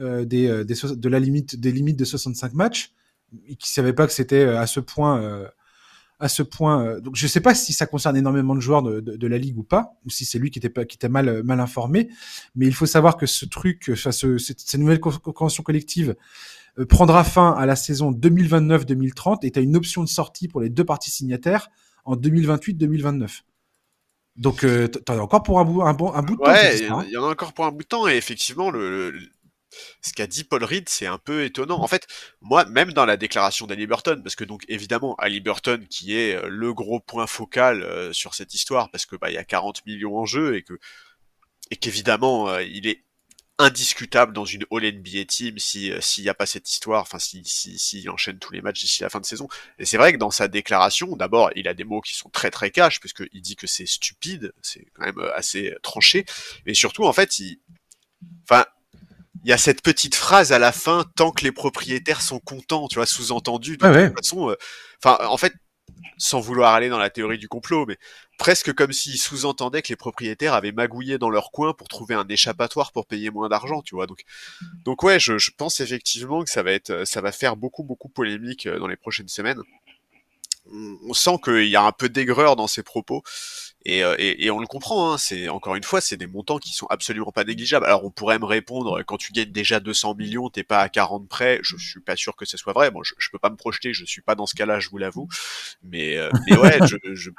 [0.00, 2.92] euh, des, euh, des, de la limite, des limites de 65 matchs,
[3.46, 5.48] et qu'il savait pas que c'était à ce point
[6.20, 6.84] à ce point.
[6.84, 9.38] Euh, donc je ne sais pas si ça concerne énormément de joueurs de, de, la
[9.38, 12.08] ligue ou pas, ou si c'est lui qui était qui était mal mal informé.
[12.54, 16.16] Mais il faut savoir que ce truc, enfin ce, cette, cette, nouvelle convention collective
[16.78, 20.60] euh, prendra fin à la saison 2029-2030 et tu as une option de sortie pour
[20.60, 21.70] les deux parties signataires
[22.04, 23.42] en 2028-2029.
[24.36, 26.50] Donc, euh, t'en as encore pour un bout, un bon, un bout de temps.
[26.50, 28.08] Ouais, il y en a encore pour un bout de temps.
[28.08, 29.16] Et effectivement, le,
[30.02, 31.80] ce qu'a dit Paul Reed, c'est un peu étonnant.
[31.80, 32.06] En fait,
[32.40, 36.36] moi, même dans la déclaration d'Ali Burton, parce que donc évidemment, Ali Burton qui est
[36.36, 39.44] euh, le gros point focal euh, sur cette histoire, parce que bah il y a
[39.44, 40.78] 40 millions en jeu et que
[41.70, 43.04] et qu'évidemment euh, il est
[43.58, 47.42] indiscutable dans une All NBA team si s'il n'y a pas cette histoire, enfin si
[47.44, 49.46] s'il si, enchaîne tous les matchs d'ici la fin de saison.
[49.78, 52.50] Et c'est vrai que dans sa déclaration, d'abord, il a des mots qui sont très
[52.50, 56.24] très cash, puisqu'il dit que c'est stupide, c'est quand même assez tranché,
[56.66, 57.60] mais surtout en fait, il,
[58.42, 58.66] enfin
[59.44, 62.88] il y a cette petite phrase à la fin, tant que les propriétaires sont contents,
[62.88, 63.76] tu vois, sous-entendu.
[63.76, 64.56] De toute façon, euh,
[65.02, 65.52] enfin, en fait,
[66.16, 67.98] sans vouloir aller dans la théorie du complot, mais
[68.38, 72.26] presque comme s'ils sous-entendaient que les propriétaires avaient magouillé dans leur coin pour trouver un
[72.26, 74.06] échappatoire pour payer moins d'argent, tu vois.
[74.06, 74.24] Donc,
[74.84, 78.08] donc ouais, je, je, pense effectivement que ça va être, ça va faire beaucoup, beaucoup
[78.08, 79.60] polémique euh, dans les prochaines semaines.
[80.72, 83.22] On, on sent qu'il y a un peu d'aigreur dans ses propos.
[83.86, 86.72] Euh, et, et, on le comprend, hein, c'est encore une fois, c'est des montants qui
[86.72, 87.84] sont absolument pas négligeables.
[87.84, 91.28] Alors on pourrait me répondre, quand tu gagnes déjà 200 millions, t'es pas à 40
[91.28, 91.60] près.
[91.62, 92.90] Je suis pas sûr que ce soit vrai.
[92.90, 94.98] Bon, je, je peux pas me projeter, je suis pas dans ce cas-là, je vous
[94.98, 95.28] l'avoue.
[95.82, 97.30] Mais, euh, mais ouais, je, je,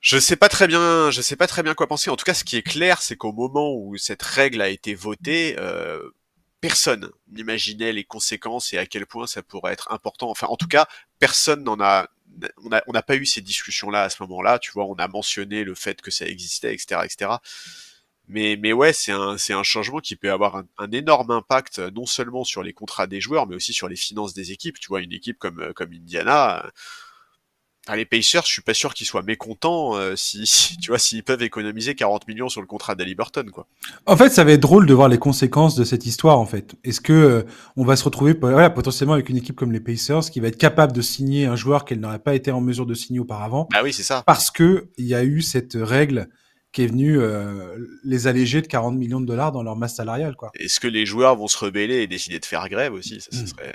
[0.00, 2.08] je sais pas très bien, je sais pas très bien quoi penser.
[2.10, 4.94] En tout cas, ce qui est clair, c'est qu'au moment où cette règle a été
[4.94, 6.00] votée, euh,
[6.60, 10.30] personne n'imaginait les conséquences et à quel point ça pourrait être important.
[10.30, 10.86] Enfin, en tout cas,
[11.18, 12.08] personne n'en a
[12.62, 15.74] on n'a pas eu ces discussions-là à ce moment-là, tu vois, on a mentionné le
[15.74, 17.32] fait que ça existait, etc., etc.
[18.28, 22.06] Mais, mais ouais, c'est un, c'est un changement qui peut avoir un, énorme impact, non
[22.06, 24.78] seulement sur les contrats des joueurs, mais aussi sur les finances des équipes.
[24.78, 26.70] Tu vois, une équipe comme, comme Indiana,
[27.92, 31.24] ah, les Pacers, je suis pas sûr qu'ils soient mécontents euh, si, tu vois s'ils
[31.24, 33.66] peuvent économiser 40 millions sur le contrat Burton quoi.
[34.06, 36.76] En fait, ça va être drôle de voir les conséquences de cette histoire en fait.
[36.84, 37.42] Est-ce que euh,
[37.76, 40.56] on va se retrouver voilà, potentiellement avec une équipe comme les Pacers qui va être
[40.56, 43.82] capable de signer un joueur qu'elle n'aurait pas été en mesure de signer auparavant Ah
[43.82, 44.22] oui, c'est ça.
[44.24, 46.28] Parce que il y a eu cette règle
[46.70, 50.36] qui est venue euh, les alléger de 40 millions de dollars dans leur masse salariale
[50.36, 50.52] quoi.
[50.54, 53.20] Est-ce que les joueurs vont se rebeller et décider de faire grève aussi?
[53.20, 53.46] Ça, ça hmm.
[53.48, 53.72] serait...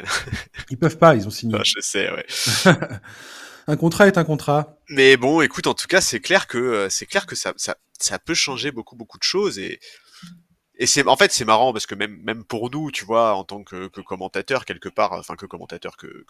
[0.70, 1.55] Ils peuvent pas, ils ont signé.
[1.59, 2.26] Ah, je sais, ouais.
[3.68, 4.78] un contrat est un contrat.
[4.89, 7.78] Mais bon, écoute, en tout cas, c'est clair que euh, c'est clair que ça, ça,
[8.00, 9.79] ça peut changer beaucoup beaucoup de choses et
[10.78, 13.43] et c'est en fait c'est marrant parce que même même pour nous, tu vois, en
[13.43, 16.25] tant que, que commentateur quelque part, enfin que commentateur que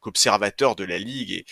[0.00, 1.44] qu'observateur que, de la ligue et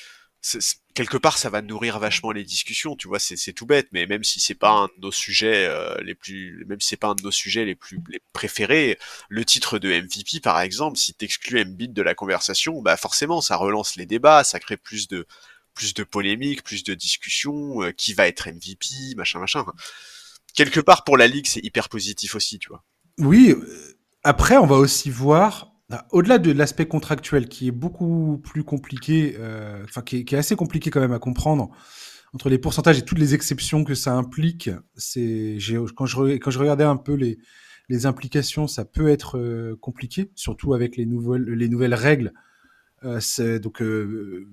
[0.95, 4.25] quelque part ça va nourrir vachement les discussions tu vois c'est tout bête mais même
[4.25, 7.15] si c'est pas un de nos sujets euh, les plus même si c'est pas un
[7.15, 8.99] de nos sujets les plus les préférés
[9.29, 13.57] le titre de MVP par exemple si t'exclus Embiid de la conversation bah forcément ça
[13.57, 15.27] relance les débats ça crée plus de
[15.75, 19.65] plus de polémiques plus de discussions euh, qui va être MVP machin machin.
[20.55, 22.83] Quelque part pour la ligue c'est hyper positif aussi tu vois.
[23.19, 23.55] Oui
[24.25, 25.73] après, on va aussi voir,
[26.13, 30.91] au-delà de l'aspect contractuel qui est beaucoup plus compliqué, euh, enfin qui, est assez compliqué
[30.91, 31.71] quand même à comprendre,
[32.35, 35.57] entre les pourcentages et toutes les exceptions que ça implique, c'est
[35.97, 37.39] quand je, quand je regardais un peu les,
[37.89, 42.33] les implications, ça peut être euh, compliqué, surtout avec les nouvelles, les nouvelles règles.
[43.05, 44.47] Euh, donc euh,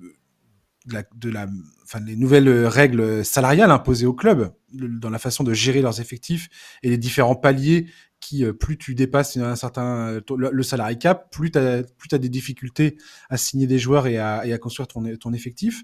[0.86, 1.48] de la, de la,
[1.84, 6.48] enfin, les nouvelles règles salariales imposées au club dans la façon de gérer leurs effectifs
[6.84, 7.88] et les différents paliers
[8.26, 12.30] qui, plus tu dépasses un certain le, salarié cap, plus tu as, plus as des
[12.30, 12.98] difficultés
[13.30, 15.84] à signer des joueurs et à, à construire ton, ton effectif.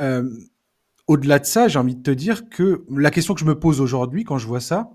[0.00, 0.28] Euh,
[1.06, 3.80] au-delà de ça, j'ai envie de te dire que la question que je me pose
[3.80, 4.90] aujourd'hui quand je vois ça,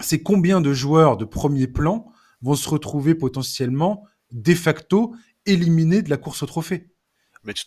[0.00, 2.06] c'est combien de joueurs de premier plan
[2.42, 5.14] vont se retrouver potentiellement de facto
[5.46, 6.90] éliminés de la course au trophée?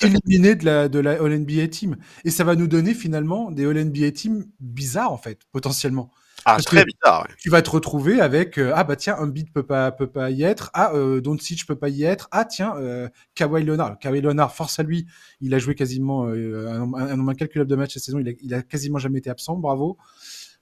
[0.01, 1.97] Éliminés de la, de la All-NBA Team.
[2.25, 6.11] Et ça va nous donner finalement des All-NBA Team bizarres, en fait, potentiellement.
[6.45, 7.27] Ah, très bizarre.
[7.37, 10.31] Tu vas te retrouver avec euh, ah bah tiens un beat peut pas peut pas
[10.31, 10.71] y être.
[10.73, 12.29] Ah euh, Doncic peut pas y être.
[12.31, 13.99] Ah tiens euh, Kawhi Leonard.
[13.99, 15.05] Kawhi Leonard force à lui
[15.39, 18.19] il a joué quasiment euh, un, un, nombre incalculable de matchs cette saison.
[18.19, 19.55] Il a, il a quasiment jamais été absent.
[19.55, 19.97] Bravo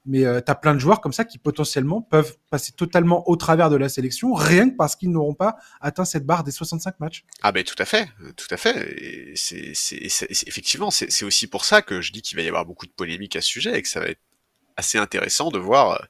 [0.05, 3.35] mais euh, tu as plein de joueurs comme ça qui potentiellement peuvent passer totalement au
[3.35, 6.99] travers de la sélection, rien que parce qu'ils n'auront pas atteint cette barre des 65
[6.99, 7.25] matchs.
[7.41, 9.33] Ah ben tout à fait, tout à fait.
[9.35, 9.73] C'est,
[10.47, 13.35] effectivement, c'est aussi pour ça que je dis qu'il va y avoir beaucoup de polémiques
[13.35, 14.21] à ce sujet et que ça va être
[14.77, 16.01] assez intéressant de voir.
[16.01, 16.05] Euh,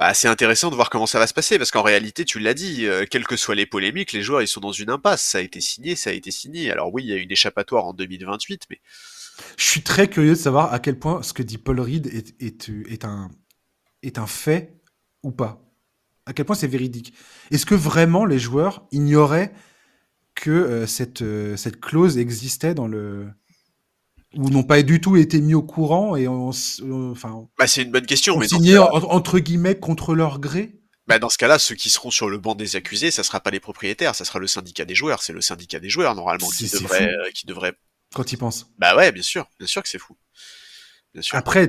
[0.00, 2.86] bah, intéressant de voir comment ça va se passer parce qu'en réalité, tu l'as dit,
[2.86, 5.22] euh, quelles que soient les polémiques, les joueurs ils sont dans une impasse.
[5.22, 6.70] Ça a été signé, ça a été signé.
[6.70, 8.80] Alors oui, il y a une échappatoire en 2028, mais
[9.56, 12.34] je suis très curieux de savoir à quel point ce que dit Paul Reed est,
[12.40, 13.30] est, est, un,
[14.02, 14.80] est un fait
[15.22, 15.62] ou pas.
[16.26, 17.12] À quel point c'est véridique.
[17.50, 19.52] Est-ce que vraiment les joueurs ignoraient
[20.34, 23.28] que euh, cette, euh, cette clause existait dans le
[24.36, 26.50] ou n'ont pas du tout été mis au courant et on,
[27.10, 30.76] enfin bah, c'est une bonne question mais signé entre guillemets contre leur gré?
[31.08, 33.50] Bah dans ce cas-là, ceux qui seront sur le banc des accusés, ça sera pas
[33.50, 35.24] les propriétaires, ça sera le syndicat des joueurs.
[35.24, 37.74] C'est le syndicat des joueurs normalement qui devrait, qui devrait
[38.14, 38.72] quand il pense.
[38.78, 40.16] Bah ouais, bien sûr, bien sûr que c'est fou.
[41.14, 41.36] Bien sûr.
[41.36, 41.68] Après,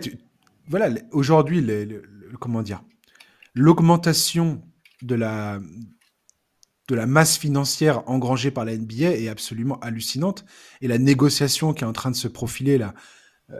[0.67, 1.65] voilà, aujourd'hui,
[2.39, 2.83] comment dire,
[3.53, 4.61] l'augmentation
[5.01, 5.59] de la
[6.87, 10.43] de la masse financière engrangée par la NBA est absolument hallucinante
[10.81, 12.93] et la négociation qui est en train de se profiler là
[13.49, 13.59] euh,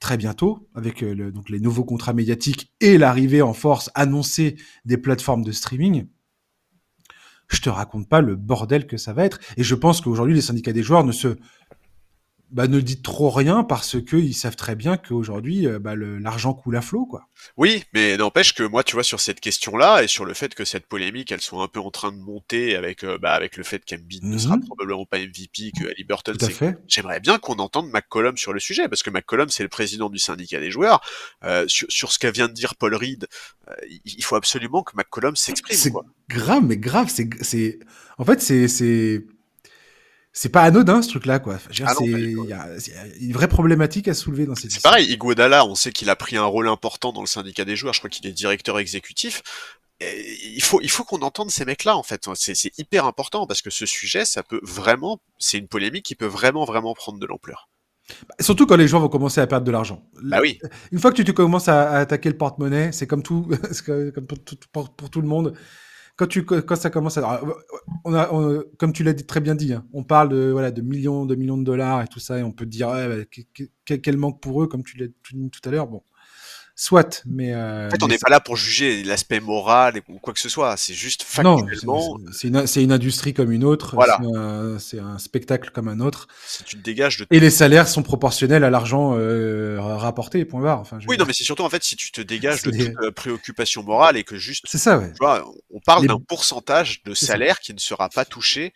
[0.00, 4.56] très bientôt avec euh, le, donc les nouveaux contrats médiatiques et l'arrivée en force annoncée
[4.84, 6.08] des plateformes de streaming
[7.48, 9.38] je te raconte pas le bordel que ça va être.
[9.56, 11.36] Et je pense qu'aujourd'hui, les syndicats des joueurs ne se
[12.50, 16.76] bah, ne dit trop rien parce qu'ils savent très bien qu'aujourd'hui, euh, bah, l'argent coule
[16.76, 17.28] à flot, quoi.
[17.56, 20.64] Oui, mais n'empêche que moi, tu vois, sur cette question-là et sur le fait que
[20.64, 23.64] cette polémique, elle soit un peu en train de monter avec, euh, bah, avec le
[23.64, 24.64] fait qu'Embiid ne sera mhm.
[24.64, 26.36] probablement pas MVP, que Ali Burton,
[26.86, 30.18] j'aimerais bien qu'on entende McCollum sur le sujet parce que McCollum, c'est le président du
[30.18, 31.00] syndicat des joueurs.
[31.44, 33.26] Euh, sur, sur, ce qu'a vient de dire Paul Reed,
[34.04, 35.76] il faut absolument que McCollum s'exprime.
[35.76, 35.92] C'est
[36.28, 37.78] grave, mais grave, c'est,
[38.18, 39.26] en fait, c'est,
[40.38, 41.56] c'est pas anodin ce truc-là, quoi.
[41.82, 42.66] Ah il y, a
[43.22, 44.70] une vraie problématique à soulever dans cette.
[44.70, 47.74] C'est pareil, Iguodala, on sait qu'il a pris un rôle important dans le syndicat des
[47.74, 47.94] joueurs.
[47.94, 49.42] Je crois qu'il est directeur exécutif.
[50.02, 52.28] il faut, il faut qu'on entende ces mecs-là en fait.
[52.34, 56.26] C'est hyper important parce que ce sujet, ça peut vraiment, c'est une polémique qui peut
[56.26, 57.70] vraiment, vraiment prendre de l'ampleur.
[58.28, 60.06] Bah, surtout quand les gens vont commencer à perdre de l'argent.
[60.22, 60.58] Bah oui.
[60.92, 63.48] Une fois que tu, tu commences à, attaquer le porte-monnaie, c'est comme tout,
[63.86, 65.54] comme pour, pour, tout le monde
[66.16, 67.42] quand tu ça commence à
[68.04, 68.30] on a
[68.78, 71.58] comme tu l'as très bien dit hein, on parle de voilà de millions de millions
[71.58, 73.28] de dollars et tout ça et on peut dire ouais,
[73.84, 75.86] quel, manque pour eux comme tu l'as dit tout à l'heure.
[75.86, 76.02] Bon
[76.78, 77.54] Soit, mais.
[77.54, 80.50] Euh, en fait, on n'est pas là pour juger l'aspect moral ou quoi que ce
[80.50, 80.76] soit.
[80.76, 82.18] C'est juste factuellement.
[82.32, 83.94] C'est une, une, industrie comme une autre.
[83.94, 84.18] Voilà.
[84.78, 86.28] C'est un, spectacle comme un autre.
[86.46, 87.26] Si tu te dégages de.
[87.30, 90.44] Et les salaires sont proportionnels à l'argent euh, rapporté.
[90.44, 90.80] Point barre.
[90.80, 93.10] Enfin, oui, non, mais c'est surtout en fait si tu te dégages de toute euh,
[93.10, 94.66] préoccupation morale et que juste.
[94.68, 95.12] C'est ça, ouais.
[95.12, 98.74] Tu vois, on parle d'un pourcentage de salaire qui ne sera pas touché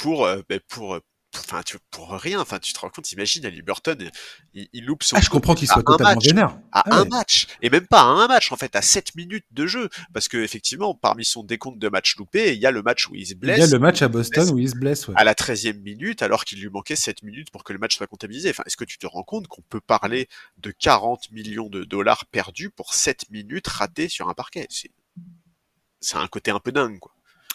[0.00, 0.98] pour, ben, pour
[1.38, 4.10] enfin, tu, pour rien, enfin, tu te rends compte, imagine, Ali Burton,
[4.54, 5.16] il, il loupe son.
[5.16, 6.58] Ah, je comprends qu'il soit totalement vénère.
[6.72, 7.46] À ah un match.
[7.62, 9.88] Et même pas à un match, en fait, à 7 minutes de jeu.
[10.12, 13.14] Parce que, effectivement, parmi son décompte de matchs loupés, il y a le match où
[13.14, 13.58] il se blesse.
[13.58, 15.14] Il y a le match à Boston où il se blesse, ouais.
[15.16, 18.06] À la 13e minute, alors qu'il lui manquait 7 minutes pour que le match soit
[18.06, 18.50] comptabilisé.
[18.50, 22.26] Enfin, est-ce que tu te rends compte qu'on peut parler de 40 millions de dollars
[22.26, 24.66] perdus pour 7 minutes ratées sur un parquet?
[24.70, 24.90] C'est,
[26.00, 27.12] c'est un côté un peu dingue, quoi.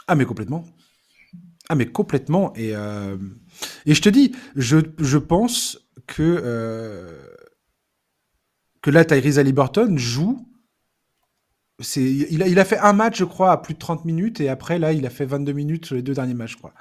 [0.07, 0.65] Ah, mais complètement.
[1.69, 2.53] Ah, mais complètement.
[2.55, 3.17] Et, euh...
[3.85, 7.17] et je te dis, je, je pense que, euh...
[8.81, 10.47] que là, Tyrese Halliburton joue.
[11.79, 14.39] C'est, il, a, il a fait un match, je crois, à plus de 30 minutes,
[14.39, 16.73] et après, là, il a fait 22 minutes sur les deux derniers matchs, je crois.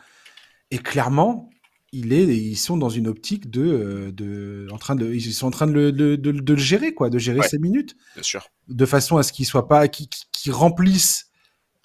[0.70, 1.48] Et clairement,
[1.92, 5.46] il est, ils sont dans une optique de, euh, de, en train de, ils sont
[5.46, 7.48] en train de le, de, de, de le gérer, quoi, de gérer Ouais.
[7.48, 8.46] ses minutes, Bien sûr.
[8.68, 11.30] de façon à ce qu'il soit pas, qu'il qu'il remplisse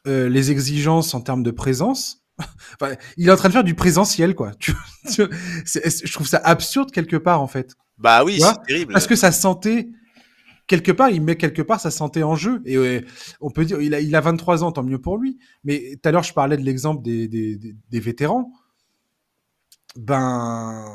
[0.08, 2.25] euh, les exigences en termes de présence.
[2.82, 4.52] enfin, il est en train de faire du présentiel, quoi.
[5.06, 8.94] Je trouve ça absurde quelque part, en fait, Bah oui, c'est terrible.
[8.94, 9.90] parce que sa santé,
[10.68, 12.62] quelque part, il met quelque part sa santé en jeu.
[12.66, 13.02] Et euh,
[13.42, 15.38] on peut dire, il a, il a 23 ans, tant mieux pour lui.
[15.64, 18.52] Mais tout à l'heure, je parlais de l'exemple des, des, des, des vétérans.
[19.98, 20.86] Ben,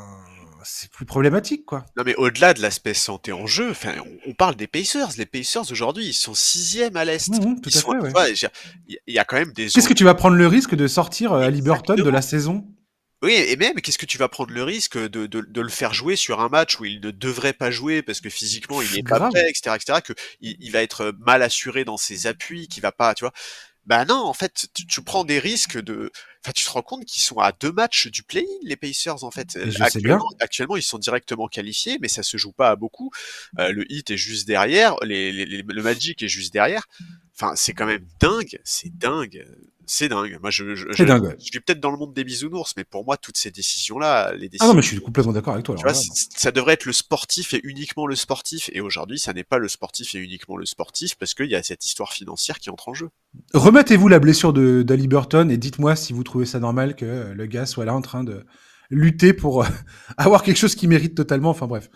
[0.63, 1.85] c'est plus problématique, quoi.
[1.97, 5.09] Non mais au-delà de l'aspect santé en jeu, enfin, on, on parle des Pacers.
[5.17, 7.29] Les Pacers aujourd'hui, ils sont sixième à l'est.
[7.29, 8.31] Mhm, tout Ils à sont, fait, tu ouais.
[8.33, 9.67] il y, a- il y a quand même des.
[9.67, 12.65] Qu'est-ce que tu vas prendre le risque de sortir euh, Ali Burton de la saison?
[13.23, 15.93] Oui, et même, qu'est-ce que tu vas prendre le risque de, de, de le faire
[15.93, 19.03] jouer sur un match où il ne devrait pas jouer parce que physiquement il n'est
[19.03, 22.81] pas prêt, etc., etc., que il, il va être mal assuré dans ses appuis, qu'il
[22.81, 23.31] va pas, tu vois?
[23.85, 26.11] Bah non, en fait, tu, tu prends des risques de.
[26.43, 29.29] Enfin, tu te rends compte qu'ils sont à deux matchs du play-in, les Pacers, en
[29.31, 29.55] fait.
[29.71, 33.11] Sais actuellement, actuellement, ils sont directement qualifiés, mais ça se joue pas à beaucoup.
[33.59, 36.87] Euh, le Heat est juste derrière, les, les- les- le Magic est juste derrière.
[37.35, 39.45] Enfin, c'est quand même dingue, c'est dingue,
[39.93, 40.37] c'est dingue.
[40.41, 41.35] Moi, je, je, C'est je, dingue, ouais.
[41.39, 44.45] je suis peut-être dans le monde des bisounours, mais pour moi, toutes ces décisions-là, les
[44.45, 44.67] Ah décisions.
[44.67, 45.75] non, mais je suis complètement d'accord avec toi.
[45.75, 48.69] Tu alors vois, là, c- ça devrait être le sportif et uniquement le sportif.
[48.73, 51.61] Et aujourd'hui, ça n'est pas le sportif et uniquement le sportif parce qu'il y a
[51.63, 53.09] cette histoire financière qui entre en jeu.
[53.53, 57.33] Remettez-vous la blessure de d'Ali Burton et dites-moi si vous trouvez ça normal que euh,
[57.33, 58.45] le gars soit là en train de
[58.89, 59.67] lutter pour euh,
[60.17, 61.49] avoir quelque chose qui mérite totalement.
[61.49, 61.89] Enfin bref.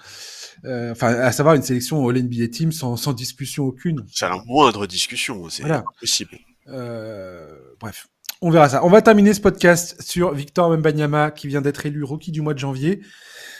[0.65, 4.05] Euh, Enfin, à savoir une sélection All NBA Team sans, sans discussion aucune.
[4.11, 5.83] C'est la moindre discussion, c'est Voilà.
[5.97, 6.37] impossible.
[6.67, 7.47] Euh,
[7.79, 8.07] bref,
[8.41, 8.83] on verra ça.
[8.85, 12.53] On va terminer ce podcast sur Victor Mbanyama qui vient d'être élu rookie du mois
[12.53, 13.01] de janvier.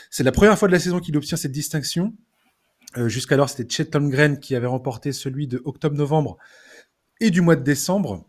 [0.09, 2.13] C'est la première fois de la saison qu'il obtient cette distinction.
[2.97, 6.37] Euh, Jusqu'alors, c'était Chet Holmgren qui avait remporté celui de octobre-novembre
[7.19, 8.25] et du mois de décembre.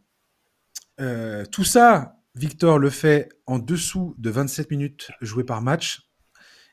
[1.01, 6.11] Euh, tout ça, Victor le fait en dessous de 27 minutes jouées par match.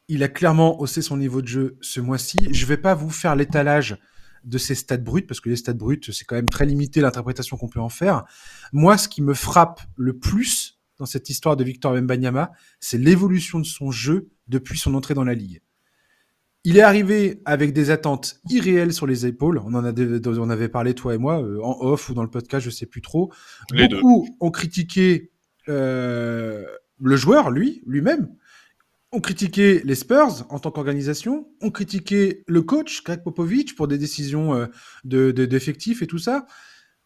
[0.08, 2.38] Il a clairement haussé son niveau de jeu ce mois-ci.
[2.52, 3.98] Je vais pas vous faire l'étalage
[4.44, 7.58] de ses stats bruts, parce que les stats bruts, c'est quand même très limité l'interprétation
[7.58, 8.24] qu'on peut en faire.
[8.72, 13.60] Moi, ce qui me frappe le plus dans cette histoire de Victor Wembanyama, c'est l'évolution
[13.60, 15.62] de son jeu depuis son entrée dans la ligue.
[16.66, 19.60] Il est arrivé avec des attentes irréelles sur les épaules.
[19.66, 22.30] On en, a, on avait parlé, toi et moi, euh, en off ou dans le
[22.30, 23.34] podcast, je sais plus trop.
[23.72, 25.32] Les Beaucoup ont critiqué
[25.68, 26.64] euh,
[27.02, 28.30] le joueur, lui, lui-même.
[29.16, 31.48] On critiqué les Spurs en tant qu'organisation.
[31.62, 34.66] On critiqué le coach, Greg Popovich, pour des décisions euh,
[35.04, 36.48] de, de, d'effectifs et tout ça.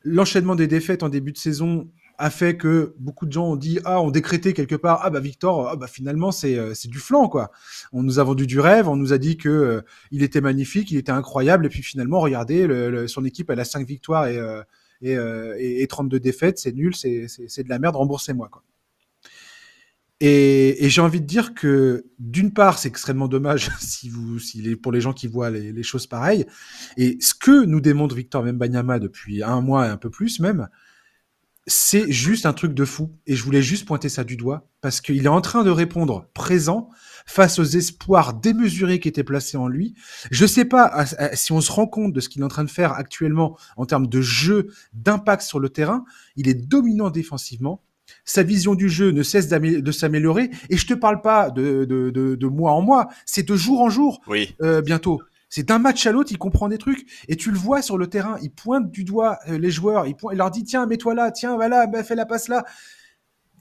[0.04, 3.80] L'enchaînement des défaites en début de saison a fait que beaucoup de gens ont dit
[3.86, 6.98] ah on décrété quelque part ah bah Victor ah bah finalement c'est euh, c'est du
[6.98, 7.52] flanc quoi
[7.94, 10.90] on nous a vendu du rêve on nous a dit que euh, il était magnifique
[10.90, 12.68] il était incroyable et puis finalement regardez
[13.08, 14.64] son équipe elle a 5 victoires et euh,
[15.02, 18.64] et, euh, et, et 32 défaites c'est nul c'est de la merde remboursez-moi quoi
[20.20, 24.62] et, et j'ai envie de dire que d'une part, c'est extrêmement dommage si vous, si
[24.62, 26.46] les, pour les gens qui voient les, choses pareilles.
[26.98, 30.70] Et ce que nous démontre Victor Mbanyama depuis un mois et un peu plus même,
[31.68, 33.14] c'est juste un truc de fou.
[33.28, 36.30] Et je voulais juste pointer ça du doigt parce qu'il est en train de répondre
[36.34, 36.90] présent
[37.28, 39.94] face aux espoirs démesurés qui étaient placés en lui.
[40.32, 42.70] Je sais pas si on se rend compte de ce qu'il est en train de
[42.70, 46.06] faire actuellement en termes de jeu, d'impact sur le terrain.
[46.38, 47.84] Il est dominant défensivement
[48.28, 50.52] sa vision du jeu ne cesse de s'améliorer.
[50.70, 53.82] Et je te parle pas de, de, de, de mois en mois, c'est de jour
[53.82, 54.22] en jour.
[54.28, 54.54] Oui.
[54.62, 55.22] Euh, bientôt.
[55.50, 57.10] C'est d'un match à l'autre, il comprend des trucs.
[57.30, 60.16] Et tu le vois sur le terrain, il pointe du doigt euh, les joueurs, il,
[60.16, 62.66] pointe, il leur dit tiens, mets-toi là, tiens, voilà, bah, fais la passe là.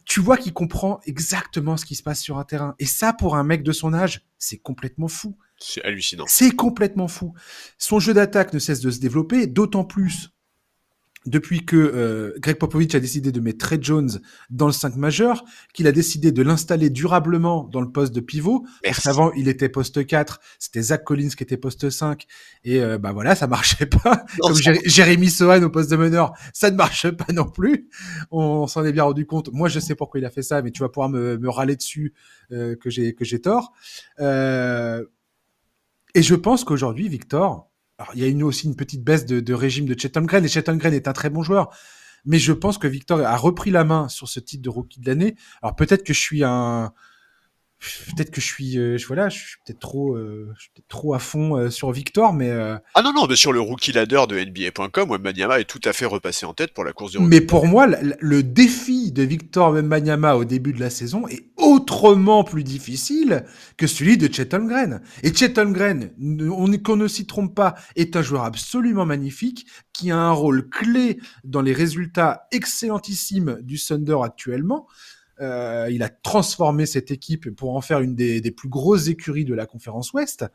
[0.05, 2.75] Tu vois qu'il comprend exactement ce qui se passe sur un terrain.
[2.81, 5.37] Et ça, pour un mec de son âge, c'est complètement fou.
[5.59, 6.25] C'est hallucinant.
[6.27, 7.35] C'est complètement fou.
[7.79, 10.36] Son jeu d'attaque ne cesse de se développer, d'autant plus
[11.27, 14.21] depuis que euh, Greg Popovich a décidé de mettre Trey Jones
[14.51, 15.45] dans le 5 majeur,
[15.75, 18.65] qu'il a décidé de l'installer durablement dans le poste de pivot.
[18.85, 22.27] Parce qu'avant, il était poste 4, c'était Zach Collins qui était poste 5,
[22.65, 24.25] et euh, bah voilà, ça marchait pas.
[24.43, 24.73] Non, Comme ça...
[24.85, 27.89] Jérémy Sohan au poste de meneur, ça ne marche pas non plus.
[28.31, 29.51] On, on s'en est bien rendu compte.
[29.53, 31.77] Moi, je sais pourquoi il a fait ça, mais tu vas pouvoir me, me râler
[31.77, 32.15] dessus
[32.53, 33.73] euh, que j'ai que j'ai tort.
[34.21, 35.05] Euh,
[36.15, 39.41] et je pense qu'aujourd'hui, Victor, alors, il y a une, aussi une petite baisse de,
[39.41, 41.71] de régime de Chet Holmgren, et Chet Holmgren est un très bon joueur.
[42.27, 45.07] Mais je pense que Victor a repris la main sur ce titre de rookie de
[45.07, 45.37] l'année.
[45.63, 46.93] Alors peut-être que je suis un,
[47.79, 50.83] peut-être que je suis, euh, je, voilà, je suis peut-être trop, euh, je suis peut
[50.89, 53.93] trop à fond euh, sur Victor, mais euh, ah non non, mais sur le rookie
[53.93, 57.19] ladder de NBA.com, Wembanyama est tout à fait repassé en tête pour la course du.
[57.21, 61.45] Mais pour moi, le, le défi de Victor Wembanyama au début de la saison est
[61.57, 63.45] autrement plus difficile
[63.77, 65.03] que celui de Chet Holmgren.
[65.23, 70.11] Et Chet Holmgren, on qu'on ne s'y trompe pas, est un joueur absolument magnifique qui
[70.11, 74.87] a un rôle clé dans les résultats excellentissimes du Thunder actuellement.
[75.41, 79.55] Euh, il a transformé cette équipe pour en faire une des, plus grosses écuries de
[79.55, 80.47] la conférence Ouest.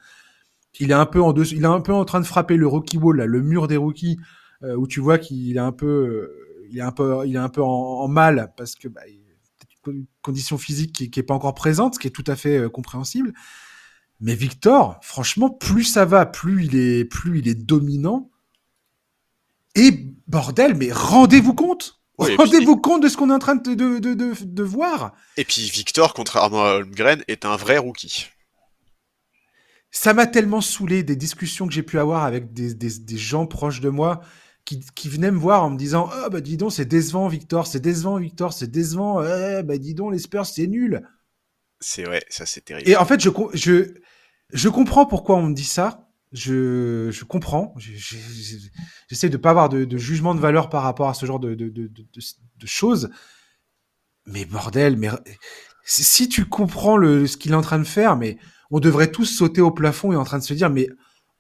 [0.80, 2.98] Il est un peu en il est un peu en train de frapper le rookie
[2.98, 4.18] wall, là, le mur des rookies,
[4.64, 7.40] euh, où tu vois qu'il est un peu, euh, il est un peu, il est
[7.40, 9.02] un peu en, mal parce que bah,
[9.88, 12.70] une condition physique qui, qui est pas encore présente, ce qui est tout à fait
[12.72, 13.34] compréhensible.
[14.20, 18.30] Mais Victor, franchement, plus ça va, plus il est, plus il est dominant.
[19.76, 22.82] Et bordel, mais rendez-vous compte oui, Rendez-vous puis...
[22.82, 25.14] compte de ce qu'on est en train de, de, de, voir.
[25.38, 28.28] Et puis Victor, contrairement à Holmgren, est un vrai rookie.
[29.92, 33.46] Ça m'a tellement saoulé des discussions que j'ai pu avoir avec des, des, des gens
[33.46, 34.22] proches de moi
[34.64, 37.68] qui, qui, venaient me voir en me disant oh, bah dis donc, c'est décevant, Victor,
[37.68, 41.02] c'est décevant, Victor, c'est décevant, eh, bah dis donc, les Spurs, c'est nul.
[41.80, 42.90] C'est vrai, ça c'est terrible.
[42.90, 43.94] Et en fait, je, je,
[44.54, 46.08] je comprends pourquoi on me dit ça.
[46.32, 47.76] Je, comprends.
[47.78, 51.58] J'essaie de pas avoir de, jugement de valeur par rapport à ce genre de,
[52.66, 53.10] choses.
[54.28, 55.10] Mais bordel, mais
[55.84, 58.38] si tu comprends ce qu'il est en train de faire, mais
[58.70, 60.88] on devrait tous sauter au plafond et en train de se dire, mais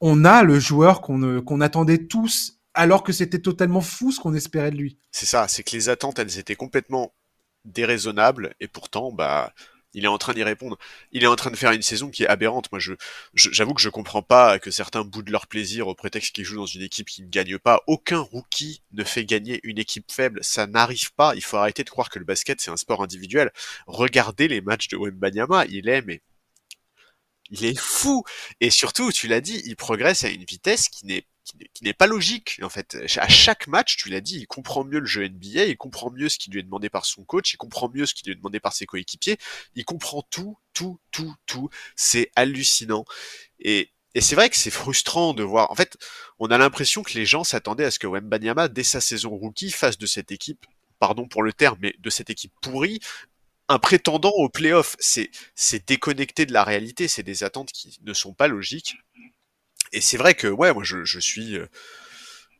[0.01, 4.33] on a le joueur qu'on qu'on attendait tous, alors que c'était totalement fou ce qu'on
[4.33, 4.97] espérait de lui.
[5.11, 7.13] C'est ça, c'est que les attentes, elles étaient complètement
[7.65, 9.53] déraisonnables, et pourtant, bah,
[9.93, 10.77] il est en train d'y répondre.
[11.11, 12.71] Il est en train de faire une saison qui est aberrante.
[12.71, 12.93] Moi, je,
[13.33, 16.65] j'avoue que je comprends pas que certains boudent leur plaisir au prétexte qu'ils jouent dans
[16.65, 17.81] une équipe qui ne gagne pas.
[17.87, 20.39] Aucun rookie ne fait gagner une équipe faible.
[20.43, 21.35] Ça n'arrive pas.
[21.35, 23.51] Il faut arrêter de croire que le basket, c'est un sport individuel.
[23.87, 25.65] Regardez les matchs de Wembanyama.
[25.65, 26.21] Il est, mais,
[27.49, 28.23] il est fou.
[28.61, 31.25] Et surtout, tu l'as dit, il progresse à une vitesse qui n'est
[31.73, 32.97] qui n'est pas logique en fait.
[33.17, 36.29] À chaque match, tu l'as dit, il comprend mieux le jeu NBA, il comprend mieux
[36.29, 38.35] ce qui lui est demandé par son coach, il comprend mieux ce qui lui est
[38.35, 39.37] demandé par ses coéquipiers,
[39.75, 41.69] il comprend tout, tout, tout, tout.
[41.95, 43.05] C'est hallucinant.
[43.59, 45.71] Et, et c'est vrai que c'est frustrant de voir.
[45.71, 45.97] En fait,
[46.39, 49.71] on a l'impression que les gens s'attendaient à ce que Wembanyama, dès sa saison rookie,
[49.71, 50.65] fasse de cette équipe,
[50.99, 52.99] pardon pour le terme, mais de cette équipe pourrie,
[53.69, 54.95] un prétendant au playoff.
[54.99, 58.97] C'est, c'est déconnecté de la réalité, c'est des attentes qui ne sont pas logiques
[59.93, 61.65] et c'est vrai que ouais, moi je, je suis, euh,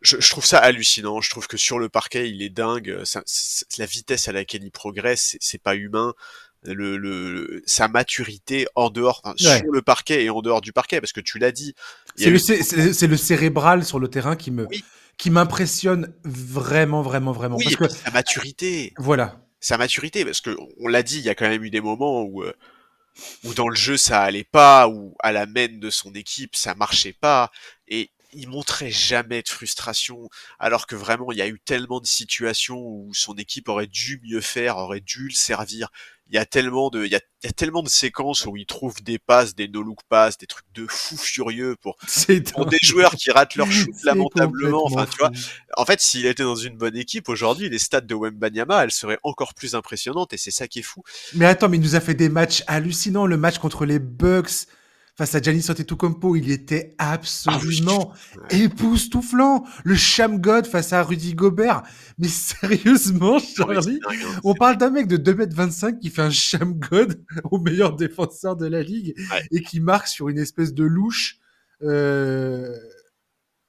[0.02, 1.22] je, je, trouve ça hallucinant.
[1.22, 3.02] Je trouve que sur le parquet, il est dingue.
[3.03, 3.24] Ça,
[3.78, 6.14] la vitesse à laquelle il progresse, c'est pas humain.
[6.64, 9.60] Le, le, sa maturité en dehors, enfin, ouais.
[9.60, 11.74] sur le parquet et en dehors du parquet, parce que tu l'as dit.
[12.16, 13.08] C'est le, eu...
[13.08, 14.84] le, cérébral sur le terrain qui me, oui.
[15.18, 17.58] qui m'impressionne vraiment, vraiment, vraiment.
[17.58, 18.94] Oui, parce que sa maturité.
[18.98, 19.44] Voilà.
[19.60, 22.22] Sa maturité, parce que on l'a dit, il y a quand même eu des moments
[22.22, 22.53] où euh,
[23.44, 26.76] où dans le jeu ça allait pas, où à la main de son équipe ça
[26.76, 27.52] marchait pas,
[27.88, 30.30] et il montrait jamais de frustration,
[30.60, 34.22] alors que vraiment il y a eu tellement de situations où son équipe aurait dû
[34.24, 35.90] mieux faire, aurait dû le servir.
[36.28, 38.56] Il y a tellement de, il y a, il y a tellement de séquences où
[38.56, 41.98] il trouve des passes, des no-look passes, des trucs de fou furieux pour,
[42.53, 44.86] pour des joueurs qui ratent leur shoot lamentablement.
[44.86, 45.32] Enfin, tu vois.
[45.76, 49.20] En fait, s'il était dans une bonne équipe aujourd'hui, les stats de Wembanyama, elles seraient
[49.24, 51.03] encore plus impressionnantes et c'est ça qui est fou.
[51.34, 53.26] Mais attends, mais il nous a fait des matchs hallucinants.
[53.26, 54.68] Le match contre les Bucks
[55.22, 58.64] face à Giannis Antetokounmpo, il était absolument ah oui.
[58.64, 59.64] époustouflant.
[59.84, 61.84] Le Sham God face à Rudy Gobert.
[62.18, 67.23] Mais sérieusement, Charlie, oui, on parle d'un mec de 2m25 qui fait un Sham God
[67.52, 69.43] au meilleur défenseur de la ligue ouais.
[69.52, 71.38] et qui marque sur une espèce de louche
[71.84, 72.76] euh,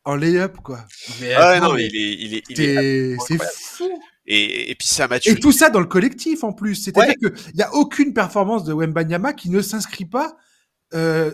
[0.05, 0.87] en lay-up, quoi.
[1.21, 3.91] Mais ah attends, non, mais il est, il est, il est c'est fou.
[4.25, 5.39] Et, et, puis ça maturité.
[5.39, 6.77] Et tout ça dans le collectif en plus.
[6.77, 7.31] C'est-à-dire ouais.
[7.31, 10.35] qu'il n'y a aucune performance de Wembanyama qui ne s'inscrit pas
[10.95, 11.33] euh,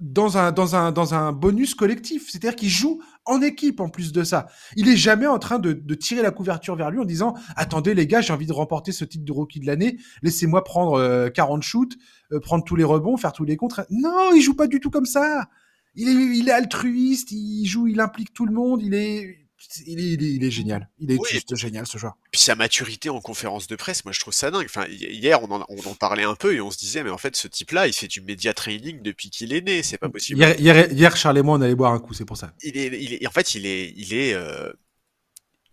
[0.00, 4.12] dans un dans un dans un bonus collectif, c'est-à-dire qu'il joue en équipe en plus
[4.12, 4.48] de ça.
[4.76, 7.94] Il est jamais en train de, de tirer la couverture vers lui en disant attendez
[7.94, 11.28] les gars, j'ai envie de remporter ce titre de rookie de l'année, laissez-moi prendre euh,
[11.30, 11.96] 40 shoots,
[12.32, 13.86] euh, prendre tous les rebonds, faire tous les contres.
[13.90, 15.48] Non, il joue pas du tout comme ça.
[15.94, 19.41] Il est il est altruiste, il joue, il implique tout le monde, il est
[19.86, 20.88] il est, il est, il est génial.
[20.98, 22.14] Il est oui, juste génial ce joueur.
[22.30, 24.66] Puis sa maturité en conférence de presse, moi je trouve ça dingue.
[24.66, 27.18] Enfin, hier on en, on en parlait un peu et on se disait mais en
[27.18, 30.38] fait ce type-là il fait du média training depuis qu'il est né, c'est pas possible.
[30.38, 32.54] Hier, hier, hier, Charles et moi on allait boire un coup, c'est pour ça.
[32.62, 34.34] Il est, il est, en fait il est, il est.
[34.34, 34.72] Euh...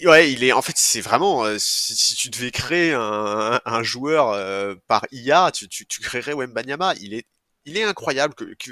[0.06, 0.54] Ouais, il est.
[0.54, 1.44] En fait, c'est vraiment.
[1.44, 6.00] Euh, si, si, tu devais créer un, un joueur euh, par IA, tu, tu, tu
[6.00, 6.94] créerais Wembanyama.
[7.02, 7.26] Il est,
[7.66, 8.72] il est incroyable que, que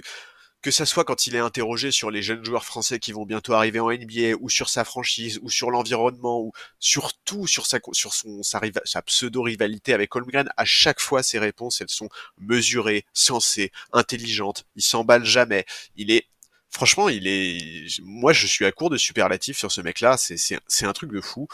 [0.62, 3.54] que ça soit quand il est interrogé sur les jeunes joueurs français qui vont bientôt
[3.54, 8.14] arriver en NBA, ou sur sa franchise, ou sur l'environnement, ou surtout sur sa sur
[8.14, 12.10] son sa, pseudo rivalité avec Holmgren, à chaque fois ses réponses elles sont
[12.40, 14.66] mesurées, sensées, intelligentes.
[14.76, 15.66] Il s'emballe jamais.
[15.96, 16.28] Il est
[16.70, 20.18] franchement, il est moi je suis à court de superlatifs sur ce mec-là.
[20.18, 21.48] C'est c'est un truc de fou.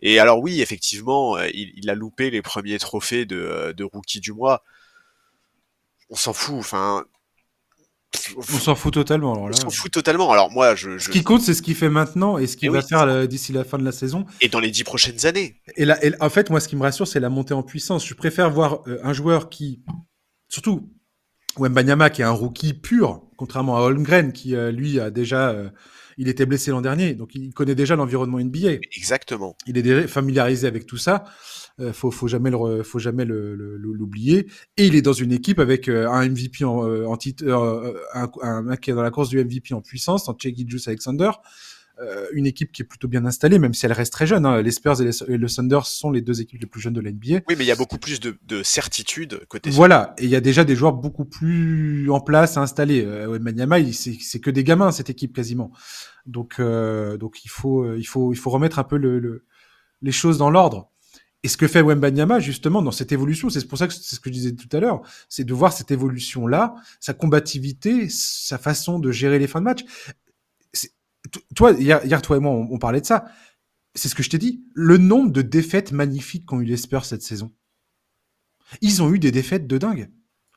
[0.00, 4.32] Et alors oui, effectivement, il, il a loupé les premiers trophées de de rookie du
[4.32, 4.62] mois.
[6.10, 6.56] On s'en fout.
[6.58, 7.04] Enfin,
[8.36, 9.34] on s'en fout totalement.
[9.34, 9.56] Alors là.
[9.64, 10.30] On s'en fout totalement.
[10.30, 12.82] Alors moi, je, Ce qui compte, c'est ce qu'il fait maintenant et ce qu'il va
[12.82, 14.26] faire d'ici la fin de la saison.
[14.40, 15.60] Et dans les dix prochaines années.
[15.76, 18.06] Et là, en fait, moi, ce qui me rassure, c'est la montée en puissance.
[18.06, 19.82] Je préfère voir euh, un joueur qui,
[20.48, 20.90] surtout
[21.58, 25.68] Wembanyama, qui est un rookie pur, contrairement à Holmgren, qui euh, lui a déjà, euh,
[26.18, 28.78] il était blessé l'an dernier, donc il connaît déjà l'environnement NBA.
[28.96, 29.56] Exactement.
[29.66, 31.24] Il est familiarisé avec tout ça.
[31.80, 34.46] Euh, faut, faut jamais le, faut jamais l'oublier.
[34.76, 37.94] Et il est dans une équipe avec euh, un MVP en, euh, en titre, euh,
[38.14, 40.86] un, un, mec qui est dans la course du MVP en puissance, en Cheggy Juice
[40.86, 41.30] Alexander.
[42.00, 44.44] Euh, une équipe qui est plutôt bien installée, même si elle reste très jeune.
[44.46, 44.60] Hein.
[44.62, 47.00] Les Spurs et, les, et, le Thunder sont les deux équipes les plus jeunes de
[47.00, 47.42] l'NBA.
[47.48, 49.70] Oui, mais il y a beaucoup plus de, de certitude côté.
[49.70, 53.04] Voilà, et il y a déjà des joueurs beaucoup plus en place, installés.
[53.04, 55.70] Euh, Manyama, c'est que des gamins cette équipe quasiment.
[56.26, 59.44] Donc, euh, donc il faut, il faut, il faut remettre un peu le, le
[60.02, 60.90] les choses dans l'ordre.
[61.44, 64.18] Et ce que fait Wembanyama, justement, dans cette évolution, c'est pour ça que c'est ce
[64.18, 68.98] que je disais tout à l'heure, c'est de voir cette évolution-là, sa combativité, sa façon
[68.98, 69.84] de gérer les fins de match.
[71.54, 73.26] Toi, hier, toi et moi, on, on parlait de ça.
[73.94, 74.64] C'est ce que je t'ai dit.
[74.72, 77.52] Le nombre de défaites magnifiques qu'ont eu les Spurs cette saison.
[78.80, 80.10] Ils ont eu des défaites de dingue.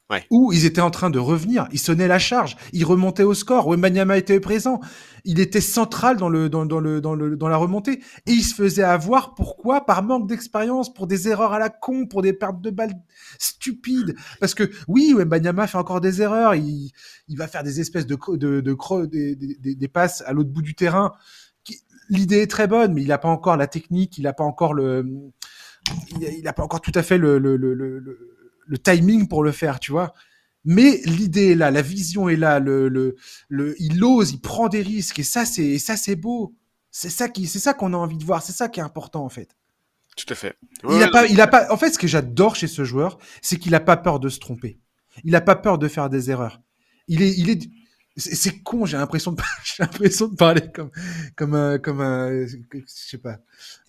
[0.10, 0.24] Ouais.
[0.32, 3.68] Où ils étaient en train de revenir, ils sonnaient la charge, ils remontaient au score.
[3.68, 4.80] Wembanyama était présent,
[5.26, 8.56] il était central dans le dans, le dans le dans la remontée et il se
[8.56, 9.86] faisait avoir pourquoi?
[9.86, 12.94] Par manque d'expérience, pour des erreurs à la con, pour des pertes de balles
[13.38, 14.16] stupides.
[14.40, 16.92] Parce que oui, Wembanyama fait encore des erreurs, il
[17.28, 20.74] il va faire des espèces de de de, des, des passes à l'autre bout du
[20.74, 21.12] terrain.
[22.10, 24.74] L'idée est très bonne, mais il n'a pas encore la technique, il n'a pas encore
[24.74, 25.06] le
[26.22, 28.00] il n'a pas encore tout à fait le, le, le, le
[28.68, 30.14] le timing pour le faire, tu vois.
[30.66, 33.16] Mais l'idée est là, la vision est là, le, le,
[33.48, 36.56] le, il ose, il prend des risques, et ça, c'est, ça, c'est beau.
[36.92, 39.24] C'est ça qui, c'est ça qu'on a envie de voir, c'est ça qui est important,
[39.24, 39.56] en fait.
[40.18, 40.58] Tout à fait.
[40.84, 43.18] Ouais, il a pas, il a pas, en fait, ce que j'adore chez ce joueur,
[43.42, 44.80] c'est qu'il a pas peur de se tromper.
[45.24, 46.60] Il a pas peur de faire des erreurs.
[47.08, 47.70] Il est, il est,
[48.18, 50.90] c'est con, j'ai l'impression de, j'ai l'impression de parler comme,
[51.36, 52.58] comme un, comme un, je
[52.88, 53.38] sais pas.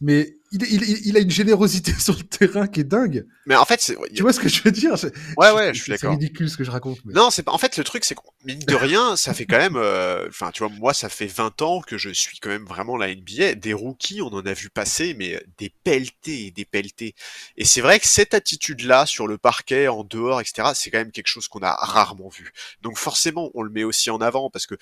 [0.01, 3.27] Mais il, il, il, a une générosité sur le terrain qui est dingue.
[3.47, 4.95] Mais en fait, tu vois ce que je veux dire?
[5.37, 6.13] Ouais, ouais, je suis d'accord.
[6.13, 6.99] C'est ridicule ce que je raconte.
[7.05, 7.15] Mais...
[7.15, 7.53] Non, c'est pas.
[7.53, 9.77] En fait, le truc, c'est qu'on mine de rien, ça fait quand même.
[9.77, 12.97] Enfin, euh, tu vois, moi, ça fait 20 ans que je suis quand même vraiment
[12.97, 13.55] la NBA.
[13.55, 17.15] Des rookies, on en a vu passer, mais des pelletés et des pelletés.
[17.57, 21.13] Et c'est vrai que cette attitude-là sur le parquet, en dehors, etc., c'est quand même
[21.13, 22.53] quelque chose qu'on a rarement vu.
[22.83, 24.77] Donc forcément, on le met aussi en avant parce que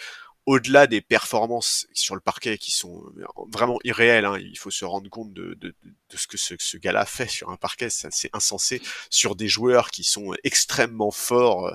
[0.47, 3.03] au-delà des performances sur le parquet qui sont
[3.51, 5.75] vraiment irréelles, hein, il faut se rendre compte de, de,
[6.11, 9.91] de ce que ce, ce gars-là fait sur un parquet, c'est insensé, sur des joueurs
[9.91, 11.75] qui sont extrêmement forts, euh,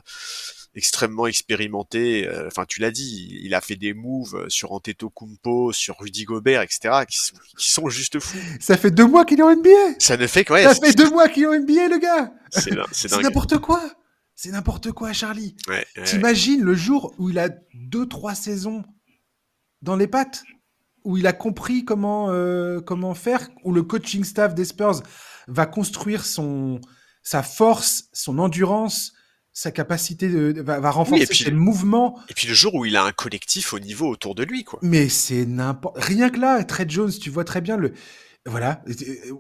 [0.74, 2.26] extrêmement expérimentés.
[2.28, 6.62] Euh, enfin, tu l'as dit, il a fait des moves sur Antetokounmpo, sur Rudy Gobert,
[6.62, 8.38] etc., qui sont, qui sont juste fous.
[8.62, 10.00] Ça fait deux mois qu'il est en NBA.
[10.00, 12.32] Ça ne fait que ouais, Ça fait deux mois qu'il est en NBA, le gars.
[12.52, 13.82] C'est n'importe quoi.
[14.44, 15.56] C'est n'importe quoi, Charlie.
[15.68, 18.84] Ouais, ouais, T'imagines le jour où il a deux, trois saisons
[19.84, 20.42] dans les pattes,
[21.04, 25.04] où il a compris comment, euh, comment faire, où le coaching staff des Spurs
[25.48, 26.82] va construire son,
[27.22, 29.14] sa force, son endurance,
[29.54, 32.20] sa capacité de, va, va renforcer oui, puis, ses mouvements.
[32.28, 34.80] Et puis le jour où il a un collectif au niveau autour de lui, quoi.
[34.82, 37.94] Mais c'est n'importe, rien que là, Trey Jones, tu vois très bien le,
[38.46, 38.84] voilà.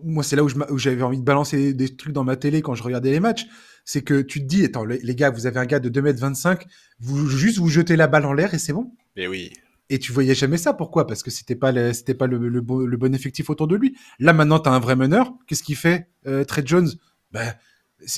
[0.04, 2.84] Moi, c'est là où j'avais envie de balancer des trucs dans ma télé quand je
[2.84, 3.48] regardais les matchs
[3.86, 6.62] c'est que tu te dis, attends, les gars, vous avez un gars de 2m25,
[7.00, 8.92] vous juste vous jetez la balle en l'air et c'est bon.
[9.16, 9.52] Mais oui.
[9.90, 10.74] Et tu voyais jamais ça.
[10.74, 11.06] Pourquoi?
[11.06, 13.76] Parce que c'était pas le, c'était pas le, le, bon, le, bon effectif autour de
[13.76, 13.98] lui.
[14.20, 15.34] Là maintenant, tu as un vrai meneur.
[15.48, 16.90] Qu'est-ce qu'il fait, euh, Trey Jones?
[17.32, 17.54] Ben,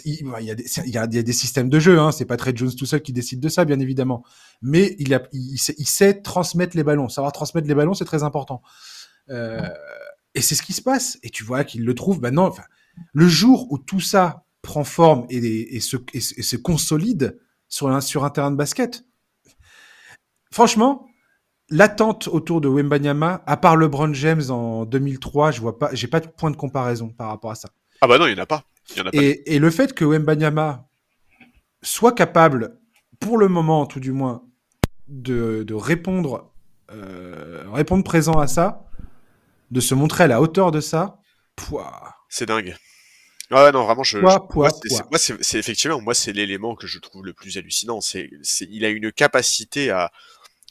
[0.05, 1.99] il, y a des, il, y a, il y a des systèmes de jeu.
[1.99, 2.11] Hein.
[2.11, 4.23] C'est pas Trey Jones tout seul qui décide de ça, bien évidemment.
[4.61, 7.09] Mais il, a, il, sait, il sait transmettre les ballons.
[7.09, 8.61] Savoir transmettre les ballons, c'est très important.
[9.29, 9.61] Euh,
[10.35, 11.19] et c'est ce qui se passe.
[11.23, 12.47] Et tu vois qu'il le trouve maintenant.
[12.47, 12.63] Enfin,
[13.13, 17.89] le jour où tout ça prend forme et, et, se, et, et se, consolide sur
[17.89, 19.05] un, sur un terrain de basket.
[20.51, 21.07] Franchement,
[21.69, 26.19] l'attente autour de Wembanyama, à part LeBron James en 2003, je vois pas, j'ai pas
[26.19, 27.69] de point de comparaison par rapport à ça.
[28.01, 28.63] Ah bah non, il n'y en a pas.
[28.95, 29.17] Y en a pas.
[29.17, 30.87] Et, et, le fait que Wembanyama
[31.81, 32.79] soit capable,
[33.19, 34.43] pour le moment tout du moins,
[35.07, 36.53] de, de répondre,
[36.91, 38.85] euh, répondre présent à ça,
[39.73, 41.19] de se montrer à la hauteur de ça,
[41.55, 42.15] pouah.
[42.29, 42.75] C'est dingue.
[43.51, 47.25] Ouais, non, vraiment, je, poids, je moi, c'est effectivement, moi, c'est l'élément que je trouve
[47.25, 47.99] le plus hallucinant.
[47.99, 48.29] C'est,
[48.61, 50.11] il a une capacité à,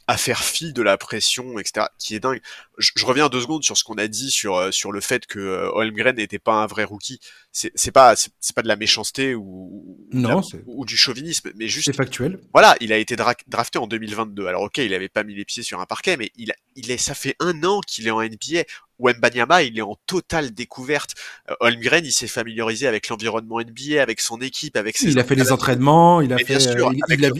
[0.08, 2.40] à faire fi de la pression, etc., qui est dingue.
[2.78, 5.38] Je, je reviens deux secondes sur ce qu'on a dit sur sur le fait que
[5.38, 7.20] euh, Holmgren n'était pas un vrai rookie.
[7.52, 11.86] C'est pas c'est pas de la méchanceté ou non, la, ou du chauvinisme, mais juste
[11.86, 12.40] c'est factuel.
[12.52, 14.46] Voilà, il a été dra drafté en 2022.
[14.46, 16.98] Alors ok, il avait pas mis les pieds sur un parquet, mais il il est
[16.98, 18.64] ça fait un an qu'il est en NBA.
[18.98, 21.14] Wembanyama, il est en totale découverte.
[21.50, 25.10] Euh, Holmgren, il s'est familiarisé avec l'environnement NBA, avec son équipe, avec ses.
[25.10, 26.58] Il a fait les entraînements, il a fait.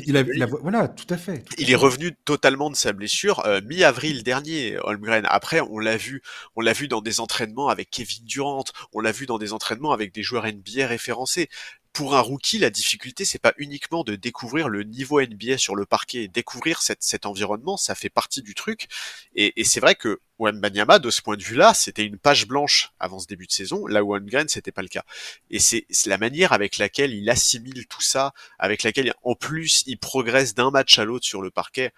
[0.07, 1.45] il, a, voilà, tout à fait.
[1.59, 5.25] il est revenu totalement de sa blessure euh, mi-avril dernier, Holmgren.
[5.29, 6.23] Après, on l'a vu,
[6.57, 9.93] on l'a vu dans des entraînements avec Kevin Durant, on l'a vu dans des entraînements
[9.93, 11.49] avec des joueurs NBA référencés
[11.93, 15.85] pour un rookie, la difficulté, c'est pas uniquement de découvrir le niveau NBA sur le
[15.85, 18.89] parquet, découvrir cet environnement, ça fait partie du truc.
[19.35, 23.19] Et, c'est vrai que Wembanyama, de ce point de vue-là, c'était une page blanche avant
[23.19, 25.05] ce début de saison, là où Holmgren, c'était pas le cas.
[25.51, 29.99] Et c'est la manière avec laquelle il assimile tout ça, avec laquelle, en plus, il
[29.99, 31.93] progresse d'un match à l'autre sur le parquet,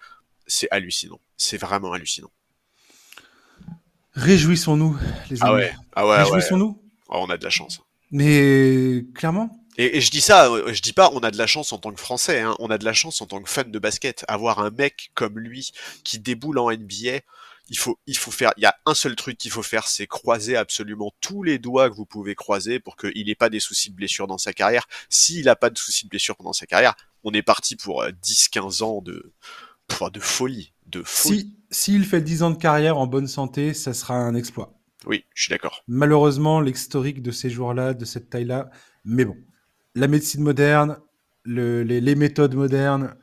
[0.45, 1.21] c'est hallucinant.
[1.37, 2.31] C'est vraiment hallucinant.
[4.13, 4.97] Réjouissons-nous,
[5.29, 5.53] les ah amis.
[5.53, 6.81] Ah ouais, ah ouais, Réjouissons-nous.
[7.09, 7.81] Oh, on a de la chance.
[8.11, 11.73] Mais clairement, et, je dis ça, euh, je dis pas on a de la chance
[11.73, 13.79] en tant que Français, hein, on a de la chance en tant que fan de
[13.79, 14.25] basket.
[14.27, 15.71] Avoir un mec comme lui
[16.03, 17.21] qui déboule en NBA,
[17.69, 20.07] il faut, il faut faire, il y a un seul truc qu'il faut faire, c'est
[20.07, 23.89] croiser absolument tous les doigts que vous pouvez croiser pour qu'il n'ait pas des soucis
[23.89, 24.87] de blessure dans sa carrière.
[25.09, 28.81] S'il n'a pas de soucis de blessure pendant sa carrière, on est parti pour 10-15
[28.81, 29.33] euh, ans de,
[30.13, 30.73] de folie.
[30.85, 31.55] De folie.
[31.71, 34.73] Si, s'il fait 10 ans de carrière en bonne santé, ça sera un exploit.
[35.05, 35.83] Oui, je suis d'accord.
[35.87, 38.69] Malheureusement, l'historique de ces joueurs-là, de cette taille-là,
[39.03, 39.35] mais bon,
[39.95, 40.97] la médecine moderne,
[41.45, 43.15] les, méthodes modernes,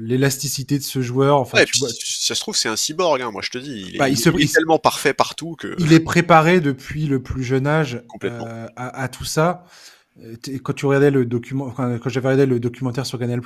[0.00, 1.38] l'élasticité de ce joueur.
[1.38, 1.58] Enfin,
[2.04, 3.84] ça se trouve, c'est un cyborg, hein, moi je te dis.
[3.88, 4.08] Il est, bah,
[4.52, 5.74] tellement parfait partout que.
[5.78, 9.64] Il est préparé depuis le plus jeune âge euh, à, tout ça.
[10.62, 13.40] Quand tu regardais le document, quand j'avais regardé le documentaire sur Canal+,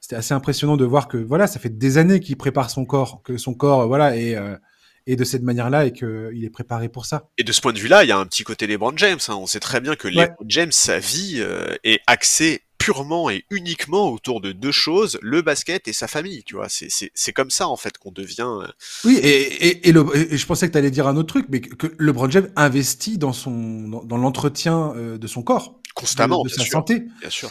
[0.00, 3.22] c'était assez impressionnant de voir que voilà, ça fait des années qu'il prépare son corps,
[3.22, 4.56] que son corps, voilà, est euh,
[5.06, 7.28] et de cette manière-là et qu'il est préparé pour ça.
[7.38, 9.18] Et de ce point de vue-là, il y a un petit côté LeBron James.
[9.28, 9.36] Hein.
[9.36, 14.10] On sait très bien que LeBron James, sa vie euh, est axée purement et uniquement
[14.10, 16.66] autour de deux choses, le basket et sa famille, tu vois.
[16.68, 18.46] C'est comme ça, en fait, qu'on devient...
[18.62, 18.66] Euh,
[19.04, 22.30] oui, et, et, je pensais que tu allais dire un autre truc, mais que, LeBron
[22.30, 25.80] James investit dans, son, dans, l'entretien euh, de son corps.
[25.94, 27.04] Constamment, de, sa santé.
[27.20, 27.50] Bien sûr.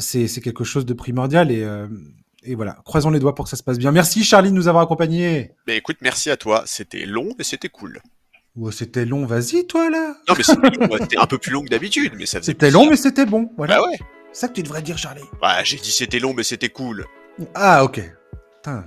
[0.00, 1.64] c'est quelque chose de primordial et
[2.44, 3.90] et voilà, croisons les doigts pour que ça se passe bien.
[3.92, 5.52] Merci Charlie de nous avoir accompagnés.
[5.66, 6.62] Mais écoute, merci à toi.
[6.66, 8.00] C'était long, mais c'était cool.
[8.60, 10.16] Oh, c'était long, vas-y toi là.
[10.28, 13.26] Non, mais c'était un peu plus long que d'habitude, mais ça C'était long, mais c'était
[13.26, 13.50] bon.
[13.56, 13.76] Voilà.
[13.76, 13.98] Bah ouais.
[14.32, 15.22] C'est ça que tu devrais dire, Charlie.
[15.42, 17.06] Ouais, j'ai dit c'était long, mais c'était cool.
[17.54, 18.00] Ah, ok.
[18.56, 18.84] Putain,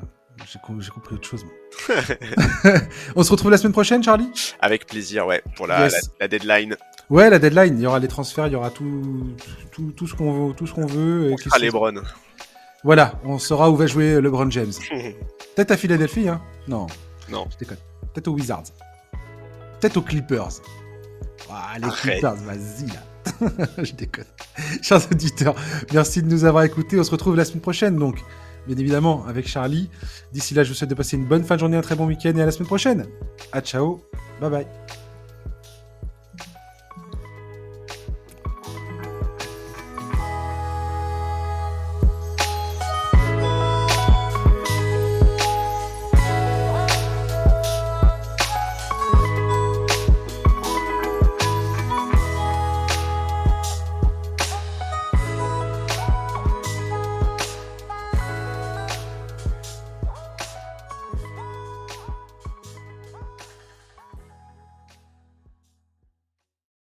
[0.80, 1.45] j'ai compris autre chose.
[3.15, 4.30] On se retrouve la semaine prochaine, Charlie?
[4.60, 5.88] Avec plaisir, ouais, pour la,
[6.19, 6.76] la, deadline.
[7.10, 7.78] Ouais, la deadline.
[7.78, 9.36] Il y aura les transferts, il y aura tout,
[9.72, 11.32] tout, tout ce qu'on veut, tout ce qu'on veut.
[11.32, 12.02] On sera Lebron.
[12.83, 14.71] Voilà, on saura où va jouer LeBron James.
[15.55, 16.87] Peut-être à Philadelphie, hein Non.
[17.29, 17.47] Non.
[17.51, 17.77] Je déconne.
[18.13, 18.63] Peut-être aux Wizards.
[19.79, 20.49] Peut-être aux Clippers.
[21.49, 23.63] Ah, les Clippers, vas-y là.
[23.83, 24.25] je déconne.
[24.81, 25.55] Chers auditeurs,
[25.93, 26.99] merci de nous avoir écoutés.
[26.99, 28.19] On se retrouve la semaine prochaine, donc,
[28.67, 29.89] bien évidemment, avec Charlie.
[30.31, 32.05] D'ici là, je vous souhaite de passer une bonne fin de journée, un très bon
[32.07, 33.05] week-end et à la semaine prochaine.
[33.51, 34.01] À ciao.
[34.39, 34.67] Bye bye.